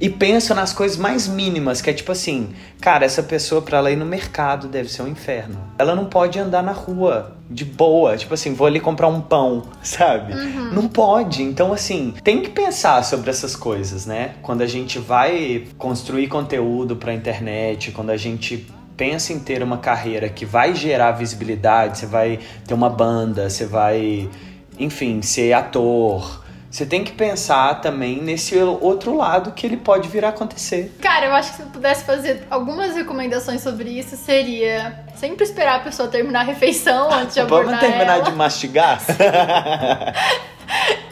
E 0.00 0.08
penso 0.10 0.54
nas 0.54 0.72
coisas 0.72 0.96
mais 0.96 1.28
mínimas, 1.28 1.80
que 1.80 1.88
é 1.88 1.92
tipo 1.92 2.10
assim, 2.10 2.48
cara, 2.80 3.04
essa 3.04 3.22
pessoa 3.22 3.62
para 3.62 3.78
ela 3.78 3.90
ir 3.92 3.96
no 3.96 4.04
mercado 4.04 4.66
deve 4.66 4.88
ser 4.88 5.02
um 5.02 5.08
inferno. 5.08 5.56
Ela 5.78 5.94
não 5.94 6.06
pode 6.06 6.38
andar 6.38 6.62
na 6.62 6.72
rua 6.72 7.36
de 7.48 7.64
boa, 7.64 8.16
tipo 8.16 8.34
assim, 8.34 8.54
vou 8.54 8.66
ali 8.66 8.80
comprar 8.80 9.06
um 9.06 9.20
pão, 9.20 9.62
sabe? 9.82 10.32
Uhum. 10.32 10.72
Não 10.72 10.88
pode. 10.88 11.42
Então, 11.42 11.72
assim, 11.72 12.12
tem 12.24 12.40
que 12.42 12.50
pensar 12.50 13.04
sobre 13.04 13.30
essas 13.30 13.54
coisas, 13.54 14.04
né? 14.04 14.32
Quando 14.42 14.62
a 14.62 14.66
gente 14.66 14.98
vai 14.98 15.64
construir 15.78 16.26
conteúdo 16.26 16.96
pra 16.96 17.14
internet, 17.14 17.92
quando 17.92 18.10
a 18.10 18.16
gente 18.16 18.66
pensa 18.96 19.32
em 19.32 19.38
ter 19.38 19.62
uma 19.62 19.78
carreira 19.78 20.28
que 20.28 20.44
vai 20.44 20.74
gerar 20.74 21.12
visibilidade, 21.12 21.98
você 21.98 22.06
vai 22.06 22.38
ter 22.66 22.74
uma 22.74 22.90
banda, 22.90 23.48
você 23.48 23.66
vai, 23.66 24.28
enfim, 24.78 25.22
ser 25.22 25.52
ator. 25.52 26.42
Você 26.70 26.84
tem 26.84 27.04
que 27.04 27.12
pensar 27.12 27.80
também 27.80 28.20
nesse 28.20 28.56
outro 28.58 29.16
lado 29.16 29.52
que 29.52 29.64
ele 29.64 29.76
pode 29.76 30.08
vir 30.08 30.24
a 30.24 30.30
acontecer. 30.30 30.92
Cara, 31.00 31.26
eu 31.26 31.34
acho 31.34 31.50
que 31.52 31.56
se 31.58 31.62
eu 31.62 31.68
pudesse 31.68 32.04
fazer 32.04 32.44
algumas 32.50 32.96
recomendações 32.96 33.60
sobre 33.60 33.90
isso, 33.90 34.16
seria 34.16 35.04
sempre 35.14 35.44
esperar 35.44 35.76
a 35.76 35.80
pessoa 35.80 36.08
terminar 36.08 36.40
a 36.40 36.42
refeição 36.42 37.12
antes 37.12 37.34
de 37.34 37.40
abordar 37.40 37.78
Vamos 37.78 37.80
terminar 37.80 38.16
ela. 38.16 38.24
de 38.24 38.32
mastigar? 38.32 39.00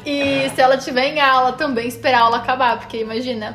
E 0.05 0.51
se 0.55 0.61
ela 0.61 0.77
tiver 0.77 1.15
em 1.15 1.21
aula, 1.21 1.53
também 1.53 1.87
esperar 1.87 2.23
a 2.23 2.25
aula 2.25 2.39
acabar, 2.39 2.79
porque 2.79 2.97
imagina, 2.99 3.55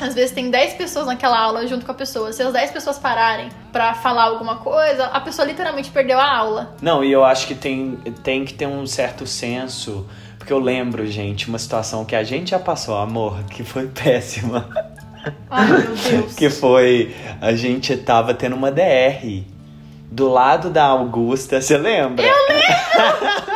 às 0.00 0.14
vezes 0.14 0.32
tem 0.32 0.50
10 0.50 0.74
pessoas 0.74 1.06
naquela 1.06 1.38
aula 1.38 1.66
junto 1.66 1.86
com 1.86 1.92
a 1.92 1.94
pessoa. 1.94 2.32
Se 2.32 2.42
as 2.42 2.52
10 2.52 2.70
pessoas 2.70 2.98
pararem 2.98 3.48
pra 3.72 3.94
falar 3.94 4.24
alguma 4.24 4.56
coisa, 4.56 5.06
a 5.06 5.20
pessoa 5.20 5.46
literalmente 5.46 5.90
perdeu 5.90 6.18
a 6.18 6.36
aula. 6.36 6.76
Não, 6.82 7.02
e 7.02 7.10
eu 7.10 7.24
acho 7.24 7.46
que 7.46 7.54
tem, 7.54 7.96
tem 8.22 8.44
que 8.44 8.52
ter 8.54 8.66
um 8.66 8.86
certo 8.86 9.26
senso, 9.26 10.06
porque 10.38 10.52
eu 10.52 10.58
lembro, 10.58 11.06
gente, 11.06 11.48
uma 11.48 11.58
situação 11.58 12.04
que 12.04 12.14
a 12.14 12.22
gente 12.22 12.50
já 12.50 12.58
passou, 12.58 12.96
amor, 12.96 13.42
que 13.44 13.64
foi 13.64 13.86
péssima. 14.02 14.68
Ai, 15.50 15.66
meu 15.66 15.96
Deus. 15.96 16.34
que 16.34 16.50
foi 16.50 17.14
a 17.40 17.52
gente 17.54 17.96
tava 17.96 18.32
tendo 18.34 18.54
uma 18.54 18.70
DR 18.70 19.42
do 20.10 20.28
lado 20.28 20.70
da 20.70 20.84
Augusta, 20.84 21.60
você 21.60 21.76
lembra? 21.76 22.24
Eu 22.24 22.34
lembro. 22.48 23.55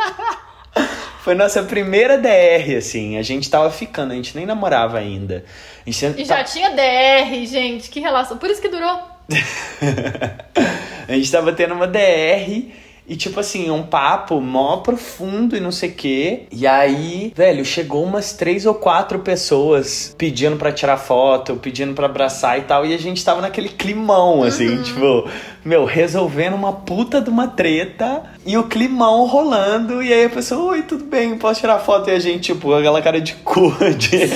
foi 1.23 1.35
nossa 1.35 1.63
primeira 1.63 2.17
DR, 2.17 2.77
assim. 2.77 3.17
A 3.17 3.21
gente 3.21 3.49
tava 3.49 3.69
ficando, 3.71 4.11
a 4.11 4.15
gente 4.15 4.35
nem 4.35 4.45
namorava 4.45 4.97
ainda. 4.97 5.45
E 5.85 5.91
já 5.91 6.11
tá- 6.13 6.43
tinha 6.43 6.69
DR, 6.71 7.45
gente, 7.45 7.89
que 7.89 7.99
relação. 7.99 8.37
Por 8.37 8.49
isso 8.49 8.61
que 8.61 8.67
durou. 8.67 8.99
a 11.07 11.13
gente 11.13 11.31
tava 11.31 11.53
tendo 11.53 11.73
uma 11.73 11.87
DR 11.87 12.71
e, 13.11 13.15
tipo 13.17 13.41
assim, 13.41 13.69
um 13.69 13.83
papo 13.83 14.39
mó 14.39 14.77
profundo 14.77 15.57
e 15.57 15.59
não 15.59 15.69
sei 15.69 15.89
o 15.89 15.93
quê. 15.93 16.43
E 16.49 16.65
aí, 16.65 17.33
velho, 17.35 17.65
chegou 17.65 18.05
umas 18.05 18.31
três 18.31 18.65
ou 18.65 18.73
quatro 18.73 19.19
pessoas 19.19 20.15
pedindo 20.17 20.55
pra 20.55 20.71
tirar 20.71 20.95
foto, 20.95 21.57
pedindo 21.57 21.93
pra 21.93 22.05
abraçar 22.05 22.57
e 22.57 22.61
tal. 22.61 22.85
E 22.85 22.93
a 22.93 22.97
gente 22.97 23.21
tava 23.25 23.41
naquele 23.41 23.67
climão, 23.67 24.43
assim, 24.43 24.81
tipo, 24.81 25.27
meu, 25.65 25.83
resolvendo 25.83 26.53
uma 26.53 26.71
puta 26.71 27.19
de 27.19 27.29
uma 27.29 27.49
treta 27.49 28.23
e 28.45 28.57
o 28.57 28.63
climão 28.63 29.27
rolando. 29.27 30.01
E 30.01 30.13
aí 30.13 30.23
a 30.23 30.29
pessoa, 30.29 30.71
oi, 30.71 30.83
tudo 30.83 31.03
bem, 31.03 31.37
posso 31.37 31.59
tirar 31.59 31.79
foto? 31.79 32.09
E 32.09 32.13
a 32.13 32.19
gente, 32.19 32.53
tipo, 32.53 32.73
aquela 32.73 33.01
cara 33.01 33.19
de 33.19 33.33
cu 33.33 33.73
de. 33.99 34.29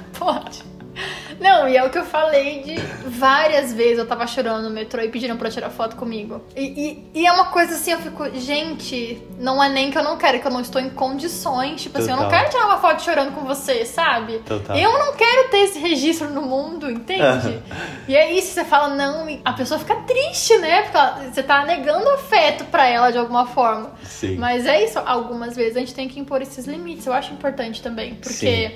Não, 1.44 1.68
e 1.68 1.76
é 1.76 1.84
o 1.84 1.90
que 1.90 1.98
eu 1.98 2.06
falei 2.06 2.62
de 2.62 2.76
várias 3.06 3.70
vezes 3.74 3.98
eu 3.98 4.06
tava 4.06 4.26
chorando 4.26 4.62
no 4.64 4.70
metrô 4.70 5.02
e 5.02 5.10
pediram 5.10 5.36
pra 5.36 5.50
tirar 5.50 5.68
foto 5.68 5.94
comigo. 5.94 6.42
E, 6.56 6.62
e, 7.14 7.20
e 7.20 7.26
é 7.26 7.30
uma 7.32 7.46
coisa 7.50 7.74
assim, 7.74 7.92
eu 7.92 7.98
fico, 7.98 8.24
gente, 8.38 9.20
não 9.38 9.62
é 9.62 9.68
nem 9.68 9.90
que 9.90 9.98
eu 9.98 10.02
não 10.02 10.16
quero, 10.16 10.38
é 10.38 10.40
que 10.40 10.46
eu 10.46 10.50
não 10.50 10.62
estou 10.62 10.80
em 10.80 10.88
condições. 10.88 11.82
Tipo 11.82 11.98
assim, 11.98 12.10
eu 12.10 12.16
não 12.16 12.24
Total. 12.24 12.38
quero 12.40 12.50
tirar 12.50 12.64
uma 12.64 12.78
foto 12.78 13.02
chorando 13.02 13.32
com 13.34 13.42
você, 13.42 13.84
sabe? 13.84 14.38
Total. 14.38 14.74
Eu 14.74 14.98
não 14.98 15.12
quero 15.16 15.50
ter 15.50 15.58
esse 15.58 15.78
registro 15.78 16.30
no 16.30 16.40
mundo, 16.40 16.90
entende? 16.90 17.60
e 18.08 18.16
é 18.16 18.32
isso, 18.32 18.52
você 18.54 18.64
fala, 18.64 18.94
não, 18.94 19.26
a 19.44 19.52
pessoa 19.52 19.78
fica 19.78 19.96
triste, 19.96 20.56
né? 20.56 20.80
Porque 20.82 20.96
ela- 20.96 21.24
você 21.30 21.42
tá 21.42 21.62
negando 21.66 22.08
afeto 22.08 22.64
pra 22.64 22.86
ela 22.88 23.10
de 23.10 23.18
alguma 23.18 23.44
forma. 23.44 23.92
Sim. 24.02 24.36
Mas 24.36 24.64
é 24.64 24.82
isso, 24.82 24.98
algumas 25.04 25.54
vezes 25.54 25.76
a 25.76 25.80
gente 25.80 25.92
tem 25.94 26.08
que 26.08 26.18
impor 26.18 26.40
esses 26.40 26.66
limites. 26.66 27.04
Eu 27.06 27.12
acho 27.12 27.34
importante 27.34 27.82
também, 27.82 28.14
porque 28.14 28.32
Sim. 28.70 28.72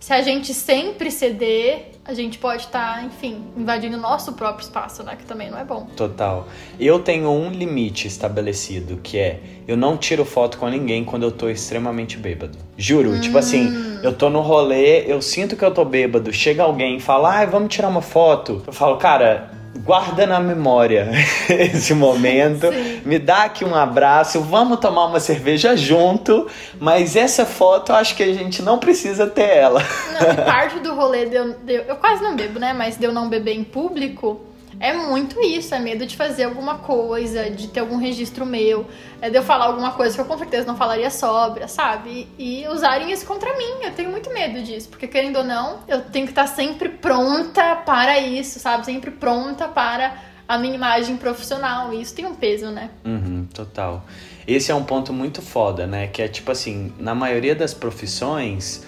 Se 0.00 0.14
a 0.14 0.22
gente 0.22 0.54
sempre 0.54 1.10
ceder, 1.10 1.90
a 2.06 2.14
gente 2.14 2.38
pode 2.38 2.62
estar, 2.62 3.04
enfim, 3.04 3.44
invadindo 3.54 3.98
o 3.98 4.00
nosso 4.00 4.32
próprio 4.32 4.64
espaço, 4.64 5.02
né? 5.02 5.14
Que 5.14 5.26
também 5.26 5.50
não 5.50 5.58
é 5.58 5.64
bom. 5.64 5.86
Total. 5.94 6.48
Eu 6.80 7.00
tenho 7.00 7.30
um 7.30 7.50
limite 7.50 8.08
estabelecido, 8.08 8.98
que 9.02 9.18
é 9.18 9.40
eu 9.68 9.76
não 9.76 9.98
tiro 9.98 10.24
foto 10.24 10.56
com 10.56 10.66
ninguém 10.68 11.04
quando 11.04 11.24
eu 11.24 11.30
tô 11.30 11.50
extremamente 11.50 12.16
bêbado. 12.16 12.56
Juro, 12.78 13.20
tipo 13.20 13.36
assim, 13.36 14.00
eu 14.02 14.14
tô 14.16 14.30
no 14.30 14.40
rolê, 14.40 15.04
eu 15.06 15.20
sinto 15.20 15.54
que 15.54 15.64
eu 15.64 15.70
tô 15.70 15.84
bêbado, 15.84 16.32
chega 16.32 16.62
alguém 16.62 16.96
e 16.96 17.00
fala, 17.00 17.36
ai, 17.36 17.46
vamos 17.46 17.68
tirar 17.68 17.88
uma 17.88 18.02
foto. 18.02 18.62
Eu 18.66 18.72
falo, 18.72 18.96
cara, 18.96 19.50
guarda 19.78 20.26
na 20.26 20.40
memória 20.40 21.08
esse 21.48 21.94
momento, 21.94 22.70
Sim. 22.72 23.02
me 23.04 23.18
dá 23.18 23.44
aqui 23.44 23.64
um 23.64 23.74
abraço, 23.74 24.40
vamos 24.40 24.78
tomar 24.80 25.06
uma 25.06 25.20
cerveja 25.20 25.76
junto, 25.76 26.46
mas 26.78 27.16
essa 27.16 27.46
foto 27.46 27.92
eu 27.92 27.96
acho 27.96 28.14
que 28.16 28.22
a 28.22 28.32
gente 28.34 28.62
não 28.62 28.78
precisa 28.78 29.26
ter 29.26 29.48
ela. 29.48 29.82
Não, 30.20 30.32
e 30.32 30.36
parte 30.44 30.80
do 30.80 30.94
rolê 30.94 31.26
de 31.26 31.36
eu, 31.36 31.52
de 31.54 31.72
eu- 31.74 31.82
eu 31.82 31.96
quase 31.96 32.22
não 32.22 32.34
bebo, 32.36 32.58
né? 32.58 32.72
Mas 32.72 32.96
de 32.96 33.04
eu 33.04 33.12
não 33.12 33.28
beber 33.28 33.54
em 33.54 33.64
público 33.64 34.40
é 34.80 34.94
muito 34.94 35.38
isso, 35.42 35.74
é 35.74 35.78
medo 35.78 36.06
de 36.06 36.16
fazer 36.16 36.44
alguma 36.44 36.78
coisa, 36.78 37.50
de 37.50 37.68
ter 37.68 37.80
algum 37.80 37.98
registro 37.98 38.46
meu, 38.46 38.86
é 39.20 39.28
de 39.28 39.36
eu 39.36 39.42
falar 39.42 39.66
alguma 39.66 39.92
coisa 39.92 40.14
que 40.14 40.20
eu 40.22 40.24
com 40.24 40.38
certeza 40.38 40.66
não 40.66 40.74
falaria 40.74 41.10
sóbria, 41.10 41.68
sabe? 41.68 42.26
E, 42.38 42.62
e 42.62 42.68
usarem 42.68 43.12
isso 43.12 43.26
contra 43.26 43.54
mim. 43.58 43.84
Eu 43.84 43.92
tenho 43.92 44.10
muito 44.10 44.32
medo 44.32 44.62
disso, 44.62 44.88
porque 44.88 45.06
querendo 45.06 45.36
ou 45.36 45.44
não, 45.44 45.80
eu 45.86 46.00
tenho 46.00 46.24
que 46.24 46.32
estar 46.32 46.46
sempre 46.46 46.88
pronta 46.88 47.76
para 47.76 48.18
isso, 48.18 48.58
sabe? 48.58 48.86
Sempre 48.86 49.10
pronta 49.10 49.68
para 49.68 50.16
a 50.48 50.56
minha 50.56 50.74
imagem 50.74 51.18
profissional. 51.18 51.92
E 51.92 52.00
isso 52.00 52.14
tem 52.14 52.24
um 52.24 52.34
peso, 52.34 52.70
né? 52.70 52.88
Uhum, 53.04 53.46
total. 53.52 54.06
Esse 54.46 54.72
é 54.72 54.74
um 54.74 54.82
ponto 54.82 55.12
muito 55.12 55.42
foda, 55.42 55.86
né? 55.86 56.06
Que 56.06 56.22
é 56.22 56.28
tipo 56.28 56.50
assim, 56.50 56.92
na 56.98 57.14
maioria 57.14 57.54
das 57.54 57.74
profissões 57.74 58.82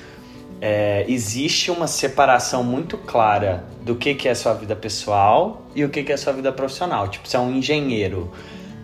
é, 0.64 1.05
existe 1.09 1.72
uma 1.72 1.88
separação 1.88 2.62
muito 2.62 2.96
clara 2.96 3.64
do 3.81 3.96
que, 3.96 4.14
que 4.14 4.29
é 4.29 4.35
sua 4.35 4.55
vida 4.55 4.77
pessoal 4.77 5.62
e 5.75 5.85
o 5.85 5.88
que, 5.88 6.05
que 6.05 6.12
é 6.12 6.16
sua 6.16 6.33
vida 6.33 6.53
profissional. 6.53 7.09
Tipo, 7.09 7.27
você 7.27 7.37
é 7.37 7.40
um 7.40 7.51
engenheiro. 7.51 8.31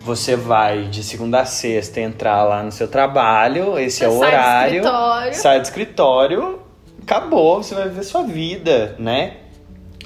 Você 0.00 0.34
vai 0.34 0.86
de 0.86 1.04
segunda 1.04 1.40
a 1.40 1.44
sexta 1.44 2.00
entrar 2.00 2.42
lá 2.42 2.64
no 2.64 2.72
seu 2.72 2.88
trabalho, 2.88 3.78
esse 3.78 4.04
é 4.04 4.08
o 4.08 4.12
Você 4.12 4.18
sai 4.18 4.30
do 4.30 4.34
horário. 4.34 4.76
escritório. 4.76 5.34
Sai 5.34 5.60
do 5.60 5.64
escritório, 5.64 6.58
acabou, 7.00 7.62
você 7.62 7.76
vai 7.76 7.88
viver 7.88 8.02
sua 8.02 8.24
vida, 8.24 8.96
né? 8.98 9.36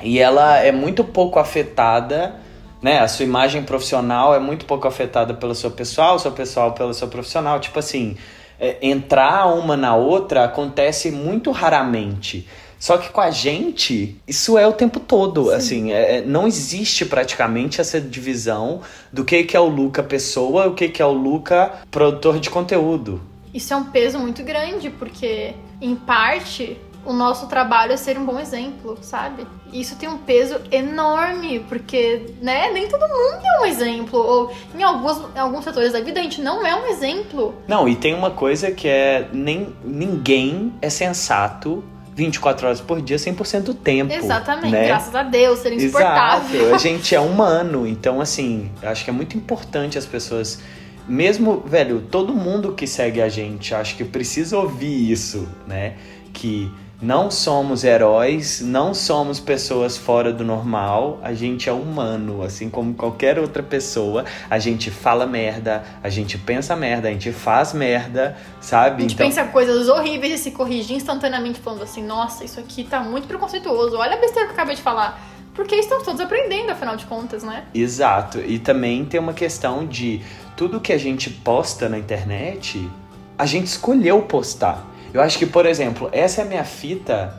E 0.03 0.19
ela 0.19 0.59
é 0.59 0.73
muito 0.73 1.03
pouco 1.03 1.39
afetada, 1.39 2.35
né? 2.83 2.99
A 2.99 3.09
sua 3.09 3.25
imagem 3.25 3.63
profissional 3.63 4.35
é 4.35 4.39
muito 4.39 4.67
pouco 4.67 4.87
afetada 4.87 5.33
pelo 5.33 5.55
seu 5.55 5.71
pessoal, 5.71 6.17
o 6.17 6.19
seu 6.19 6.33
pessoal 6.33 6.73
pelo 6.73 6.93
seu 6.93 7.09
profissional. 7.09 7.61
Tipo 7.61 7.79
assim, 7.79 8.17
é, 8.63 8.77
entrar 8.81 9.47
uma 9.53 9.77
na 9.77 9.97
outra 9.97 10.45
acontece 10.45 11.11
muito 11.11 11.51
raramente. 11.51 12.47
Só 12.79 12.97
que 12.97 13.11
com 13.11 13.21
a 13.21 13.31
gente, 13.31 14.17
isso 14.27 14.57
é 14.57 14.67
o 14.67 14.73
tempo 14.73 15.01
todo. 15.01 15.51
Assim, 15.51 15.93
é- 15.93 16.19
é- 16.19 16.21
não 16.21 16.47
existe 16.47 17.05
praticamente 17.05 17.81
essa 17.81 18.01
divisão 18.01 18.81
do 19.13 19.25
que, 19.25 19.43
que 19.43 19.57
é 19.57 19.61
o 19.61 19.69
Luca 19.69 20.03
pessoa 20.03 20.65
e 20.65 20.69
o 20.69 20.75
que, 20.75 20.89
que 20.89 21.03
é 21.03 21.05
o 21.05 21.13
Luca 21.13 21.73
produtor 21.91 22.39
de 22.39 22.51
conteúdo. 22.51 23.21
Isso 23.53 23.75
é 23.75 23.77
um 23.77 23.85
peso 23.85 24.19
muito 24.19 24.43
grande, 24.45 24.91
porque, 24.91 25.55
em 25.81 25.95
parte, 25.97 26.77
o 27.05 27.13
nosso 27.13 27.47
trabalho 27.47 27.93
é 27.93 27.97
ser 27.97 28.19
um 28.19 28.25
bom 28.25 28.39
exemplo, 28.39 28.97
sabe? 29.01 29.47
E 29.73 29.81
Isso 29.81 29.97
tem 29.97 30.09
um 30.09 30.19
peso 30.19 30.61
enorme, 30.71 31.61
porque, 31.69 32.35
né, 32.41 32.71
nem 32.71 32.89
todo 32.89 33.01
mundo 33.01 33.43
é 33.45 33.61
um 33.61 33.67
exemplo. 33.67 34.19
Ou 34.19 34.53
em 34.77 34.83
alguns, 34.83 35.19
em 35.35 35.39
alguns 35.39 35.65
setores 35.65 35.93
da 35.93 36.01
vida 36.01 36.21
a 36.21 36.23
gente 36.23 36.41
não 36.41 36.65
é 36.65 36.75
um 36.75 36.87
exemplo. 36.87 37.55
Não, 37.67 37.89
e 37.89 37.97
tem 37.97 38.15
uma 38.15 38.31
coisa 38.31 38.71
que 38.71 38.87
é 38.87 39.29
nem 39.33 39.75
ninguém 39.85 40.73
é 40.81 40.89
sensato 40.89 41.83
24 42.15 42.67
horas 42.67 42.81
por 42.81 43.01
dia, 43.01 43.17
100% 43.17 43.63
do 43.63 43.75
tempo. 43.75 44.13
Exatamente, 44.13 44.71
né? 44.71 44.87
graças 44.87 45.15
a 45.15 45.23
Deus, 45.23 45.61
ser 45.61 45.73
insuportável. 45.73 46.61
Exato, 46.61 46.75
a 46.75 46.79
gente 46.79 47.15
é 47.15 47.21
humano, 47.21 47.87
então 47.87 48.21
assim, 48.21 48.71
eu 48.83 48.89
acho 48.91 49.05
que 49.05 49.11
é 49.11 49.13
muito 49.13 49.37
importante 49.37 49.97
as 49.97 50.05
pessoas, 50.05 50.61
mesmo, 51.09 51.61
velho, 51.67 52.03
todo 52.11 52.35
mundo 52.35 52.73
que 52.73 52.87
segue 52.87 53.23
a 53.23 53.29
gente, 53.29 53.75
acho 53.75 53.97
que 53.97 54.05
precisa 54.05 54.59
ouvir 54.59 55.11
isso, 55.11 55.49
né? 55.67 55.95
Que 56.35 56.71
não 57.03 57.33
somos 57.33 57.83
heróis, 57.83 58.61
não 58.61 58.95
somos 58.95 59.41
pessoas 59.41 59.97
fora 59.97 60.33
do 60.33 60.45
normal, 60.45 61.19
a 61.21 61.35
gente 61.35 61.69
é 61.69 61.73
humano, 61.73 62.45
assim 62.45 62.71
como 62.71 62.95
qualquer 62.95 63.41
outra 63.41 63.61
pessoa. 63.61 64.25
A 64.49 64.57
gente 64.61 64.89
fala 64.89 65.27
merda, 65.27 65.83
a 66.01 66.09
gente 66.09 66.39
pensa 66.39 66.77
merda, 66.77 67.09
a 67.09 67.13
gente 67.13 67.33
faz 67.33 67.73
merda, 67.73 68.37
sabe? 68.61 68.99
A 68.99 69.01
gente 69.01 69.15
então, 69.15 69.27
pensa 69.27 69.45
coisas 69.47 69.89
horríveis 69.89 70.35
e 70.35 70.39
se 70.39 70.53
corrige 70.53 70.95
instantaneamente, 70.95 71.59
falando 71.59 71.83
assim: 71.83 72.05
nossa, 72.05 72.45
isso 72.45 72.61
aqui 72.61 72.85
tá 72.85 73.01
muito 73.01 73.27
preconceituoso. 73.27 73.97
Olha 73.97 74.15
a 74.15 74.21
besteira 74.21 74.47
que 74.47 74.53
eu 74.53 74.55
acabei 74.55 74.77
de 74.77 74.83
falar. 74.83 75.21
Porque 75.55 75.75
estamos 75.75 76.05
todos 76.05 76.21
aprendendo, 76.21 76.71
afinal 76.71 76.97
de 76.97 77.05
contas, 77.05 77.43
né? 77.43 77.65
Exato. 77.75 78.39
E 78.39 78.59
também 78.59 79.05
tem 79.05 79.21
uma 79.21 79.35
questão 79.35 79.85
de 79.85 80.23
tudo 80.57 80.81
que 80.81 80.93
a 80.93 80.99
gente 80.99 81.29
posta 81.29 81.89
na 81.89 81.99
internet, 81.99 82.89
a 83.37 83.45
gente 83.45 83.67
escolheu 83.67 84.23
postar. 84.23 84.92
Eu 85.13 85.21
acho 85.21 85.39
que, 85.39 85.47
por 85.47 85.67
exemplo, 85.67 86.09
essa 86.13 86.41
é 86.41 86.45
a 86.45 86.47
minha 86.47 86.65
fita 86.65 87.35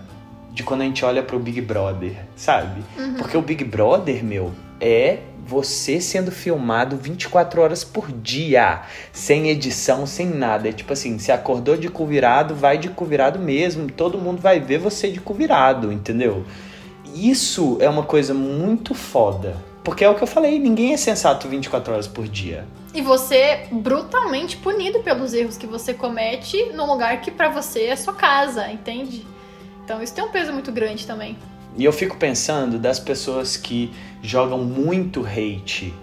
de 0.52 0.64
quando 0.64 0.82
a 0.82 0.84
gente 0.84 1.04
olha 1.04 1.24
pro 1.24 1.40
Big 1.40 1.60
Brother, 1.62 2.16
sabe? 2.36 2.84
Porque 3.18 3.36
o 3.36 3.42
Big 3.42 3.64
Brother, 3.64 4.24
meu, 4.24 4.52
é 4.80 5.20
você 5.46 6.00
sendo 6.00 6.32
filmado 6.32 6.96
24 6.96 7.62
horas 7.62 7.84
por 7.84 8.12
dia, 8.12 8.84
sem 9.12 9.50
edição, 9.50 10.06
sem 10.06 10.28
nada. 10.28 10.70
É 10.70 10.72
tipo 10.72 10.94
assim, 10.94 11.18
se 11.18 11.32
acordou 11.32 11.76
de 11.76 11.90
cu 11.90 12.06
virado, 12.06 12.56
vai 12.56 12.78
de 12.78 12.90
cu 12.90 13.06
virado 13.06 13.40
mesmo, 13.40 13.90
todo 13.92 14.18
mundo 14.18 14.42
vai 14.42 14.60
ver 14.60 14.78
você 14.78 15.10
de 15.10 15.20
cu 15.20 15.34
virado, 15.34 15.92
entendeu? 15.92 16.46
Isso 17.16 17.78
é 17.80 17.90
uma 17.90 18.04
coisa 18.04 18.34
muito 18.34 18.94
foda. 18.94 19.56
Porque 19.84 20.04
é 20.04 20.10
o 20.10 20.16
que 20.16 20.24
eu 20.24 20.28
falei, 20.28 20.58
ninguém 20.60 20.94
é 20.94 20.98
sensato 20.98 21.48
24 21.48 21.94
horas 21.94 22.08
por 22.08 22.28
dia. 22.28 22.66
E 22.94 23.02
você 23.02 23.36
é 23.36 23.68
brutalmente 23.72 24.56
punido 24.58 25.00
pelos 25.00 25.34
erros 25.34 25.58
que 25.58 25.68
você 25.68 25.94
comete 25.94 26.72
num 26.74 26.86
lugar 26.86 27.20
que 27.22 27.30
pra 27.30 27.50
você 27.50 27.86
é 27.86 27.96
sua 27.96 28.14
casa, 28.14 28.72
entende? 28.72 29.26
Então 29.84 30.02
isso 30.02 30.14
tem 30.14 30.24
um 30.24 30.30
peso 30.30 30.54
muito 30.54 30.72
grande 30.72 31.06
também. 31.06 31.38
E 31.76 31.84
eu 31.84 31.92
fico 31.92 32.18
pensando 32.18 32.78
das 32.78 33.00
pessoas 33.00 33.58
que 33.58 33.92
jogam 34.22 34.60
muito 34.60 35.26
hate 35.26 35.94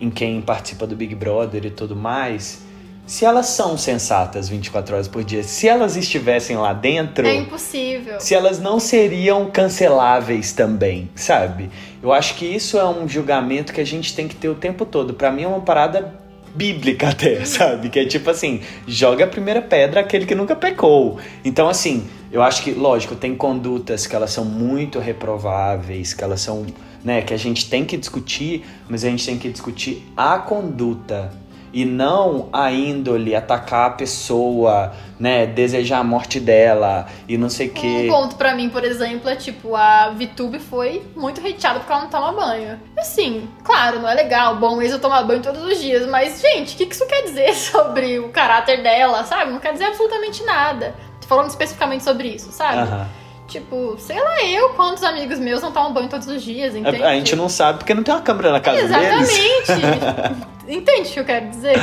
em 0.00 0.10
quem 0.10 0.42
participa 0.42 0.86
do 0.86 0.96
Big 0.96 1.14
Brother 1.14 1.64
e 1.64 1.70
tudo 1.70 1.94
mais, 1.94 2.62
se 3.06 3.24
elas 3.24 3.46
são 3.46 3.76
sensatas 3.76 4.48
24 4.48 4.94
horas 4.94 5.08
por 5.08 5.22
dia, 5.24 5.42
se 5.42 5.68
elas 5.68 5.96
estivessem 5.96 6.56
lá 6.56 6.72
dentro, 6.72 7.26
É 7.26 7.34
impossível. 7.34 8.20
se 8.20 8.34
elas 8.34 8.58
não 8.60 8.78
seriam 8.80 9.50
canceláveis 9.50 10.52
também, 10.52 11.10
sabe? 11.14 11.68
Eu 12.02 12.12
acho 12.12 12.34
que 12.36 12.46
isso 12.46 12.78
é 12.78 12.84
um 12.88 13.08
julgamento 13.08 13.72
que 13.72 13.80
a 13.80 13.86
gente 13.86 14.14
tem 14.14 14.26
que 14.28 14.34
ter 14.36 14.48
o 14.48 14.54
tempo 14.54 14.84
todo. 14.86 15.14
Pra 15.14 15.30
mim 15.30 15.42
é 15.42 15.48
uma 15.48 15.60
parada 15.60 16.14
bíblica 16.54 17.08
até, 17.08 17.42
sabe? 17.46 17.88
Que 17.90 18.00
é 18.00 18.06
tipo 18.06 18.30
assim, 18.30 18.60
joga 18.86 19.24
a 19.24 19.28
primeira 19.28 19.60
pedra 19.60 20.00
aquele 20.00 20.24
que 20.26 20.34
nunca 20.34 20.54
pecou. 20.56 21.18
Então 21.44 21.68
assim, 21.68 22.06
eu 22.30 22.42
acho 22.42 22.62
que, 22.62 22.70
lógico, 22.72 23.14
tem 23.14 23.34
condutas 23.34 24.06
que 24.06 24.14
elas 24.16 24.30
são 24.30 24.44
muito 24.44 24.98
reprováveis, 24.98 26.14
que 26.14 26.24
elas 26.24 26.40
são, 26.40 26.64
né, 27.04 27.20
que 27.20 27.34
a 27.34 27.36
gente 27.36 27.68
tem 27.68 27.84
que 27.84 27.96
discutir, 27.96 28.64
mas 28.88 29.04
a 29.04 29.08
gente 29.10 29.26
tem 29.26 29.38
que 29.38 29.48
discutir 29.50 30.02
a 30.16 30.38
conduta 30.38 31.30
e 31.72 31.84
não 31.84 32.48
a 32.52 32.70
índole, 32.70 33.34
atacar 33.34 33.86
a 33.86 33.90
pessoa, 33.94 34.92
né, 35.18 35.46
desejar 35.46 35.98
a 35.98 36.04
morte 36.04 36.38
dela 36.38 37.06
e 37.26 37.38
não 37.38 37.48
sei 37.48 37.68
o 37.68 37.70
Um 37.70 37.74
que. 37.74 38.08
ponto 38.08 38.36
pra 38.36 38.54
mim, 38.54 38.68
por 38.68 38.84
exemplo, 38.84 39.28
é 39.30 39.36
tipo, 39.36 39.74
a 39.74 40.10
VTube 40.10 40.58
foi 40.58 41.02
muito 41.16 41.40
hateada 41.40 41.80
porque 41.80 41.92
ela 41.92 42.02
não 42.02 42.10
toma 42.10 42.32
banho. 42.32 42.78
Assim, 42.98 43.48
claro, 43.64 44.00
não 44.00 44.08
é 44.08 44.14
legal, 44.14 44.56
bom 44.56 44.76
mesmo 44.76 44.98
tomar 44.98 45.22
banho 45.22 45.40
todos 45.42 45.62
os 45.64 45.80
dias, 45.80 46.06
mas, 46.06 46.40
gente, 46.40 46.74
o 46.74 46.78
que 46.78 46.86
que 46.86 46.94
isso 46.94 47.06
quer 47.06 47.22
dizer 47.22 47.54
sobre 47.56 48.18
o 48.18 48.28
caráter 48.28 48.82
dela, 48.82 49.24
sabe? 49.24 49.50
Não 49.52 49.58
quer 49.60 49.72
dizer 49.72 49.86
absolutamente 49.86 50.42
nada. 50.44 50.94
Tô 51.20 51.26
falando 51.28 51.48
especificamente 51.48 52.04
sobre 52.04 52.28
isso, 52.28 52.52
sabe? 52.52 52.78
Aham. 52.78 53.06
Tipo, 53.52 53.96
sei 53.98 54.18
lá, 54.18 54.42
eu, 54.46 54.70
quantos 54.70 55.04
amigos 55.04 55.38
meus 55.38 55.60
não 55.60 55.70
tomam 55.70 55.92
banho 55.92 56.08
todos 56.08 56.26
os 56.26 56.42
dias, 56.42 56.74
entende? 56.74 57.02
A, 57.02 57.10
a 57.10 57.14
gente 57.14 57.36
não 57.36 57.50
sabe 57.50 57.80
porque 57.80 57.92
não 57.92 58.02
tem 58.02 58.14
uma 58.14 58.22
câmera 58.22 58.50
na 58.50 58.60
casa 58.60 58.88
deles. 58.88 59.68
Exatamente. 59.68 60.52
Entende 60.66 61.10
o 61.10 61.12
que 61.12 61.20
eu 61.20 61.24
quero 61.26 61.50
dizer? 61.50 61.76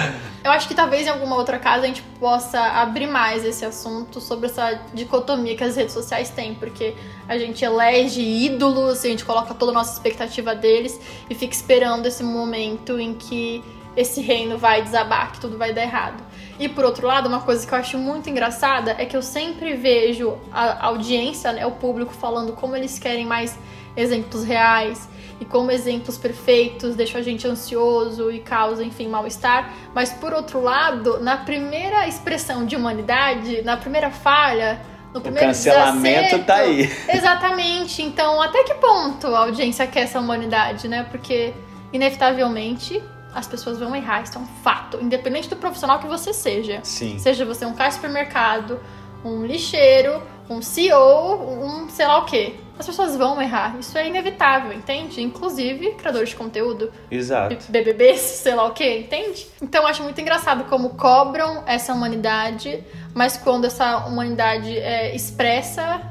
Eu 0.44 0.50
acho 0.50 0.68
que 0.68 0.74
talvez 0.74 1.06
em 1.06 1.12
alguma 1.12 1.36
outra 1.36 1.60
casa 1.60 1.84
a 1.84 1.86
gente 1.88 2.02
possa 2.20 2.60
abrir 2.60 3.06
mais 3.06 3.46
esse 3.46 3.64
assunto 3.64 4.20
sobre 4.20 4.48
essa 4.48 4.82
dicotomia 4.96 5.56
que 5.56 5.64
as 5.64 5.76
redes 5.76 5.94
sociais 5.94 6.32
têm, 6.32 6.56
porque 6.56 6.96
a 7.28 7.38
gente 7.38 7.64
elege 7.64 8.20
ídolos, 8.20 9.06
a 9.06 9.08
gente 9.08 9.24
coloca 9.24 9.54
toda 9.54 9.72
a 9.72 9.76
nossa 9.76 9.94
expectativa 9.94 10.56
deles 10.56 11.00
e 11.30 11.36
fica 11.36 11.54
esperando 11.54 12.08
esse 12.08 12.24
momento 12.24 13.00
em 13.00 13.14
que 13.14 13.64
esse 13.96 14.22
reino 14.22 14.58
vai 14.58 14.82
desabar, 14.82 15.34
que 15.34 15.40
tudo 15.40 15.56
vai 15.56 15.72
dar 15.72 15.84
errado. 15.84 16.24
E 16.60 16.68
por 16.68 16.84
outro 16.84 17.08
lado, 17.08 17.30
uma 17.30 17.40
coisa 17.40 17.66
que 17.66 17.74
eu 17.74 17.78
acho 17.78 17.98
muito 17.98 18.30
engraçada 18.30 18.94
é 19.00 19.06
que 19.06 19.16
eu 19.16 19.22
sempre 19.22 19.76
vejo 19.76 20.38
a 20.52 20.88
audiência, 20.88 21.54
né, 21.54 21.66
o 21.66 21.72
público 21.72 22.14
falando 22.14 22.52
como 22.52 22.76
eles 22.76 23.00
querem 23.00 23.26
mais 23.26 23.58
exemplos 23.96 24.44
reais 24.44 25.08
e 25.40 25.46
como 25.46 25.72
exemplos 25.72 26.18
perfeitos 26.18 26.96
deixam 26.96 27.22
a 27.22 27.24
gente 27.24 27.48
ansioso 27.48 28.30
e 28.30 28.40
causa, 28.40 28.84
enfim, 28.84 29.08
mal-estar. 29.08 29.74
Mas 29.96 30.12
por 30.12 30.34
outro 30.34 30.60
lado, 30.60 31.20
na 31.22 31.38
primeira 31.38 32.06
expressão 32.08 32.66
de 32.66 32.76
humanidade, 32.76 33.62
na 33.62 33.78
primeira 33.78 34.12
falha, 34.12 34.82
no 35.14 35.20
O 35.20 35.24
primeiro 35.24 35.48
cancelamento 35.48 36.04
desacerto, 36.04 36.46
tá 36.46 36.56
aí. 36.56 36.92
Exatamente. 37.10 38.02
Então, 38.04 38.42
até 38.42 38.64
que 38.64 38.76
ponto 38.76 39.28
a 39.28 39.40
audiência 39.40 39.88
quer 39.88 40.02
essa 40.02 40.20
humanidade, 40.20 40.88
né? 40.88 41.08
Porque, 41.10 41.54
inevitavelmente, 41.92 43.02
as 43.34 43.48
pessoas 43.48 43.78
vão 43.80 43.96
errar, 43.96 44.24
isso 44.24 44.38
é 44.38 44.42
um 44.42 44.46
fato. 44.64 44.98
Independente 45.02 45.50
do 45.50 45.56
profissional 45.56 46.00
que 46.00 46.08
você 46.08 46.34
seja. 46.34 46.80
Sim. 46.84 47.20
Seja 47.20 47.46
você 47.46 47.66
um 47.66 47.74
cara 47.74 47.90
de 47.90 47.96
supermercado, 47.96 48.80
um 49.24 49.46
lixeiro, 49.46 50.22
um 50.50 50.62
CEO, 50.62 51.64
um 51.64 51.90
sei 51.90 52.08
lá 52.08 52.20
o 52.20 52.26
quê. 52.26 52.56
As 52.78 52.86
pessoas 52.86 53.16
vão 53.18 53.42
errar. 53.42 53.78
Isso 53.78 53.98
é 53.98 54.08
inevitável, 54.08 54.72
entende? 54.72 55.22
Inclusive, 55.22 55.92
criadores 55.96 56.30
de 56.30 56.36
conteúdo, 56.38 56.90
Exato. 57.12 57.58
BBBs, 57.70 58.22
sei 58.22 58.56
lá 58.56 58.66
o 58.66 58.72
quê, 58.72 59.00
entende? 59.00 59.48
Então 59.62 59.82
eu 59.84 59.88
acho 59.88 60.02
muito 60.02 60.20
engraçado 60.20 60.64
como 60.64 60.92
cobram 60.92 61.64
essa 61.68 61.94
humanidade, 61.94 62.82
mas 63.14 63.36
quando 63.36 63.66
essa 63.66 64.06
humanidade 64.06 64.78
é 64.78 65.14
expressa, 65.14 66.02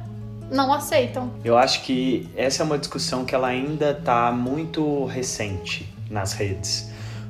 não 0.50 0.72
aceitam. 0.72 1.32
Eu 1.42 1.56
acho 1.56 1.82
que 1.82 2.28
essa 2.36 2.62
é 2.62 2.66
uma 2.66 2.78
discussão 2.78 3.24
que 3.24 3.34
ela 3.34 3.48
ainda 3.48 3.94
tá 3.94 4.30
muito 4.30 5.06
recente 5.06 5.88
nas 6.10 6.34
redes. 6.34 6.87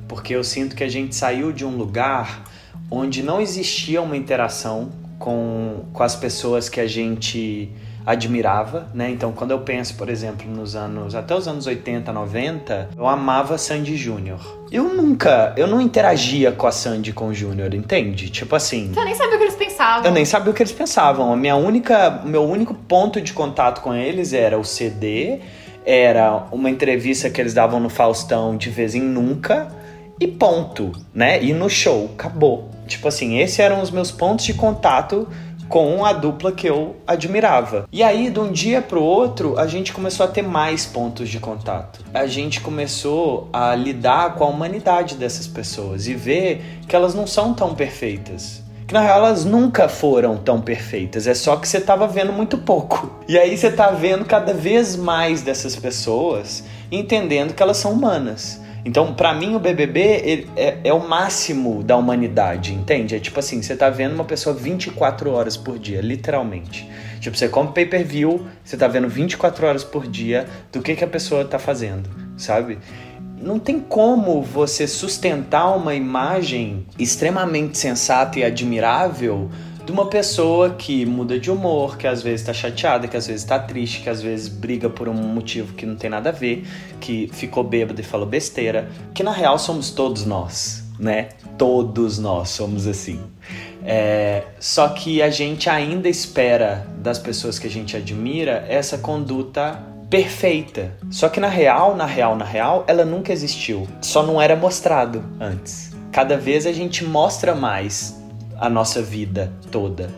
Porque 0.08 0.34
eu 0.34 0.42
sinto 0.42 0.74
que 0.74 0.82
a 0.82 0.88
gente 0.88 1.14
saiu 1.14 1.52
de 1.52 1.64
um 1.64 1.76
lugar 1.76 2.44
onde 2.90 3.22
não 3.22 3.40
existia 3.40 4.00
uma 4.00 4.16
interação 4.16 4.90
com, 5.18 5.84
com 5.92 6.02
as 6.02 6.16
pessoas 6.16 6.68
que 6.68 6.80
a 6.80 6.86
gente 6.86 7.70
admirava, 8.06 8.88
né? 8.94 9.10
Então, 9.10 9.32
quando 9.32 9.50
eu 9.50 9.58
penso, 9.58 9.94
por 9.94 10.08
exemplo, 10.08 10.50
nos 10.50 10.74
anos, 10.74 11.14
até 11.14 11.34
os 11.34 11.46
anos 11.46 11.66
80, 11.66 12.10
90, 12.10 12.88
eu 12.96 13.06
amava 13.06 13.58
Sandy 13.58 13.98
Júnior. 13.98 14.40
Eu 14.72 14.84
nunca, 14.84 15.52
eu 15.58 15.66
não 15.66 15.78
interagia 15.78 16.50
com 16.50 16.66
a 16.66 16.72
Sandy 16.72 17.12
com 17.12 17.28
o 17.28 17.34
Júnior, 17.34 17.74
entende? 17.74 18.30
Tipo 18.30 18.56
assim, 18.56 18.92
Eu 18.96 19.04
nem 19.04 19.14
sabia 19.14 19.34
o 19.34 19.38
que 19.38 19.44
eles 19.44 19.56
pensavam. 19.56 20.04
eu 20.06 20.10
nem 20.10 20.24
sabia 20.24 20.50
o 20.50 20.54
que 20.54 20.62
eles 20.62 20.72
pensavam. 20.72 21.30
A 21.30 21.36
minha 21.36 21.56
única, 21.56 22.22
meu 22.24 22.44
único 22.44 22.72
ponto 22.72 23.20
de 23.20 23.34
contato 23.34 23.82
com 23.82 23.92
eles 23.94 24.32
era 24.32 24.58
o 24.58 24.64
CD, 24.64 25.40
era 25.84 26.46
uma 26.50 26.70
entrevista 26.70 27.28
que 27.28 27.38
eles 27.38 27.52
davam 27.52 27.78
no 27.78 27.90
Faustão 27.90 28.56
de 28.56 28.70
vez 28.70 28.94
em 28.94 29.02
nunca 29.02 29.68
e 30.20 30.26
ponto, 30.26 30.92
né? 31.14 31.42
E 31.42 31.52
no 31.52 31.68
show, 31.68 32.10
acabou. 32.14 32.70
Tipo 32.86 33.08
assim, 33.08 33.38
esses 33.38 33.58
eram 33.58 33.80
os 33.80 33.90
meus 33.90 34.10
pontos 34.10 34.44
de 34.44 34.54
contato 34.54 35.28
com 35.68 36.04
a 36.04 36.12
dupla 36.12 36.50
que 36.50 36.66
eu 36.66 36.96
admirava. 37.06 37.86
E 37.92 38.02
aí, 38.02 38.30
de 38.30 38.40
um 38.40 38.50
dia 38.50 38.80
pro 38.80 39.02
outro, 39.02 39.58
a 39.58 39.66
gente 39.66 39.92
começou 39.92 40.24
a 40.24 40.28
ter 40.28 40.42
mais 40.42 40.86
pontos 40.86 41.28
de 41.28 41.38
contato. 41.38 42.00
A 42.12 42.26
gente 42.26 42.60
começou 42.60 43.48
a 43.52 43.74
lidar 43.74 44.34
com 44.34 44.44
a 44.44 44.48
humanidade 44.48 45.14
dessas 45.14 45.46
pessoas 45.46 46.06
e 46.08 46.14
ver 46.14 46.64
que 46.88 46.96
elas 46.96 47.14
não 47.14 47.26
são 47.26 47.52
tão 47.52 47.74
perfeitas. 47.74 48.62
Que 48.86 48.94
na 48.94 49.00
real 49.02 49.18
elas 49.18 49.44
nunca 49.44 49.86
foram 49.86 50.38
tão 50.38 50.62
perfeitas, 50.62 51.26
é 51.26 51.34
só 51.34 51.56
que 51.56 51.68
você 51.68 51.78
tava 51.78 52.08
vendo 52.08 52.32
muito 52.32 52.56
pouco. 52.56 53.10
E 53.28 53.36
aí 53.38 53.54
você 53.54 53.70
tá 53.70 53.90
vendo 53.90 54.24
cada 54.24 54.54
vez 54.54 54.96
mais 54.96 55.42
dessas 55.42 55.76
pessoas, 55.76 56.64
entendendo 56.90 57.52
que 57.52 57.62
elas 57.62 57.76
são 57.76 57.92
humanas. 57.92 58.58
Então, 58.84 59.14
pra 59.14 59.34
mim, 59.34 59.54
o 59.54 59.58
BBB 59.58 60.46
é, 60.56 60.78
é 60.84 60.92
o 60.92 61.06
máximo 61.06 61.82
da 61.82 61.96
humanidade, 61.96 62.72
entende? 62.72 63.14
É 63.14 63.18
tipo 63.18 63.38
assim, 63.38 63.60
você 63.60 63.76
tá 63.76 63.90
vendo 63.90 64.14
uma 64.14 64.24
pessoa 64.24 64.54
24 64.54 65.30
horas 65.30 65.56
por 65.56 65.78
dia, 65.78 66.00
literalmente. 66.00 66.88
Tipo, 67.20 67.36
você 67.36 67.48
compra 67.48 67.72
pay-per-view, 67.72 68.46
você 68.64 68.76
tá 68.76 68.86
vendo 68.86 69.08
24 69.08 69.66
horas 69.66 69.84
por 69.84 70.06
dia 70.06 70.46
do 70.72 70.80
que, 70.80 70.94
que 70.94 71.04
a 71.04 71.08
pessoa 71.08 71.44
tá 71.44 71.58
fazendo, 71.58 72.08
sabe? 72.36 72.78
Não 73.40 73.58
tem 73.58 73.78
como 73.78 74.42
você 74.42 74.86
sustentar 74.86 75.76
uma 75.76 75.94
imagem 75.94 76.86
extremamente 76.98 77.78
sensata 77.78 78.38
e 78.38 78.44
admirável 78.44 79.50
de 79.88 79.92
uma 79.92 80.04
pessoa 80.04 80.74
que 80.74 81.06
muda 81.06 81.40
de 81.40 81.50
humor, 81.50 81.96
que 81.96 82.06
às 82.06 82.22
vezes 82.22 82.44
tá 82.44 82.52
chateada, 82.52 83.08
que 83.08 83.16
às 83.16 83.26
vezes 83.26 83.42
tá 83.42 83.58
triste, 83.58 84.02
que 84.02 84.10
às 84.10 84.20
vezes 84.20 84.46
briga 84.46 84.90
por 84.90 85.08
um 85.08 85.14
motivo 85.14 85.72
que 85.72 85.86
não 85.86 85.96
tem 85.96 86.10
nada 86.10 86.28
a 86.28 86.32
ver, 86.32 86.66
que 87.00 87.30
ficou 87.32 87.64
bêbado 87.64 87.98
e 87.98 88.04
falou 88.04 88.26
besteira, 88.26 88.90
que 89.14 89.22
na 89.22 89.32
real 89.32 89.58
somos 89.58 89.90
todos 89.90 90.26
nós, 90.26 90.84
né? 90.98 91.30
Todos 91.56 92.18
nós 92.18 92.50
somos 92.50 92.86
assim. 92.86 93.18
É, 93.82 94.42
só 94.60 94.90
que 94.90 95.22
a 95.22 95.30
gente 95.30 95.70
ainda 95.70 96.06
espera 96.06 96.86
das 96.98 97.18
pessoas 97.18 97.58
que 97.58 97.66
a 97.66 97.70
gente 97.70 97.96
admira 97.96 98.66
essa 98.68 98.98
conduta 98.98 99.82
perfeita. 100.10 100.92
Só 101.10 101.30
que 101.30 101.40
na 101.40 101.48
real, 101.48 101.96
na 101.96 102.04
real, 102.04 102.36
na 102.36 102.44
real, 102.44 102.84
ela 102.86 103.06
nunca 103.06 103.32
existiu. 103.32 103.88
Só 104.02 104.22
não 104.22 104.38
era 104.38 104.54
mostrado 104.54 105.24
antes. 105.40 105.96
Cada 106.12 106.36
vez 106.36 106.66
a 106.66 106.72
gente 106.72 107.06
mostra 107.06 107.54
mais 107.54 108.17
a 108.58 108.68
nossa 108.68 109.00
vida 109.00 109.52
toda. 109.70 110.10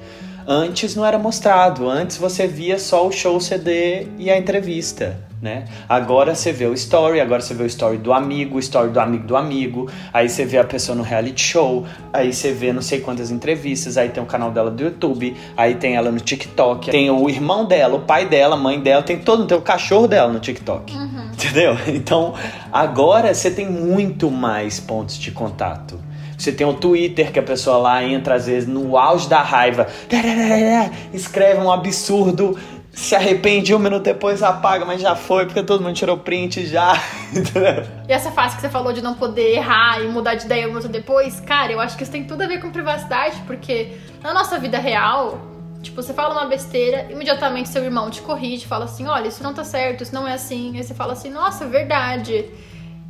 Antes 0.47 0.97
não 0.97 1.05
era 1.05 1.19
mostrado, 1.19 1.89
antes 1.89 2.17
você 2.17 2.47
via 2.47 2.79
só 2.79 3.07
o 3.07 3.13
show 3.13 3.41
CD 3.41 4.07
e 4.19 4.31
a 4.31 4.39
entrevista. 4.39 5.17
né? 5.41 5.65
Agora 5.89 6.35
você 6.35 6.53
vê 6.53 6.67
o 6.67 6.75
story, 6.75 7.21
agora 7.21 7.41
você 7.41 7.55
vê 7.55 7.63
o 7.63 7.67
story 7.67 7.97
do 7.97 8.13
amigo, 8.13 8.57
o 8.57 8.59
story 8.59 8.91
do 8.91 9.01
amigo 9.01 9.27
do 9.27 9.37
amigo, 9.37 9.91
aí 10.13 10.29
você 10.29 10.45
vê 10.45 10.59
a 10.59 10.65
pessoa 10.65 10.95
no 10.95 11.03
reality 11.03 11.43
show, 11.43 11.87
aí 12.13 12.33
você 12.33 12.53
vê 12.53 12.73
não 12.73 12.83
sei 12.83 13.01
quantas 13.01 13.31
entrevistas, 13.31 13.97
aí 13.97 14.11
tem 14.11 14.23
o 14.23 14.27
canal 14.27 14.51
dela 14.51 14.71
do 14.71 14.83
YouTube, 14.83 15.35
aí 15.57 15.77
tem 15.77 15.97
ela 15.97 16.11
no 16.11 16.21
TikTok, 16.21 16.91
tem 16.91 17.11
o 17.11 17.29
irmão 17.29 17.65
dela, 17.65 17.97
o 17.97 18.01
pai 18.01 18.27
dela, 18.27 18.55
a 18.55 18.59
mãe 18.59 18.81
dela, 18.81 19.03
tem 19.03 19.19
todo, 19.19 19.47
tem 19.47 19.57
o 19.57 19.63
cachorro 19.63 20.07
dela 20.07 20.33
no 20.33 20.41
TikTok. 20.41 20.95
Uhum. 20.95 21.31
Entendeu? 21.33 21.77
Então, 21.89 22.35
agora 22.73 23.33
você 23.33 23.51
tem 23.51 23.69
muito 23.69 24.31
mais 24.31 24.79
pontos 24.79 25.19
de 25.19 25.31
contato. 25.31 25.99
Você 26.41 26.53
tem 26.53 26.67
o 26.67 26.73
Twitter, 26.73 27.31
que 27.31 27.39
a 27.39 27.43
pessoa 27.43 27.77
lá 27.77 28.03
entra 28.03 28.37
às 28.37 28.47
vezes 28.47 28.67
no 28.67 28.97
auge 28.97 29.29
da 29.29 29.43
raiva, 29.43 29.87
escreve 31.13 31.61
um 31.61 31.71
absurdo, 31.71 32.59
se 32.91 33.15
arrepende 33.15 33.75
um 33.75 33.79
minuto 33.79 34.05
depois 34.05 34.43
apaga, 34.43 34.87
mas 34.87 35.03
já 35.03 35.15
foi, 35.15 35.45
porque 35.45 35.63
todo 35.63 35.85
mundo 35.85 35.95
tirou 35.95 36.17
print 36.17 36.67
já. 36.67 36.95
e 38.09 38.13
essa 38.13 38.31
fase 38.31 38.57
que 38.57 38.63
você 38.63 38.71
falou 38.71 38.91
de 38.91 39.03
não 39.03 39.13
poder 39.13 39.55
errar 39.55 40.01
e 40.01 40.09
mudar 40.09 40.35
de 40.35 40.47
ideia 40.47 40.65
um 40.65 40.71
minuto 40.71 40.89
depois, 40.89 41.41
cara, 41.41 41.73
eu 41.73 41.81
acho 41.81 41.95
que 41.95 42.05
isso 42.05 42.13
tem 42.13 42.25
tudo 42.25 42.41
a 42.41 42.47
ver 42.47 42.59
com 42.59 42.71
privacidade, 42.71 43.37
porque 43.47 43.99
na 44.23 44.33
nossa 44.33 44.59
vida 44.59 44.79
real, 44.79 45.39
tipo, 45.83 46.03
você 46.03 46.15
fala 46.15 46.33
uma 46.33 46.47
besteira, 46.47 47.07
imediatamente 47.13 47.69
seu 47.69 47.85
irmão 47.85 48.09
te 48.09 48.23
corrige, 48.23 48.67
fala 48.67 48.87
assim: 48.87 49.07
olha, 49.07 49.29
isso 49.29 49.43
não 49.43 49.53
tá 49.53 49.63
certo, 49.63 50.05
isso 50.05 50.15
não 50.15 50.27
é 50.27 50.33
assim. 50.33 50.75
Aí 50.75 50.83
você 50.83 50.95
fala 50.95 51.13
assim: 51.13 51.29
nossa, 51.29 51.67
verdade. 51.67 52.47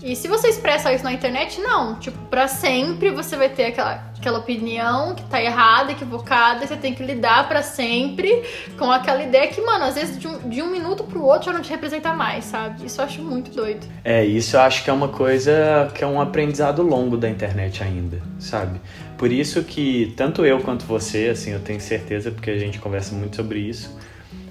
E 0.02 0.16
se 0.16 0.28
você 0.28 0.48
expressa 0.48 0.92
isso 0.92 1.04
na 1.04 1.12
internet, 1.12 1.60
não. 1.60 1.96
Tipo, 1.96 2.18
pra 2.30 2.48
sempre 2.48 3.10
você 3.10 3.36
vai 3.36 3.50
ter 3.50 3.66
aquela, 3.66 4.02
aquela 4.18 4.38
opinião 4.38 5.14
que 5.14 5.22
tá 5.24 5.42
errada, 5.42 5.92
equivocada, 5.92 6.64
e 6.64 6.68
você 6.68 6.76
tem 6.76 6.94
que 6.94 7.02
lidar 7.02 7.48
para 7.48 7.62
sempre 7.62 8.42
com 8.78 8.90
aquela 8.90 9.22
ideia 9.22 9.46
que, 9.48 9.60
mano, 9.60 9.84
às 9.84 9.94
vezes 9.94 10.18
de 10.18 10.26
um, 10.26 10.48
de 10.48 10.62
um 10.62 10.70
minuto 10.70 11.04
pro 11.04 11.22
outro 11.22 11.46
já 11.46 11.52
não 11.52 11.60
te 11.60 11.70
representa 11.70 12.14
mais, 12.14 12.46
sabe? 12.46 12.86
Isso 12.86 13.00
eu 13.00 13.04
acho 13.04 13.22
muito 13.22 13.50
doido. 13.50 13.86
É, 14.02 14.24
isso 14.24 14.56
eu 14.56 14.60
acho 14.60 14.82
que 14.82 14.88
é 14.88 14.92
uma 14.92 15.08
coisa 15.08 15.90
que 15.94 16.02
é 16.02 16.06
um 16.06 16.20
aprendizado 16.20 16.82
longo 16.82 17.16
da 17.16 17.28
internet 17.28 17.82
ainda, 17.82 18.22
sabe? 18.38 18.80
Por 19.18 19.30
isso 19.30 19.62
que 19.62 20.14
tanto 20.16 20.46
eu 20.46 20.60
quanto 20.60 20.86
você, 20.86 21.28
assim, 21.28 21.50
eu 21.50 21.60
tenho 21.60 21.80
certeza, 21.80 22.30
porque 22.30 22.50
a 22.50 22.58
gente 22.58 22.78
conversa 22.78 23.14
muito 23.14 23.36
sobre 23.36 23.58
isso, 23.58 23.94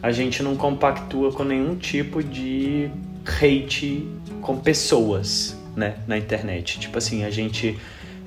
a 0.01 0.11
gente 0.11 0.43
não 0.43 0.55
compactua 0.55 1.31
com 1.31 1.43
nenhum 1.43 1.75
tipo 1.75 2.23
de 2.23 2.91
hate 3.29 4.07
com 4.41 4.57
pessoas, 4.57 5.57
né, 5.75 5.95
na 6.07 6.17
internet. 6.17 6.79
Tipo 6.79 6.97
assim, 6.97 7.23
a 7.23 7.29
gente 7.29 7.77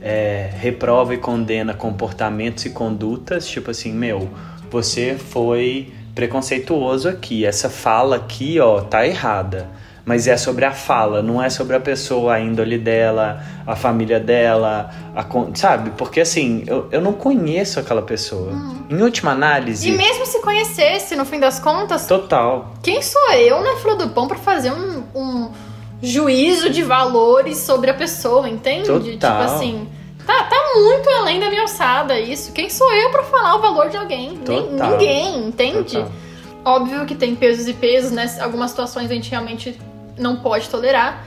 é, 0.00 0.50
reprova 0.54 1.14
e 1.14 1.18
condena 1.18 1.74
comportamentos 1.74 2.64
e 2.64 2.70
condutas, 2.70 3.46
tipo 3.46 3.70
assim, 3.70 3.92
meu, 3.92 4.28
você 4.70 5.14
foi 5.14 5.92
preconceituoso 6.14 7.08
aqui, 7.08 7.44
essa 7.44 7.70
fala 7.70 8.16
aqui, 8.16 8.58
ó, 8.58 8.80
tá 8.80 9.06
errada. 9.06 9.68
Mas 10.04 10.26
é 10.26 10.36
sobre 10.36 10.64
a 10.64 10.72
fala, 10.72 11.22
não 11.22 11.40
é 11.40 11.48
sobre 11.48 11.76
a 11.76 11.80
pessoa, 11.80 12.34
a 12.34 12.40
índole 12.40 12.76
dela, 12.76 13.40
a 13.64 13.76
família 13.76 14.18
dela, 14.18 14.90
a, 15.14 15.24
sabe? 15.54 15.90
Porque 15.96 16.20
assim, 16.20 16.64
eu, 16.66 16.88
eu 16.90 17.00
não 17.00 17.12
conheço 17.12 17.78
aquela 17.78 18.02
pessoa. 18.02 18.50
Hum. 18.50 18.82
Em 18.90 19.00
última 19.00 19.30
análise. 19.30 19.88
E 19.88 19.92
mesmo 19.92 20.26
se 20.26 20.40
conhecesse, 20.40 21.14
no 21.14 21.24
fim 21.24 21.38
das 21.38 21.60
contas. 21.60 22.06
Total. 22.06 22.74
Quem 22.82 23.00
sou 23.00 23.32
eu 23.32 23.62
na 23.62 23.76
fila 23.76 23.94
do 23.94 24.08
pão 24.08 24.26
para 24.26 24.38
fazer 24.38 24.72
um, 24.72 25.04
um 25.14 25.50
juízo 26.02 26.68
de 26.68 26.82
valores 26.82 27.58
sobre 27.58 27.90
a 27.90 27.94
pessoa, 27.94 28.48
entende? 28.48 28.88
Total. 28.88 29.02
Tipo 29.12 29.54
assim. 29.54 29.88
Tá, 30.26 30.44
tá 30.44 30.72
muito 30.76 31.08
além 31.10 31.40
da 31.40 31.48
minha 31.48 31.62
alçada 31.62 32.18
isso. 32.18 32.52
Quem 32.52 32.68
sou 32.68 32.92
eu 32.92 33.10
para 33.10 33.22
falar 33.24 33.56
o 33.56 33.60
valor 33.60 33.88
de 33.88 33.96
alguém? 33.96 34.36
Total. 34.38 34.90
Ninguém, 34.90 35.46
entende? 35.46 35.94
Total. 35.94 36.12
Óbvio 36.64 37.04
que 37.06 37.14
tem 37.14 37.34
pesos 37.34 37.66
e 37.66 37.72
pesos, 37.72 38.12
né? 38.12 38.32
Algumas 38.40 38.70
situações 38.70 39.10
a 39.10 39.14
gente 39.14 39.30
realmente 39.30 39.78
não 40.18 40.36
pode 40.36 40.68
tolerar. 40.68 41.24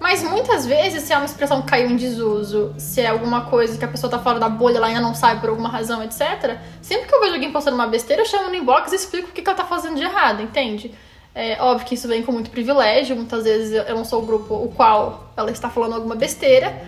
Mas 0.00 0.22
muitas 0.22 0.64
vezes, 0.64 1.02
se 1.02 1.12
é 1.12 1.16
uma 1.16 1.24
expressão 1.24 1.60
que 1.60 1.68
caiu 1.68 1.90
em 1.90 1.96
desuso, 1.96 2.72
se 2.78 3.00
é 3.00 3.08
alguma 3.08 3.46
coisa 3.46 3.76
que 3.76 3.84
a 3.84 3.88
pessoa 3.88 4.08
tá 4.08 4.18
fora 4.18 4.38
da 4.38 4.48
bolha, 4.48 4.76
ela 4.76 4.86
ainda 4.86 5.00
não 5.00 5.12
sabe 5.12 5.40
por 5.40 5.50
alguma 5.50 5.68
razão, 5.68 6.02
etc. 6.04 6.56
Sempre 6.80 7.08
que 7.08 7.14
eu 7.14 7.20
vejo 7.20 7.34
alguém 7.34 7.50
postando 7.50 7.76
uma 7.76 7.86
besteira, 7.86 8.22
eu 8.22 8.26
chamo 8.26 8.48
no 8.48 8.54
inbox 8.54 8.92
e 8.92 8.96
explico 8.96 9.30
o 9.30 9.32
que, 9.32 9.42
que 9.42 9.48
ela 9.48 9.56
tá 9.56 9.64
fazendo 9.64 9.96
de 9.96 10.04
errado, 10.04 10.40
entende? 10.40 10.94
É 11.34 11.60
óbvio 11.60 11.86
que 11.86 11.94
isso 11.94 12.06
vem 12.06 12.22
com 12.22 12.32
muito 12.32 12.50
privilégio, 12.50 13.16
muitas 13.16 13.44
vezes 13.44 13.72
eu 13.72 13.94
não 13.94 14.04
sou 14.04 14.22
o 14.22 14.26
grupo 14.26 14.54
o 14.54 14.68
qual 14.68 15.32
ela 15.36 15.50
está 15.50 15.68
falando 15.68 15.94
alguma 15.94 16.14
besteira. 16.14 16.80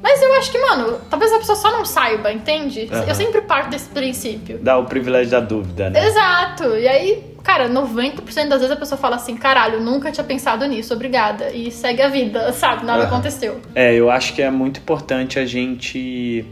Mas 0.00 0.22
eu 0.22 0.32
acho 0.34 0.52
que, 0.52 0.58
mano, 0.58 1.00
talvez 1.10 1.32
a 1.32 1.38
pessoa 1.38 1.56
só 1.56 1.72
não 1.72 1.84
saiba, 1.84 2.32
entende? 2.32 2.88
Uhum. 2.90 3.02
Eu 3.02 3.14
sempre 3.14 3.40
parto 3.42 3.70
desse 3.70 3.88
princípio. 3.88 4.58
Dá 4.58 4.78
o 4.78 4.84
privilégio 4.84 5.30
da 5.32 5.40
dúvida, 5.40 5.90
né? 5.90 6.06
Exato. 6.06 6.76
E 6.76 6.86
aí, 6.86 7.27
cara, 7.42 7.68
90% 7.68 8.48
das 8.48 8.60
vezes 8.60 8.70
a 8.70 8.76
pessoa 8.76 8.98
fala 8.98 9.16
assim: 9.16 9.36
caralho, 9.36 9.80
nunca 9.80 10.10
tinha 10.10 10.24
pensado 10.24 10.66
nisso, 10.66 10.94
obrigada. 10.94 11.50
E 11.50 11.70
segue 11.70 12.02
a 12.02 12.08
vida, 12.08 12.52
sabe? 12.54 12.84
Nada 12.84 13.02
uhum. 13.02 13.08
aconteceu. 13.08 13.60
É, 13.74 13.94
eu 13.94 14.10
acho 14.10 14.34
que 14.34 14.42
é 14.42 14.50
muito 14.50 14.80
importante 14.80 15.38
a 15.38 15.46
gente 15.46 16.44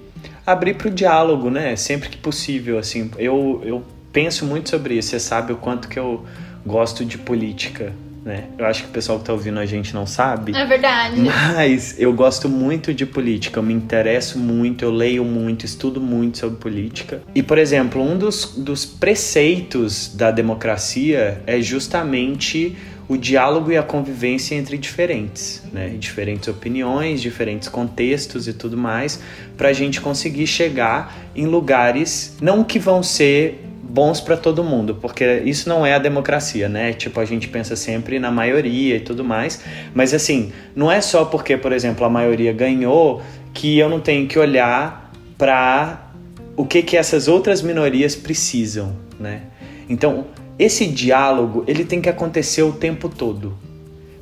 abrir 0.47 0.75
pro 0.75 0.91
diálogo, 0.91 1.51
né? 1.51 1.77
Sempre 1.77 2.09
que 2.09 2.17
possível, 2.17 2.79
assim. 2.79 3.11
Eu, 3.19 3.61
eu 3.65 3.83
penso 4.13 4.45
muito 4.45 4.71
sobre 4.71 4.95
isso. 4.95 5.11
Você 5.11 5.21
sabe 5.21 5.53
o 5.53 5.57
quanto 5.57 5.89
que 5.89 5.99
eu 5.99 6.25
gosto 6.65 7.05
de 7.05 7.19
política 7.19 7.93
né? 8.27 8.49
Eu 8.59 8.67
acho 8.67 8.83
que 8.83 8.89
o 8.89 8.93
pessoal 8.93 9.21
que 9.21 9.25
tá 9.25 9.33
ouvindo 9.33 9.61
a 9.61 9.65
gente 9.65 9.95
não 9.95 10.05
sabe. 10.05 10.53
É 10.53 10.67
verdade. 10.67 11.21
Mas 11.21 11.95
eu 11.97 12.13
gosto 12.13 12.49
muito 12.49 12.93
de 12.93 13.07
política, 13.07 13.61
eu 13.61 13.63
me 13.63 13.73
interesso 13.73 14.37
muito, 14.37 14.85
eu 14.85 14.91
leio 14.91 15.25
muito, 15.25 15.65
estudo 15.65 16.01
muito 16.01 16.39
sobre 16.39 16.59
política. 16.59 17.23
E, 17.33 17.41
por 17.41 17.57
exemplo, 17.57 18.03
um 18.03 18.19
dos, 18.19 18.57
dos 18.57 18.85
preceitos 18.85 20.13
da 20.13 20.33
democracia 20.33 21.41
é 21.47 21.61
justamente 21.61 22.77
o 23.09 23.17
diálogo 23.17 23.71
e 23.71 23.77
a 23.77 23.83
convivência 23.85 24.57
entre 24.57 24.77
diferentes, 24.77 25.63
né? 25.73 25.95
Diferentes 25.97 26.49
opiniões, 26.49 27.23
diferentes 27.23 27.69
contextos 27.69 28.49
e 28.49 28.53
tudo 28.53 28.77
mais, 28.77 29.21
para 29.57 29.69
a 29.69 29.73
gente 29.73 30.01
conseguir 30.01 30.49
chegar 30.49 31.17
em 31.37 31.47
lugares 31.47 32.37
não 32.41 32.65
que 32.65 32.81
vão 32.81 33.05
ser 33.05 33.63
bons 33.97 34.21
para 34.21 34.37
todo 34.37 34.63
mundo, 34.63 34.99
porque 35.01 35.41
isso 35.47 35.71
não 35.71 35.87
é 35.87 35.95
a 35.95 35.99
democracia, 35.99 36.69
né? 36.69 36.93
Tipo, 36.93 37.19
a 37.19 37.25
gente 37.25 37.49
pensa 37.49 37.75
sempre 37.75 38.19
na 38.19 38.31
maioria 38.31 38.97
e 38.97 39.01
tudo 39.01 39.25
mais, 39.25 39.63
mas 39.95 40.13
assim, 40.13 40.53
não 40.75 40.93
é 40.93 41.01
só 41.01 41.25
porque, 41.25 41.57
por 41.57 41.73
exemplo, 41.73 42.05
a 42.05 42.11
maioria 42.11 42.53
ganhou 42.53 43.23
que 43.55 43.79
eu 43.79 43.89
não 43.89 43.99
tenho 43.99 44.29
que 44.29 44.39
olhar 44.39 45.11
para 45.39 46.11
o 46.55 46.67
que 46.67 46.83
que 46.83 46.95
essas 46.95 47.27
outras 47.27 47.63
minorias 47.63 48.15
precisam, 48.15 48.95
né? 49.19 49.41
Então, 49.89 50.27
esse 50.59 50.87
diálogo, 50.87 51.65
ele 51.67 51.83
tem 51.83 52.03
que 52.03 52.11
acontecer 52.11 52.65
o 52.65 52.73
tempo 52.73 53.09
todo, 53.09 53.57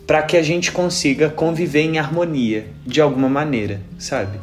para 0.06 0.22
que 0.22 0.36
a 0.36 0.42
gente 0.42 0.70
consiga 0.70 1.28
conviver 1.28 1.80
em 1.80 1.98
harmonia 1.98 2.66
de 2.86 3.00
alguma 3.00 3.28
maneira, 3.28 3.80
sabe? 3.98 4.38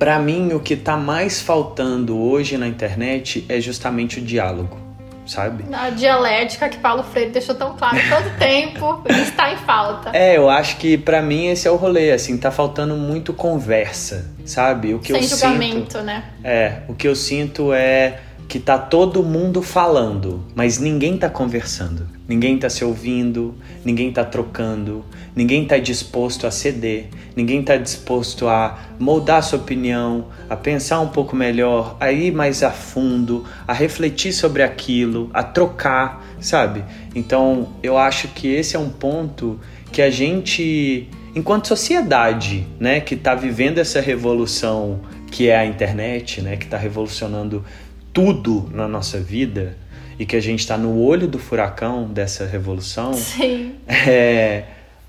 Para 0.00 0.18
mim, 0.18 0.54
o 0.54 0.60
que 0.60 0.72
está 0.72 0.96
mais 0.96 1.42
faltando 1.42 2.18
hoje 2.18 2.56
na 2.56 2.66
internet 2.66 3.44
é 3.50 3.60
justamente 3.60 4.18
o 4.18 4.22
diálogo, 4.22 4.78
sabe? 5.26 5.62
A 5.70 5.90
dialética 5.90 6.70
que 6.70 6.78
Paulo 6.78 7.02
Freire 7.02 7.32
deixou 7.32 7.54
tão 7.54 7.76
claro 7.76 7.98
todo 8.08 8.30
tempo 8.40 9.02
está 9.06 9.52
em 9.52 9.58
falta. 9.58 10.16
É, 10.16 10.38
eu 10.38 10.48
acho 10.48 10.78
que 10.78 10.96
para 10.96 11.20
mim 11.20 11.48
esse 11.48 11.68
é 11.68 11.70
o 11.70 11.76
rolê, 11.76 12.12
assim, 12.12 12.38
tá 12.38 12.50
faltando 12.50 12.96
muito 12.96 13.34
conversa, 13.34 14.30
sabe? 14.46 14.94
O 14.94 15.00
que 15.00 15.12
Sem 15.12 15.22
eu 15.22 15.28
julgamento, 15.28 15.92
sinto, 15.92 16.02
né? 16.02 16.24
É, 16.42 16.78
o 16.88 16.94
que 16.94 17.06
eu 17.06 17.14
sinto 17.14 17.70
é 17.74 18.20
que 18.48 18.58
tá 18.58 18.78
todo 18.78 19.22
mundo 19.22 19.60
falando, 19.60 20.46
mas 20.54 20.78
ninguém 20.78 21.18
tá 21.18 21.28
conversando. 21.28 22.08
Ninguém 22.30 22.56
tá 22.56 22.70
se 22.70 22.84
ouvindo, 22.84 23.56
ninguém 23.84 24.12
tá 24.12 24.24
trocando, 24.24 25.04
ninguém 25.34 25.66
tá 25.66 25.78
disposto 25.78 26.46
a 26.46 26.50
ceder, 26.52 27.06
ninguém 27.34 27.60
tá 27.60 27.76
disposto 27.76 28.46
a 28.46 28.78
moldar 29.00 29.42
sua 29.42 29.58
opinião, 29.58 30.26
a 30.48 30.54
pensar 30.54 31.00
um 31.00 31.08
pouco 31.08 31.34
melhor, 31.34 31.96
a 31.98 32.12
ir 32.12 32.32
mais 32.32 32.62
a 32.62 32.70
fundo, 32.70 33.44
a 33.66 33.72
refletir 33.72 34.32
sobre 34.32 34.62
aquilo, 34.62 35.28
a 35.34 35.42
trocar, 35.42 36.24
sabe? 36.40 36.84
Então, 37.16 37.70
eu 37.82 37.98
acho 37.98 38.28
que 38.28 38.46
esse 38.46 38.76
é 38.76 38.78
um 38.78 38.90
ponto 38.90 39.58
que 39.90 40.00
a 40.00 40.08
gente, 40.08 41.08
enquanto 41.34 41.66
sociedade, 41.66 42.64
né, 42.78 43.00
que 43.00 43.16
está 43.16 43.34
vivendo 43.34 43.78
essa 43.78 44.00
revolução 44.00 45.00
que 45.32 45.48
é 45.48 45.58
a 45.58 45.66
internet, 45.66 46.40
né, 46.40 46.56
que 46.56 46.66
está 46.66 46.76
revolucionando 46.76 47.64
tudo 48.12 48.70
na 48.72 48.86
nossa 48.86 49.18
vida 49.18 49.76
e 50.20 50.26
que 50.26 50.36
a 50.36 50.40
gente 50.40 50.58
está 50.58 50.76
no 50.76 51.00
olho 51.00 51.26
do 51.26 51.38
furacão 51.38 52.04
dessa 52.04 52.44
revolução, 52.44 53.14
Sim. 53.14 53.76
É, 53.88 54.64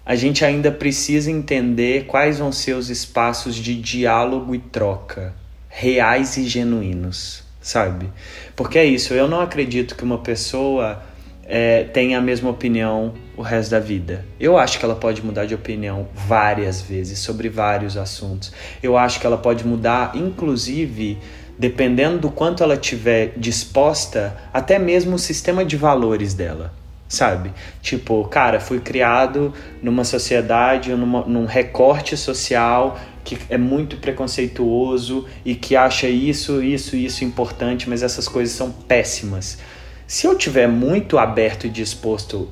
a 0.05 0.15
gente 0.15 0.45
ainda 0.45 0.71
precisa 0.71 1.29
entender 1.29 2.05
quais 2.05 2.39
vão 2.39 2.49
ser 2.49 2.77
os 2.77 2.89
espaços 2.89 3.55
de 3.55 3.75
diálogo 3.75 4.55
e 4.55 4.59
troca 4.59 5.33
reais 5.67 6.37
e 6.37 6.47
genuínos, 6.47 7.43
sabe? 7.59 8.09
Porque 8.55 8.79
é 8.79 8.85
isso, 8.85 9.13
eu 9.13 9.27
não 9.27 9.41
acredito 9.41 9.97
que 9.97 10.03
uma 10.05 10.17
pessoa 10.17 11.03
é, 11.43 11.83
tenha 11.83 12.17
a 12.17 12.21
mesma 12.21 12.49
opinião 12.49 13.13
o 13.35 13.41
resto 13.41 13.71
da 13.71 13.79
vida. 13.79 14.25
Eu 14.39 14.57
acho 14.57 14.79
que 14.79 14.85
ela 14.85 14.95
pode 14.95 15.21
mudar 15.21 15.45
de 15.45 15.53
opinião 15.53 16.07
várias 16.13 16.81
vezes 16.81 17.19
sobre 17.19 17.49
vários 17.49 17.97
assuntos. 17.97 18.53
Eu 18.81 18.97
acho 18.97 19.19
que 19.19 19.25
ela 19.25 19.37
pode 19.37 19.67
mudar, 19.67 20.15
inclusive 20.15 21.17
dependendo 21.61 22.17
do 22.17 22.31
quanto 22.31 22.63
ela 22.63 22.75
tiver 22.75 23.33
disposta, 23.37 24.35
até 24.51 24.79
mesmo 24.79 25.13
o 25.13 25.19
sistema 25.19 25.63
de 25.63 25.77
valores 25.77 26.33
dela, 26.33 26.73
sabe? 27.07 27.51
Tipo, 27.83 28.23
cara, 28.23 28.59
fui 28.59 28.79
criado 28.79 29.53
numa 29.79 30.03
sociedade, 30.03 30.89
numa, 30.95 31.21
num 31.21 31.45
recorte 31.45 32.17
social 32.17 32.99
que 33.23 33.37
é 33.47 33.59
muito 33.59 33.97
preconceituoso 33.97 35.27
e 35.45 35.53
que 35.53 35.75
acha 35.75 36.07
isso, 36.07 36.63
isso, 36.63 36.95
isso 36.95 37.23
importante, 37.23 37.87
mas 37.87 38.01
essas 38.01 38.27
coisas 38.27 38.55
são 38.55 38.71
péssimas. 38.71 39.59
Se 40.07 40.25
eu 40.25 40.35
tiver 40.35 40.67
muito 40.67 41.19
aberto 41.19 41.67
e 41.67 41.69
disposto 41.69 42.49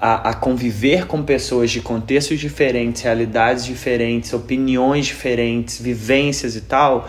a, 0.00 0.30
a, 0.30 0.34
conviver 0.34 1.06
com 1.06 1.22
pessoas 1.22 1.70
de 1.70 1.80
contextos 1.80 2.40
diferentes, 2.40 3.02
realidades 3.02 3.64
diferentes, 3.64 4.32
opiniões 4.32 5.06
diferentes, 5.06 5.80
vivências 5.80 6.56
e 6.56 6.62
tal, 6.62 7.08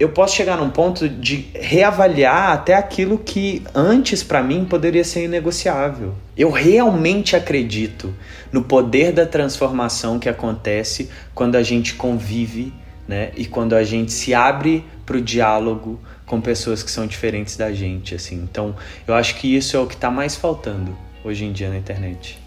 eu 0.00 0.08
posso 0.08 0.34
chegar 0.34 0.56
num 0.56 0.70
ponto 0.70 1.06
de 1.06 1.50
reavaliar 1.54 2.52
até 2.52 2.72
aquilo 2.72 3.18
que 3.18 3.62
antes 3.74 4.22
para 4.22 4.42
mim 4.42 4.64
poderia 4.64 5.04
ser 5.04 5.26
inegociável. 5.26 6.14
Eu 6.34 6.50
realmente 6.50 7.36
acredito 7.36 8.14
no 8.50 8.64
poder 8.64 9.12
da 9.12 9.26
transformação 9.26 10.18
que 10.18 10.26
acontece 10.26 11.10
quando 11.34 11.56
a 11.56 11.62
gente 11.62 11.96
convive, 11.96 12.72
né? 13.06 13.30
E 13.36 13.44
quando 13.44 13.76
a 13.76 13.84
gente 13.84 14.10
se 14.10 14.32
abre 14.32 14.82
para 15.04 15.18
o 15.18 15.20
diálogo 15.20 16.00
com 16.24 16.40
pessoas 16.40 16.82
que 16.82 16.90
são 16.90 17.06
diferentes 17.06 17.58
da 17.58 17.70
gente, 17.70 18.14
assim. 18.14 18.36
Então, 18.36 18.74
eu 19.06 19.12
acho 19.12 19.34
que 19.34 19.54
isso 19.54 19.76
é 19.76 19.80
o 19.80 19.86
que 19.86 19.94
está 19.94 20.10
mais 20.10 20.34
faltando 20.34 20.96
hoje 21.22 21.44
em 21.44 21.52
dia 21.52 21.68
na 21.68 21.76
internet. 21.76 22.38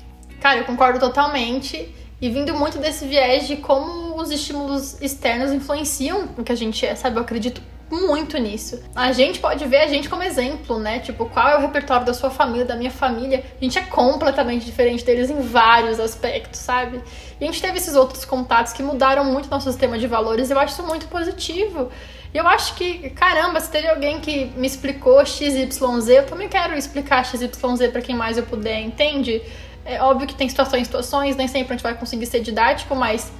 Cara, 0.42 0.58
eu 0.58 0.66
concordo 0.66 1.00
totalmente. 1.00 1.88
E 2.24 2.30
vindo 2.30 2.54
muito 2.56 2.78
desse 2.78 3.06
viés 3.06 3.46
de 3.46 3.58
como 3.58 4.16
os 4.16 4.32
estímulos 4.32 4.96
externos 5.02 5.52
influenciam 5.52 6.30
o 6.38 6.42
que 6.42 6.54
a 6.54 6.56
gente 6.56 6.86
é, 6.86 6.96
sabe? 6.96 7.18
Eu 7.18 7.22
acredito 7.22 7.62
muito 7.92 8.38
nisso. 8.38 8.82
A 8.96 9.12
gente 9.12 9.42
pode 9.42 9.66
ver 9.66 9.82
a 9.82 9.88
gente 9.88 10.08
como 10.08 10.24
exemplo, 10.24 10.80
né? 10.80 11.00
Tipo, 11.00 11.26
qual 11.26 11.50
é 11.50 11.58
o 11.58 11.60
repertório 11.60 12.06
da 12.06 12.14
sua 12.14 12.30
família, 12.30 12.64
da 12.64 12.78
minha 12.78 12.90
família? 12.90 13.44
A 13.60 13.62
gente 13.62 13.78
é 13.78 13.82
completamente 13.82 14.66
diferente 14.66 15.04
deles 15.04 15.30
em 15.30 15.42
vários 15.42 16.00
aspectos, 16.00 16.62
sabe? 16.62 17.02
E 17.42 17.44
a 17.44 17.46
gente 17.46 17.62
teve 17.62 17.78
esses 17.78 17.94
outros 17.94 18.24
contatos 18.24 18.72
que 18.72 18.82
mudaram 18.82 19.26
muito 19.26 19.50
nosso 19.50 19.70
sistema 19.70 20.00
de 20.00 20.08
valores. 20.08 20.50
Eu 20.50 20.58
acho 20.58 20.76
isso 20.76 20.84
muito 20.88 21.10
positivo. 21.10 21.90
E 22.34 22.38
eu 22.38 22.48
acho 22.48 22.76
que, 22.76 23.10
caramba, 23.10 23.60
se 23.60 23.70
teve 23.70 23.90
alguém 23.90 24.22
que 24.22 24.46
me 24.56 24.66
explicou 24.66 25.26
XYZ, 25.26 26.08
eu 26.08 26.26
também 26.26 26.48
quero 26.48 26.74
explicar 26.78 27.26
XYZ 27.26 27.58
para 27.92 28.02
quem 28.02 28.16
mais 28.16 28.38
eu 28.38 28.44
puder, 28.44 28.80
entende? 28.80 29.42
É 29.86 30.02
óbvio 30.02 30.28
que 30.28 30.36
tem 30.36 30.48
situações 30.48 30.88
situações, 30.88 31.36
nem 31.36 31.48
sempre 31.48 31.74
a 31.74 31.76
gente 31.76 31.84
vai 31.84 31.94
conseguir 31.94 32.26
ser 32.26 32.40
didático, 32.40 32.96
mas 32.96 33.32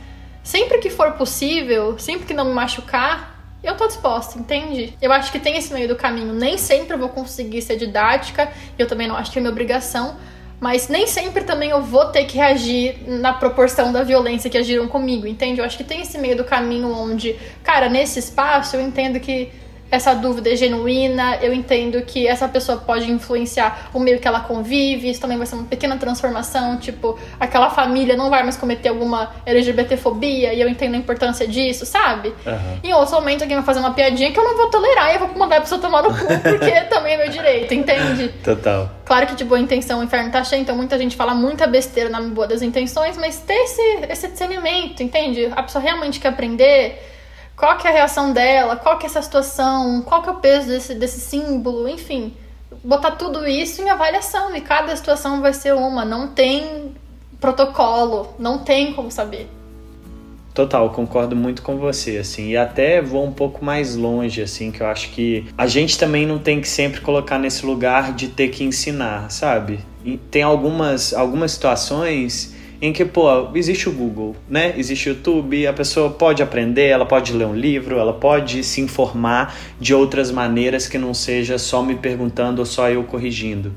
sempre 0.44 0.80
que 0.80 0.90
for 0.90 1.14
possível, 1.14 1.98
sempre 1.98 2.26
que 2.26 2.34
não 2.34 2.46
me 2.46 2.54
machucar, 2.54 3.34
eu 3.64 3.78
tô 3.78 3.88
disposta, 3.88 4.38
entende? 4.38 4.98
Eu 5.02 5.12
acho 5.14 5.32
que 5.32 5.40
tem 5.40 5.58
esse 5.58 5.74
meio 5.74 5.88
do 5.88 5.96
caminho. 5.96 6.34
Nem 6.34 6.58
sempre 6.58 6.96
eu 6.96 7.00
vou 7.00 7.08
conseguir 7.08 7.62
ser 7.62 7.78
didática, 7.78 8.52
eu 8.78 8.86
também 8.88 9.08
não 9.08 9.16
acho 9.16 9.32
que 9.32 9.40
é 9.40 9.42
minha 9.42 9.52
obrigação, 9.52 10.18
mas 10.60 10.90
nem 10.90 11.08
sempre 11.08 11.46
também 11.46 11.70
eu 11.70 11.82
vou 11.82 12.06
ter 12.06 12.26
que 12.26 12.38
reagir 12.38 12.98
na 13.08 13.34
proporção 13.34 13.94
da 13.94 14.04
violência 14.04 14.50
que 14.50 14.58
agiram 14.58 14.88
comigo, 14.88 15.26
entende? 15.26 15.60
Eu 15.60 15.66
acho 15.66 15.78
que 15.78 15.84
tem 15.84 16.02
esse 16.02 16.18
meio 16.18 16.36
do 16.36 16.44
caminho 16.44 16.94
onde, 16.94 17.40
cara, 17.64 17.88
nesse 17.88 18.20
espaço 18.20 18.76
eu 18.76 18.82
entendo 18.82 19.20
que 19.20 19.50
essa 19.94 20.16
dúvida 20.16 20.52
é 20.52 20.56
genuína, 20.56 21.36
eu 21.36 21.54
entendo 21.54 22.02
que 22.02 22.28
essa 22.28 22.48
pessoa 22.48 22.80
pode 22.80 23.12
influenciar 23.12 23.92
o 23.94 24.00
meio 24.00 24.20
que 24.20 24.28
ela 24.28 24.40
convive, 24.40 25.08
isso 25.08 25.22
também 25.22 25.38
vai 25.38 25.46
ser 25.46 25.54
uma 25.54 25.66
pequena 25.66 25.98
transformação, 25.98 26.78
tipo, 26.78 27.20
aquela 27.40 27.70
família 27.70 28.18
não 28.18 28.28
vai 28.28 28.42
mais 28.42 28.58
cometer 28.58 28.90
alguma 28.90 29.32
LGBTfobia 29.46 30.52
e 30.52 30.60
eu 30.60 30.68
entendo 30.68 30.96
a 30.96 30.98
importância 30.98 31.48
disso, 31.48 31.86
sabe? 31.86 32.30
Uhum. 32.44 32.80
Em 32.84 32.92
outro 32.92 33.14
momento 33.14 33.44
alguém 33.44 33.56
vai 33.56 33.64
fazer 33.64 33.82
uma 33.82 33.94
piadinha 33.94 34.32
que 34.32 34.40
eu 34.40 34.44
não 34.44 34.58
vou 34.58 34.68
tolerar 34.72 35.12
e 35.12 35.14
eu 35.14 35.20
vou 35.20 35.38
mandar 35.38 35.58
a 35.58 35.62
pessoa 35.62 35.80
tomar 35.80 36.02
no 36.02 36.10
cu, 36.10 36.26
porque 36.26 36.72
também 36.90 37.14
é 37.14 37.18
meu 37.18 37.30
direito, 37.30 37.72
entende? 37.72 38.30
Total. 38.44 38.90
Claro 39.06 39.28
que 39.28 39.36
de 39.36 39.46
boa 39.46 39.60
intenção 39.60 40.00
o 40.00 40.04
inferno 40.04 40.32
tá 40.32 40.44
cheio, 40.44 40.64
então 40.64 40.76
muita 40.76 40.98
gente 40.98 41.16
fala 41.16 41.36
muita 41.36 41.68
besteira 41.68 42.10
na 42.10 42.20
boa 42.20 42.48
das 42.48 42.64
intenções, 42.64 43.16
mas 43.16 43.38
ter 43.38 43.54
esse, 43.54 43.82
esse 44.10 44.28
discernimento, 44.30 45.04
entende? 45.04 45.52
A 45.56 45.62
pessoa 45.62 45.84
realmente 45.84 46.20
quer 46.20 46.30
aprender 46.30 47.13
qual 47.56 47.78
que 47.78 47.88
é 47.88 47.92
a 47.92 47.94
reação 47.94 48.34
dela, 48.34 48.76
qual 48.76 48.98
que 48.98 49.06
é 49.06 49.10
essa 49.10 49.22
situação, 49.22 50.02
qual 50.02 50.22
que 50.22 50.30
é 50.30 50.32
o 50.32 50.36
peso 50.36 50.68
desse, 50.68 50.96
desse 50.96 51.20
símbolo, 51.20 51.88
enfim. 51.88 52.34
Botar 52.84 53.12
tudo 53.12 53.48
isso 53.48 53.82
em 53.82 53.90
avaliação 53.90 54.56
e 54.56 54.62
cada 54.62 54.96
situação 54.96 55.42
vai 55.42 55.54
ser 55.54 55.74
uma, 55.74 56.04
não 56.04 56.28
tem 56.28 56.94
protocolo, 57.40 58.34
não 58.40 58.60
tem 58.60 58.94
como 58.94 59.12
saber. 59.12 59.50
Total, 60.54 60.88
concordo 60.92 61.36
muito 61.36 61.64
com 61.64 61.78
você, 61.78 62.18
assim, 62.18 62.50
e 62.50 62.58
até 62.58 63.02
vou 63.02 63.26
um 63.26 63.32
pouco 63.32 63.66
mais 63.66 63.96
longe, 63.96 64.40
assim, 64.40 64.72
que 64.72 64.82
eu 64.82 64.88
acho 64.88 65.10
que 65.10 65.48
a 65.58 65.66
gente 65.66 65.98
também 65.98 66.28
não 66.28 66.38
tem 66.38 66.62
que 66.62 66.70
sempre 66.70 67.02
colocar 67.02 67.40
nesse 67.40 67.66
lugar 67.66 68.14
de 68.14 68.28
ter 68.28 68.50
que 68.50 68.64
ensinar, 68.64 69.32
sabe? 69.32 69.80
E 70.06 70.16
tem 70.16 70.44
algumas, 70.44 71.12
algumas 71.12 71.54
situações 71.54 72.53
em 72.84 72.92
que, 72.92 73.06
pô, 73.06 73.48
existe 73.56 73.88
o 73.88 73.94
Google, 73.94 74.36
né? 74.50 74.74
Existe 74.78 75.08
o 75.08 75.14
YouTube, 75.14 75.66
a 75.66 75.72
pessoa 75.72 76.10
pode 76.10 76.44
aprender, 76.44 76.88
ela 76.90 77.06
pode 77.06 77.32
ler 77.32 77.46
um 77.46 77.56
livro, 77.56 77.98
ela 77.98 78.12
pode 78.12 78.62
se 78.62 78.82
informar 78.82 79.56
de 79.80 79.94
outras 79.94 80.30
maneiras 80.30 80.86
que 80.86 80.98
não 80.98 81.14
seja 81.14 81.58
só 81.58 81.82
me 81.82 81.96
perguntando 81.96 82.60
ou 82.60 82.66
só 82.66 82.90
eu 82.90 83.06
corrigindo. 83.06 83.72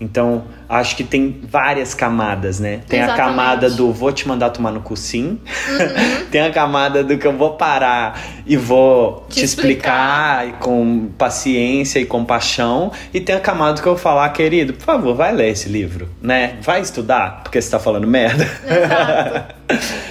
Então, 0.00 0.44
acho 0.68 0.96
que 0.96 1.02
tem 1.02 1.40
várias 1.42 1.92
camadas, 1.92 2.60
né? 2.60 2.80
Tem 2.88 3.00
Exatamente. 3.00 3.20
a 3.20 3.24
camada 3.24 3.70
do 3.70 3.92
vou 3.92 4.12
te 4.12 4.28
mandar 4.28 4.50
tomar 4.50 4.70
no 4.70 4.80
cu 4.80 4.96
sim. 4.96 5.40
Uhum. 5.68 6.26
tem 6.30 6.40
a 6.40 6.50
camada 6.50 7.02
do 7.02 7.18
que 7.18 7.26
eu 7.26 7.36
vou 7.36 7.54
parar 7.54 8.20
e 8.46 8.56
vou 8.56 9.26
te, 9.28 9.40
te 9.40 9.44
explicar. 9.44 10.44
explicar. 10.44 10.60
com 10.60 11.08
paciência 11.18 11.98
e 11.98 12.06
compaixão. 12.06 12.92
E 13.12 13.20
tem 13.20 13.34
a 13.34 13.40
camada 13.40 13.74
do 13.74 13.82
que 13.82 13.88
eu 13.88 13.94
vou 13.94 14.02
falar, 14.02 14.28
querido, 14.30 14.72
por 14.72 14.84
favor, 14.84 15.16
vai 15.16 15.32
ler 15.32 15.50
esse 15.50 15.68
livro, 15.68 16.08
né? 16.22 16.58
Vai 16.62 16.80
estudar, 16.80 17.42
porque 17.42 17.60
você 17.60 17.70
tá 17.70 17.80
falando 17.80 18.06
merda. 18.06 18.48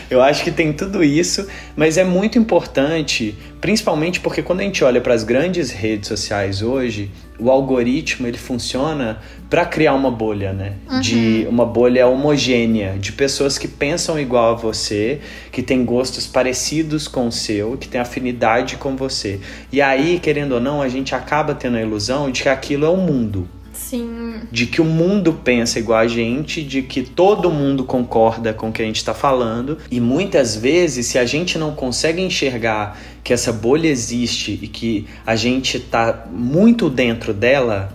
Eu 0.09 0.21
acho 0.21 0.43
que 0.43 0.51
tem 0.51 0.71
tudo 0.71 1.03
isso, 1.03 1.47
mas 1.75 1.97
é 1.97 2.03
muito 2.03 2.37
importante, 2.37 3.35
principalmente 3.59 4.19
porque 4.19 4.41
quando 4.41 4.61
a 4.61 4.63
gente 4.63 4.83
olha 4.83 5.01
para 5.01 5.13
as 5.13 5.23
grandes 5.23 5.71
redes 5.71 6.07
sociais 6.07 6.61
hoje, 6.61 7.11
o 7.39 7.51
algoritmo 7.51 8.27
ele 8.27 8.37
funciona 8.37 9.19
para 9.49 9.65
criar 9.65 9.93
uma 9.93 10.11
bolha, 10.11 10.51
né? 10.51 10.73
Uhum. 10.89 10.99
De 10.99 11.47
uma 11.49 11.65
bolha 11.65 12.07
homogênea 12.07 12.97
de 12.99 13.11
pessoas 13.11 13.57
que 13.57 13.67
pensam 13.67 14.19
igual 14.19 14.53
a 14.53 14.55
você, 14.55 15.21
que 15.51 15.61
têm 15.61 15.85
gostos 15.85 16.27
parecidos 16.27 17.07
com 17.07 17.27
o 17.27 17.31
seu, 17.31 17.77
que 17.77 17.87
têm 17.87 18.01
afinidade 18.01 18.75
com 18.77 18.95
você. 18.95 19.39
E 19.71 19.81
aí, 19.81 20.19
querendo 20.19 20.53
ou 20.53 20.61
não, 20.61 20.81
a 20.81 20.89
gente 20.89 21.15
acaba 21.15 21.53
tendo 21.53 21.77
a 21.77 21.81
ilusão 21.81 22.31
de 22.31 22.43
que 22.43 22.49
aquilo 22.49 22.85
é 22.85 22.89
o 22.89 22.97
mundo. 22.97 23.47
Sim. 23.89 24.41
De 24.51 24.65
que 24.65 24.81
o 24.81 24.85
mundo 24.85 25.31
pensa 25.31 25.79
igual 25.79 25.99
a 25.99 26.07
gente, 26.07 26.61
de 26.61 26.81
que 26.81 27.03
todo 27.03 27.49
mundo 27.49 27.85
concorda 27.85 28.53
com 28.53 28.67
o 28.67 28.71
que 28.71 28.81
a 28.81 28.85
gente 28.85 28.97
está 28.97 29.13
falando. 29.13 29.77
E 29.89 30.01
muitas 30.01 30.57
vezes, 30.57 31.05
se 31.05 31.17
a 31.17 31.25
gente 31.25 31.57
não 31.57 31.71
consegue 31.71 32.21
enxergar 32.21 32.99
que 33.23 33.31
essa 33.31 33.53
bolha 33.53 33.87
existe 33.87 34.59
e 34.61 34.67
que 34.67 35.07
a 35.25 35.37
gente 35.37 35.77
está 35.77 36.25
muito 36.29 36.89
dentro 36.89 37.33
dela, 37.33 37.93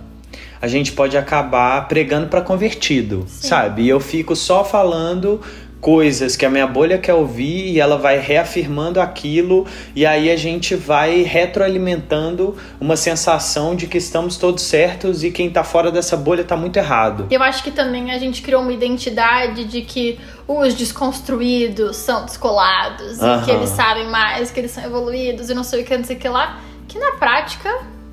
a 0.63 0.69
gente 0.69 0.93
pode 0.93 1.17
acabar 1.19 1.89
pregando 1.89 2.29
para 2.29 2.41
convertido, 2.41 3.25
Sim. 3.27 3.49
sabe? 3.49 3.83
E 3.83 3.89
eu 3.89 4.01
fico 4.01 4.35
só 4.35 4.65
falando 4.65 5.41
coisas 5.83 6.37
que 6.37 6.47
a 6.47 6.49
minha 6.49 6.67
bolha 6.67 6.97
quer 6.97 7.13
ouvir 7.13 7.73
e 7.73 7.81
ela 7.81 7.99
vai 7.99 8.17
reafirmando 8.17 9.01
aquilo 9.01 9.67
e 9.97 10.07
aí 10.07 10.31
a 10.31 10.37
gente 10.37 10.77
vai 10.77 11.23
retroalimentando 11.23 12.57
uma 12.81 12.97
sensação 12.97 13.75
de 13.75 13.89
que 13.89 13.99
estamos 13.99 14.37
todos 14.37 14.63
certos 14.63 15.25
e 15.25 15.33
quem 15.33 15.51
tá 15.51 15.65
fora 15.65 15.91
dessa 15.91 16.17
bolha 16.17 16.45
tá 16.45 16.57
muito 16.57 16.77
errado. 16.77 17.27
Eu 17.33 17.43
acho 17.43 17.65
que 17.65 17.73
também 17.73 18.13
a 18.13 18.19
gente 18.19 18.43
criou 18.43 18.63
uma 18.63 18.73
identidade 18.73 19.65
de 19.65 19.83
que 19.83 20.21
os 20.47 20.73
desconstruídos 20.73 21.97
são 21.97 22.27
descolados 22.27 23.19
uhum. 23.19 23.41
e 23.41 23.45
que 23.45 23.51
eles 23.51 23.71
sabem 23.71 24.07
mais, 24.07 24.53
que 24.53 24.61
eles 24.61 24.71
são 24.71 24.85
evoluídos 24.85 25.51
e 25.51 25.55
não 25.55 25.65
sei 25.65 25.83
o 25.83 25.85
que, 25.85 25.97
não 25.97 26.05
sei 26.05 26.15
o 26.15 26.19
que 26.21 26.29
lá, 26.29 26.61
que 26.87 26.97
na 26.97 27.11
prática 27.17 27.69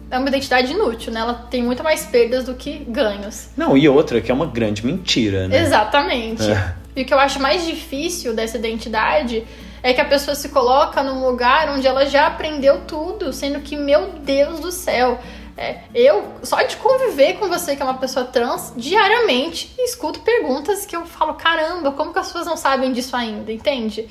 é 0.09 0.17
uma 0.17 0.27
identidade 0.27 0.73
inútil, 0.73 1.13
né? 1.13 1.19
Ela 1.19 1.35
tem 1.35 1.61
muito 1.61 1.83
mais 1.83 2.03
perdas 2.03 2.45
do 2.45 2.55
que 2.55 2.79
ganhos. 2.87 3.49
Não, 3.55 3.77
e 3.77 3.87
outra 3.87 4.19
que 4.19 4.31
é 4.31 4.33
uma 4.33 4.47
grande 4.47 4.83
mentira, 4.83 5.47
né? 5.47 5.61
Exatamente. 5.61 6.49
É. 6.49 6.73
E 6.99 7.03
o 7.03 7.05
que 7.05 7.13
eu 7.13 7.19
acho 7.19 7.41
mais 7.41 7.65
difícil 7.65 8.33
dessa 8.33 8.57
identidade 8.57 9.47
é 9.81 9.93
que 9.93 10.01
a 10.01 10.05
pessoa 10.05 10.35
se 10.35 10.49
coloca 10.49 11.01
num 11.01 11.25
lugar 11.25 11.69
onde 11.69 11.87
ela 11.87 12.05
já 12.05 12.27
aprendeu 12.27 12.81
tudo, 12.81 13.31
sendo 13.31 13.61
que, 13.61 13.77
meu 13.77 14.09
Deus 14.19 14.59
do 14.59 14.69
céu, 14.69 15.17
é, 15.55 15.79
eu, 15.95 16.33
só 16.43 16.61
de 16.61 16.75
conviver 16.75 17.35
com 17.35 17.47
você, 17.47 17.77
que 17.77 17.81
é 17.81 17.85
uma 17.85 17.97
pessoa 17.97 18.25
trans, 18.25 18.73
diariamente, 18.75 19.73
escuto 19.79 20.19
perguntas 20.19 20.85
que 20.85 20.93
eu 20.93 21.05
falo, 21.05 21.35
caramba, 21.35 21.93
como 21.93 22.11
que 22.11 22.19
as 22.19 22.27
pessoas 22.27 22.45
não 22.45 22.57
sabem 22.57 22.91
disso 22.91 23.15
ainda, 23.15 23.49
entende? 23.49 24.05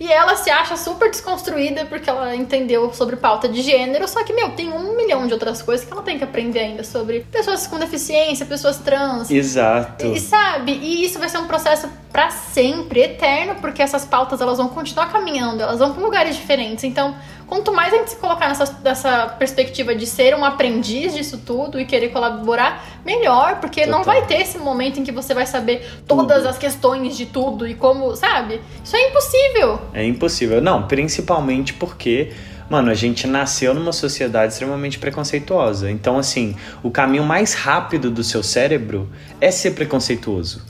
E 0.00 0.10
ela 0.10 0.34
se 0.34 0.48
acha 0.48 0.78
super 0.78 1.10
desconstruída 1.10 1.84
porque 1.84 2.08
ela 2.08 2.34
entendeu 2.34 2.90
sobre 2.94 3.16
pauta 3.16 3.46
de 3.46 3.60
gênero, 3.60 4.08
só 4.08 4.24
que, 4.24 4.32
meu, 4.32 4.52
tem 4.52 4.72
um 4.72 4.96
milhão 4.96 5.26
de 5.26 5.34
outras 5.34 5.60
coisas 5.60 5.84
que 5.84 5.92
ela 5.92 6.00
tem 6.00 6.16
que 6.16 6.24
aprender 6.24 6.60
ainda 6.60 6.82
sobre 6.82 7.20
pessoas 7.30 7.66
com 7.66 7.78
deficiência, 7.78 8.46
pessoas 8.46 8.78
trans. 8.78 9.30
Exato. 9.30 10.06
E 10.06 10.18
sabe? 10.18 10.72
E 10.72 11.04
isso 11.04 11.18
vai 11.18 11.28
ser 11.28 11.36
um 11.36 11.46
processo 11.46 11.86
para 12.10 12.30
sempre, 12.30 13.00
eterno, 13.00 13.56
porque 13.60 13.82
essas 13.82 14.06
pautas 14.06 14.40
elas 14.40 14.56
vão 14.56 14.68
continuar 14.68 15.12
caminhando, 15.12 15.62
elas 15.62 15.78
vão 15.78 15.92
para 15.92 16.02
lugares 16.02 16.34
diferentes. 16.34 16.82
Então, 16.84 17.14
quanto 17.50 17.72
mais 17.72 17.92
a 17.92 17.96
gente 17.96 18.10
se 18.10 18.16
colocar 18.16 18.48
nessa, 18.48 18.78
nessa 18.82 19.26
perspectiva 19.38 19.92
de 19.92 20.06
ser 20.06 20.36
um 20.36 20.44
aprendiz 20.44 21.12
disso 21.12 21.42
tudo 21.44 21.80
e 21.80 21.84
querer 21.84 22.10
colaborar, 22.10 23.00
melhor, 23.04 23.56
porque 23.60 23.80
Total. 23.80 23.98
não 23.98 24.04
vai 24.04 24.24
ter 24.24 24.40
esse 24.40 24.56
momento 24.56 25.00
em 25.00 25.04
que 25.04 25.10
você 25.10 25.34
vai 25.34 25.44
saber 25.44 25.84
todas 26.06 26.38
tudo. 26.38 26.48
as 26.48 26.56
questões 26.56 27.16
de 27.16 27.26
tudo 27.26 27.66
e 27.66 27.74
como, 27.74 28.14
sabe? 28.14 28.60
Isso 28.82 28.94
é 28.94 29.08
impossível. 29.08 29.80
É 29.92 30.06
impossível. 30.06 30.62
Não, 30.62 30.86
principalmente 30.86 31.74
porque 31.74 32.32
mano, 32.70 32.88
a 32.88 32.94
gente 32.94 33.26
nasceu 33.26 33.74
numa 33.74 33.92
sociedade 33.92 34.52
extremamente 34.52 34.96
preconceituosa. 34.96 35.90
Então, 35.90 36.16
assim, 36.16 36.54
o 36.84 36.90
caminho 36.90 37.24
mais 37.24 37.52
rápido 37.52 38.12
do 38.12 38.22
seu 38.22 38.44
cérebro 38.44 39.10
é 39.40 39.50
ser 39.50 39.72
preconceituoso. 39.72 40.64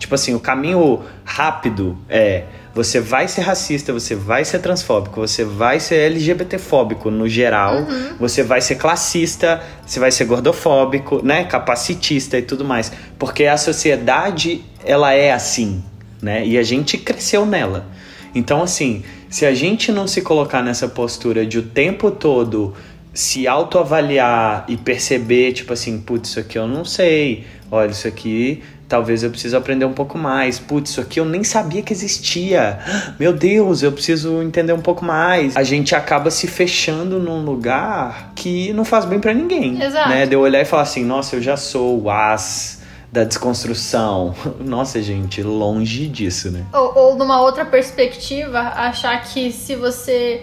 Tipo 0.00 0.16
assim, 0.16 0.34
o 0.34 0.40
caminho 0.40 1.04
rápido 1.24 1.96
é 2.08 2.42
você 2.74 3.00
vai 3.00 3.28
ser 3.28 3.42
racista, 3.42 3.92
você 3.92 4.14
vai 4.14 4.44
ser 4.44 4.58
transfóbico, 4.58 5.20
você 5.20 5.44
vai 5.44 5.78
ser 5.78 5.96
LGBTfóbico 6.10 7.10
no 7.10 7.28
geral, 7.28 7.76
uhum. 7.76 8.16
você 8.18 8.42
vai 8.42 8.60
ser 8.60 8.74
classista, 8.74 9.62
você 9.86 10.00
vai 10.00 10.10
ser 10.10 10.24
gordofóbico, 10.24 11.24
né, 11.24 11.44
capacitista 11.44 12.36
e 12.36 12.42
tudo 12.42 12.64
mais, 12.64 12.90
porque 13.18 13.44
a 13.44 13.56
sociedade 13.56 14.64
ela 14.84 15.12
é 15.12 15.32
assim, 15.32 15.82
né? 16.20 16.44
E 16.44 16.58
a 16.58 16.62
gente 16.62 16.98
cresceu 16.98 17.46
nela. 17.46 17.86
Então 18.34 18.62
assim, 18.62 19.04
se 19.30 19.46
a 19.46 19.54
gente 19.54 19.92
não 19.92 20.08
se 20.08 20.20
colocar 20.20 20.62
nessa 20.62 20.88
postura 20.88 21.46
de 21.46 21.58
o 21.58 21.62
tempo 21.62 22.10
todo 22.10 22.74
se 23.14 23.46
autoavaliar 23.46 24.64
e 24.66 24.76
perceber, 24.76 25.52
tipo 25.52 25.72
assim, 25.72 26.00
putz, 26.00 26.30
isso 26.30 26.40
aqui 26.40 26.58
eu 26.58 26.66
não 26.66 26.84
sei, 26.84 27.46
olha, 27.70 27.92
isso 27.92 28.08
aqui 28.08 28.60
talvez 28.88 29.22
eu 29.22 29.30
preciso 29.30 29.56
aprender 29.56 29.84
um 29.84 29.92
pouco 29.92 30.18
mais. 30.18 30.58
Putz, 30.58 30.90
isso 30.90 31.00
aqui 31.00 31.20
eu 31.20 31.24
nem 31.24 31.42
sabia 31.42 31.82
que 31.82 31.92
existia. 31.92 32.78
Meu 33.18 33.32
Deus, 33.32 33.82
eu 33.82 33.92
preciso 33.92 34.42
entender 34.42 34.72
um 34.72 34.80
pouco 34.80 35.04
mais. 35.04 35.56
A 35.56 35.62
gente 35.62 35.94
acaba 35.94 36.30
se 36.30 36.46
fechando 36.46 37.18
num 37.18 37.44
lugar 37.44 38.32
que 38.34 38.72
não 38.72 38.84
faz 38.84 39.04
bem 39.04 39.20
para 39.20 39.32
ninguém. 39.32 39.82
Exato. 39.82 40.08
Né? 40.08 40.26
De 40.26 40.34
eu 40.34 40.40
olhar 40.40 40.60
e 40.60 40.64
falar 40.64 40.82
assim, 40.82 41.04
nossa, 41.04 41.36
eu 41.36 41.42
já 41.42 41.56
sou 41.56 42.02
o 42.02 42.10
as 42.10 42.82
da 43.10 43.22
desconstrução. 43.22 44.34
Nossa, 44.58 45.00
gente, 45.00 45.40
longe 45.40 46.08
disso, 46.08 46.50
né? 46.50 46.66
Ou, 46.72 46.98
ou 46.98 47.16
numa 47.16 47.40
outra 47.40 47.64
perspectiva, 47.64 48.58
achar 48.58 49.22
que 49.22 49.52
se 49.52 49.76
você 49.76 50.42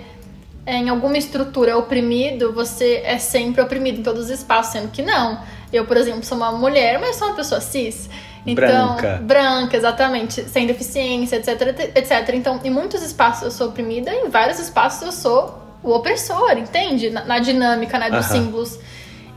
é, 0.65 0.75
em 0.77 0.87
alguma 0.87 1.17
estrutura 1.17 1.77
oprimido, 1.77 2.53
você 2.53 3.01
é 3.03 3.17
sempre 3.17 3.61
oprimido 3.61 3.99
em 3.99 4.03
todos 4.03 4.25
os 4.25 4.29
espaços, 4.29 4.71
sendo 4.71 4.87
que 4.89 5.01
não. 5.01 5.41
Eu, 5.73 5.85
por 5.85 5.97
exemplo, 5.97 6.23
sou 6.23 6.37
uma 6.37 6.51
mulher, 6.51 6.99
mas 6.99 7.17
sou 7.17 7.27
uma 7.27 7.35
pessoa 7.35 7.59
cis. 7.59 8.09
Então, 8.45 8.95
branca. 8.95 9.19
branca, 9.21 9.77
exatamente, 9.77 10.41
sem 10.43 10.65
deficiência, 10.65 11.35
etc, 11.35 11.91
etc. 11.95 12.29
Então, 12.33 12.59
em 12.63 12.69
muitos 12.69 13.03
espaços 13.03 13.43
eu 13.43 13.51
sou 13.51 13.67
oprimida, 13.67 14.11
em 14.13 14.29
vários 14.29 14.59
espaços 14.59 15.01
eu 15.03 15.11
sou 15.11 15.61
o 15.83 15.91
opressor, 15.91 16.57
entende? 16.57 17.09
Na, 17.09 17.23
na 17.25 17.39
dinâmica, 17.39 17.97
né, 17.99 18.09
dos 18.09 18.25
símbolos. 18.25 18.79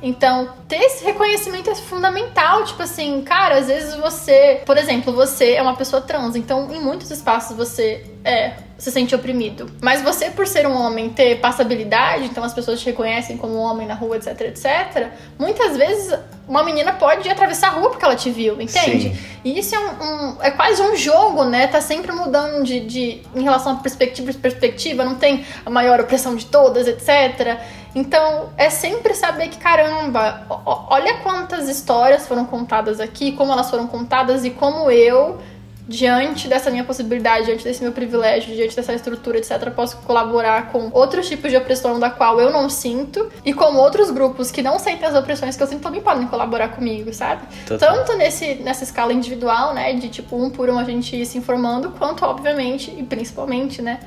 Então, 0.04 0.50
ter 0.68 0.76
esse 0.76 1.02
reconhecimento 1.02 1.70
é 1.70 1.74
fundamental. 1.74 2.62
Tipo 2.64 2.82
assim, 2.82 3.22
cara, 3.22 3.56
às 3.56 3.68
vezes 3.68 3.94
você, 3.96 4.60
por 4.66 4.76
exemplo, 4.76 5.14
você 5.14 5.54
é 5.54 5.62
uma 5.62 5.74
pessoa 5.74 6.02
trans, 6.02 6.36
então 6.36 6.70
em 6.70 6.78
muitos 6.78 7.10
espaços 7.10 7.56
você 7.56 8.04
é 8.22 8.52
se 8.76 8.90
sente 8.90 9.14
oprimido. 9.14 9.70
Mas 9.80 10.02
você, 10.02 10.30
por 10.30 10.46
ser 10.46 10.66
um 10.66 10.74
homem, 10.74 11.08
ter 11.08 11.40
passabilidade, 11.40 12.24
então 12.24 12.44
as 12.44 12.52
pessoas 12.52 12.80
te 12.80 12.86
reconhecem 12.86 13.36
como 13.38 13.54
um 13.54 13.60
homem 13.60 13.86
na 13.86 13.94
rua, 13.94 14.16
etc, 14.16 14.38
etc. 14.42 15.08
Muitas 15.38 15.76
vezes 15.76 16.12
uma 16.46 16.62
menina 16.62 16.92
pode 16.92 17.28
atravessar 17.30 17.68
a 17.68 17.70
rua 17.70 17.88
porque 17.88 18.04
ela 18.04 18.16
te 18.16 18.30
viu, 18.30 18.60
entende? 18.60 19.14
Sim. 19.14 19.18
E 19.44 19.58
isso 19.58 19.74
é 19.74 19.78
um, 19.78 20.04
um, 20.04 20.42
é 20.42 20.50
quase 20.50 20.82
um 20.82 20.94
jogo, 20.96 21.44
né? 21.44 21.66
Tá 21.66 21.80
sempre 21.80 22.12
mudando 22.12 22.62
de, 22.64 22.80
de 22.80 23.22
em 23.34 23.42
relação 23.42 23.72
a 23.72 23.76
perspectiva 23.76 24.30
de 24.30 24.38
perspectiva, 24.38 25.04
não 25.04 25.14
tem 25.14 25.46
a 25.64 25.70
maior 25.70 26.00
opressão 26.00 26.34
de 26.34 26.46
todas, 26.46 26.86
etc. 26.86 27.58
Então, 27.94 28.50
é 28.56 28.68
sempre 28.70 29.14
saber 29.14 29.48
que, 29.48 29.58
caramba, 29.58 30.46
olha 30.48 31.18
quantas 31.18 31.68
histórias 31.68 32.26
foram 32.26 32.44
contadas 32.44 32.98
aqui, 32.98 33.32
como 33.32 33.52
elas 33.52 33.70
foram 33.70 33.86
contadas 33.86 34.44
e 34.44 34.50
como 34.50 34.90
eu 34.90 35.38
diante 35.86 36.48
dessa 36.48 36.70
minha 36.70 36.82
possibilidade, 36.82 37.46
diante 37.46 37.62
desse 37.62 37.82
meu 37.82 37.92
privilégio, 37.92 38.54
diante 38.54 38.74
dessa 38.74 38.94
estrutura, 38.94 39.38
etc., 39.38 39.70
posso 39.70 39.98
colaborar 39.98 40.72
com 40.72 40.90
outros 40.92 41.28
tipos 41.28 41.50
de 41.50 41.56
opressão 41.56 42.00
da 42.00 42.08
qual 42.08 42.40
eu 42.40 42.50
não 42.50 42.70
sinto 42.70 43.30
e 43.44 43.52
com 43.52 43.76
outros 43.76 44.10
grupos 44.10 44.50
que 44.50 44.62
não 44.62 44.78
sentem 44.78 45.06
as 45.06 45.14
opressões 45.14 45.56
que 45.56 45.62
eu 45.62 45.66
sinto 45.66 45.82
também 45.82 46.00
podem 46.00 46.26
colaborar 46.26 46.68
comigo, 46.68 47.12
sabe? 47.12 47.42
Total. 47.66 47.96
Tanto 47.96 48.16
nesse, 48.16 48.54
nessa 48.56 48.82
escala 48.82 49.12
individual, 49.12 49.74
né, 49.74 49.92
de 49.92 50.08
tipo 50.08 50.42
um 50.42 50.48
por 50.48 50.70
um 50.70 50.78
a 50.78 50.84
gente 50.84 51.14
ir 51.14 51.26
se 51.26 51.36
informando, 51.36 51.90
quanto, 51.90 52.24
obviamente, 52.24 52.90
e 52.96 53.02
principalmente, 53.02 53.82
né, 53.82 54.00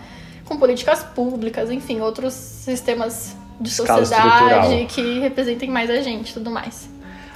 com 0.46 0.58
políticas 0.58 1.04
públicas, 1.04 1.70
enfim, 1.70 2.02
outros 2.02 2.34
sistemas 2.34 3.36
de 3.60 3.70
escala 3.70 4.06
sociedade 4.06 4.86
que 4.86 5.20
representem 5.20 5.70
mais 5.70 5.90
a 5.90 6.02
gente 6.02 6.34
tudo 6.34 6.52
mais. 6.52 6.90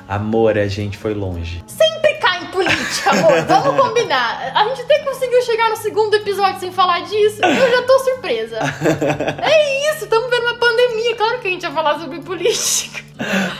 Amor, 0.07 0.57
a 0.57 0.67
gente 0.67 0.97
foi 0.97 1.13
longe. 1.13 1.63
Sempre 1.67 2.15
cai 2.15 2.43
em 2.43 2.47
política, 2.47 3.11
amor. 3.11 3.41
Vamos 3.47 3.81
combinar. 3.81 4.51
A 4.53 4.67
gente 4.67 4.81
até 4.81 4.99
conseguiu 4.99 5.41
chegar 5.41 5.69
no 5.69 5.77
segundo 5.77 6.13
episódio 6.15 6.59
sem 6.59 6.71
falar 6.71 6.99
disso. 7.01 7.41
Eu 7.41 7.71
já 7.71 7.81
tô 7.83 7.99
surpresa. 7.99 8.59
É 9.41 9.91
isso, 9.91 10.03
estamos 10.03 10.29
vendo 10.29 10.43
uma 10.43 10.55
pandemia. 10.55 11.15
Claro 11.15 11.39
que 11.39 11.47
a 11.47 11.51
gente 11.51 11.63
ia 11.63 11.71
falar 11.71 11.99
sobre 11.99 12.19
política. 12.19 13.03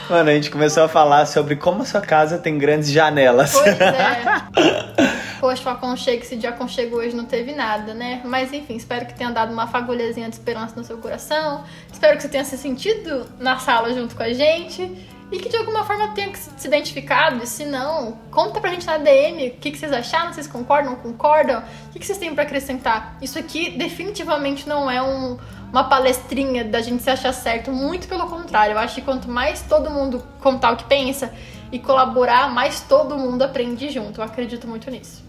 Mano, 0.09 0.29
a 0.29 0.33
gente 0.33 0.49
começou 0.49 0.83
a 0.83 0.89
falar 0.89 1.25
sobre 1.25 1.55
como 1.55 1.83
a 1.83 1.85
sua 1.85 2.01
casa 2.01 2.37
tem 2.37 2.57
grandes 2.57 2.91
janelas. 2.91 3.53
Pois 3.53 3.79
é. 3.79 5.21
Poxa, 5.41 5.67
o 5.67 5.73
aconchego, 5.73 6.21
esse 6.21 6.35
dia 6.35 6.49
aconchego 6.49 6.97
hoje 6.97 7.15
não 7.15 7.25
teve 7.25 7.51
nada, 7.51 7.95
né? 7.95 8.21
Mas 8.23 8.53
enfim, 8.53 8.75
espero 8.75 9.07
que 9.07 9.15
tenha 9.15 9.31
dado 9.31 9.51
uma 9.51 9.65
fagulhazinha 9.65 10.29
de 10.29 10.35
esperança 10.35 10.75
no 10.75 10.83
seu 10.83 10.99
coração. 10.99 11.63
Espero 11.91 12.15
que 12.15 12.21
você 12.21 12.29
tenha 12.29 12.45
se 12.45 12.55
sentido 12.59 13.25
na 13.39 13.57
sala 13.57 13.91
junto 13.91 14.15
com 14.15 14.21
a 14.21 14.31
gente 14.31 14.83
e 15.31 15.39
que 15.39 15.49
de 15.49 15.57
alguma 15.57 15.83
forma 15.83 16.09
tenha 16.09 16.31
se 16.35 16.67
identificado. 16.67 17.43
E 17.43 17.47
se 17.47 17.65
não, 17.65 18.19
conta 18.29 18.61
pra 18.61 18.69
gente 18.69 18.85
na 18.85 18.99
DM 18.99 19.47
o 19.47 19.51
que, 19.53 19.71
que 19.71 19.79
vocês 19.79 19.91
acharam, 19.91 20.31
vocês 20.31 20.45
concordam, 20.45 20.95
concordam, 20.97 21.63
o 21.87 21.89
que, 21.91 21.97
que 21.97 22.05
vocês 22.05 22.19
têm 22.19 22.35
para 22.35 22.43
acrescentar. 22.43 23.17
Isso 23.19 23.39
aqui 23.39 23.71
definitivamente 23.71 24.69
não 24.69 24.91
é 24.91 25.01
um, 25.01 25.39
uma 25.71 25.85
palestrinha 25.85 26.63
da 26.63 26.83
gente 26.83 27.01
se 27.01 27.09
achar 27.09 27.33
certo, 27.33 27.71
muito 27.71 28.07
pelo 28.07 28.27
contrário. 28.27 28.73
Eu 28.73 28.77
acho 28.77 28.93
que 28.93 29.01
quanto 29.01 29.27
mais 29.27 29.63
todo 29.63 29.89
mundo 29.89 30.23
contar 30.39 30.73
o 30.73 30.77
que 30.77 30.83
pensa 30.83 31.33
e 31.71 31.79
colaborar, 31.79 32.53
mais 32.53 32.81
todo 32.81 33.17
mundo 33.17 33.41
aprende 33.41 33.89
junto. 33.89 34.21
Eu 34.21 34.25
acredito 34.25 34.67
muito 34.67 34.91
nisso. 34.91 35.20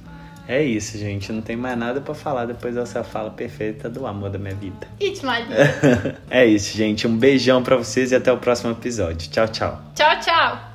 É 0.46 0.62
isso, 0.62 0.98
gente. 0.98 1.32
Não 1.32 1.40
tem 1.40 1.56
mais 1.56 1.78
nada 1.78 2.00
para 2.00 2.14
falar 2.14 2.46
depois 2.46 2.74
dessa 2.74 3.04
fala 3.04 3.30
perfeita 3.30 3.88
do 3.88 4.06
amor 4.06 4.30
da 4.30 4.38
minha 4.38 4.54
vida. 4.54 4.86
It's 5.00 5.22
my 5.22 5.44
é 6.30 6.46
isso, 6.46 6.76
gente. 6.76 7.06
Um 7.06 7.16
beijão 7.16 7.62
para 7.62 7.76
vocês 7.76 8.12
e 8.12 8.14
até 8.14 8.32
o 8.32 8.38
próximo 8.38 8.72
episódio. 8.72 9.30
Tchau, 9.30 9.48
tchau. 9.48 9.80
Tchau, 9.94 10.20
tchau. 10.20 10.71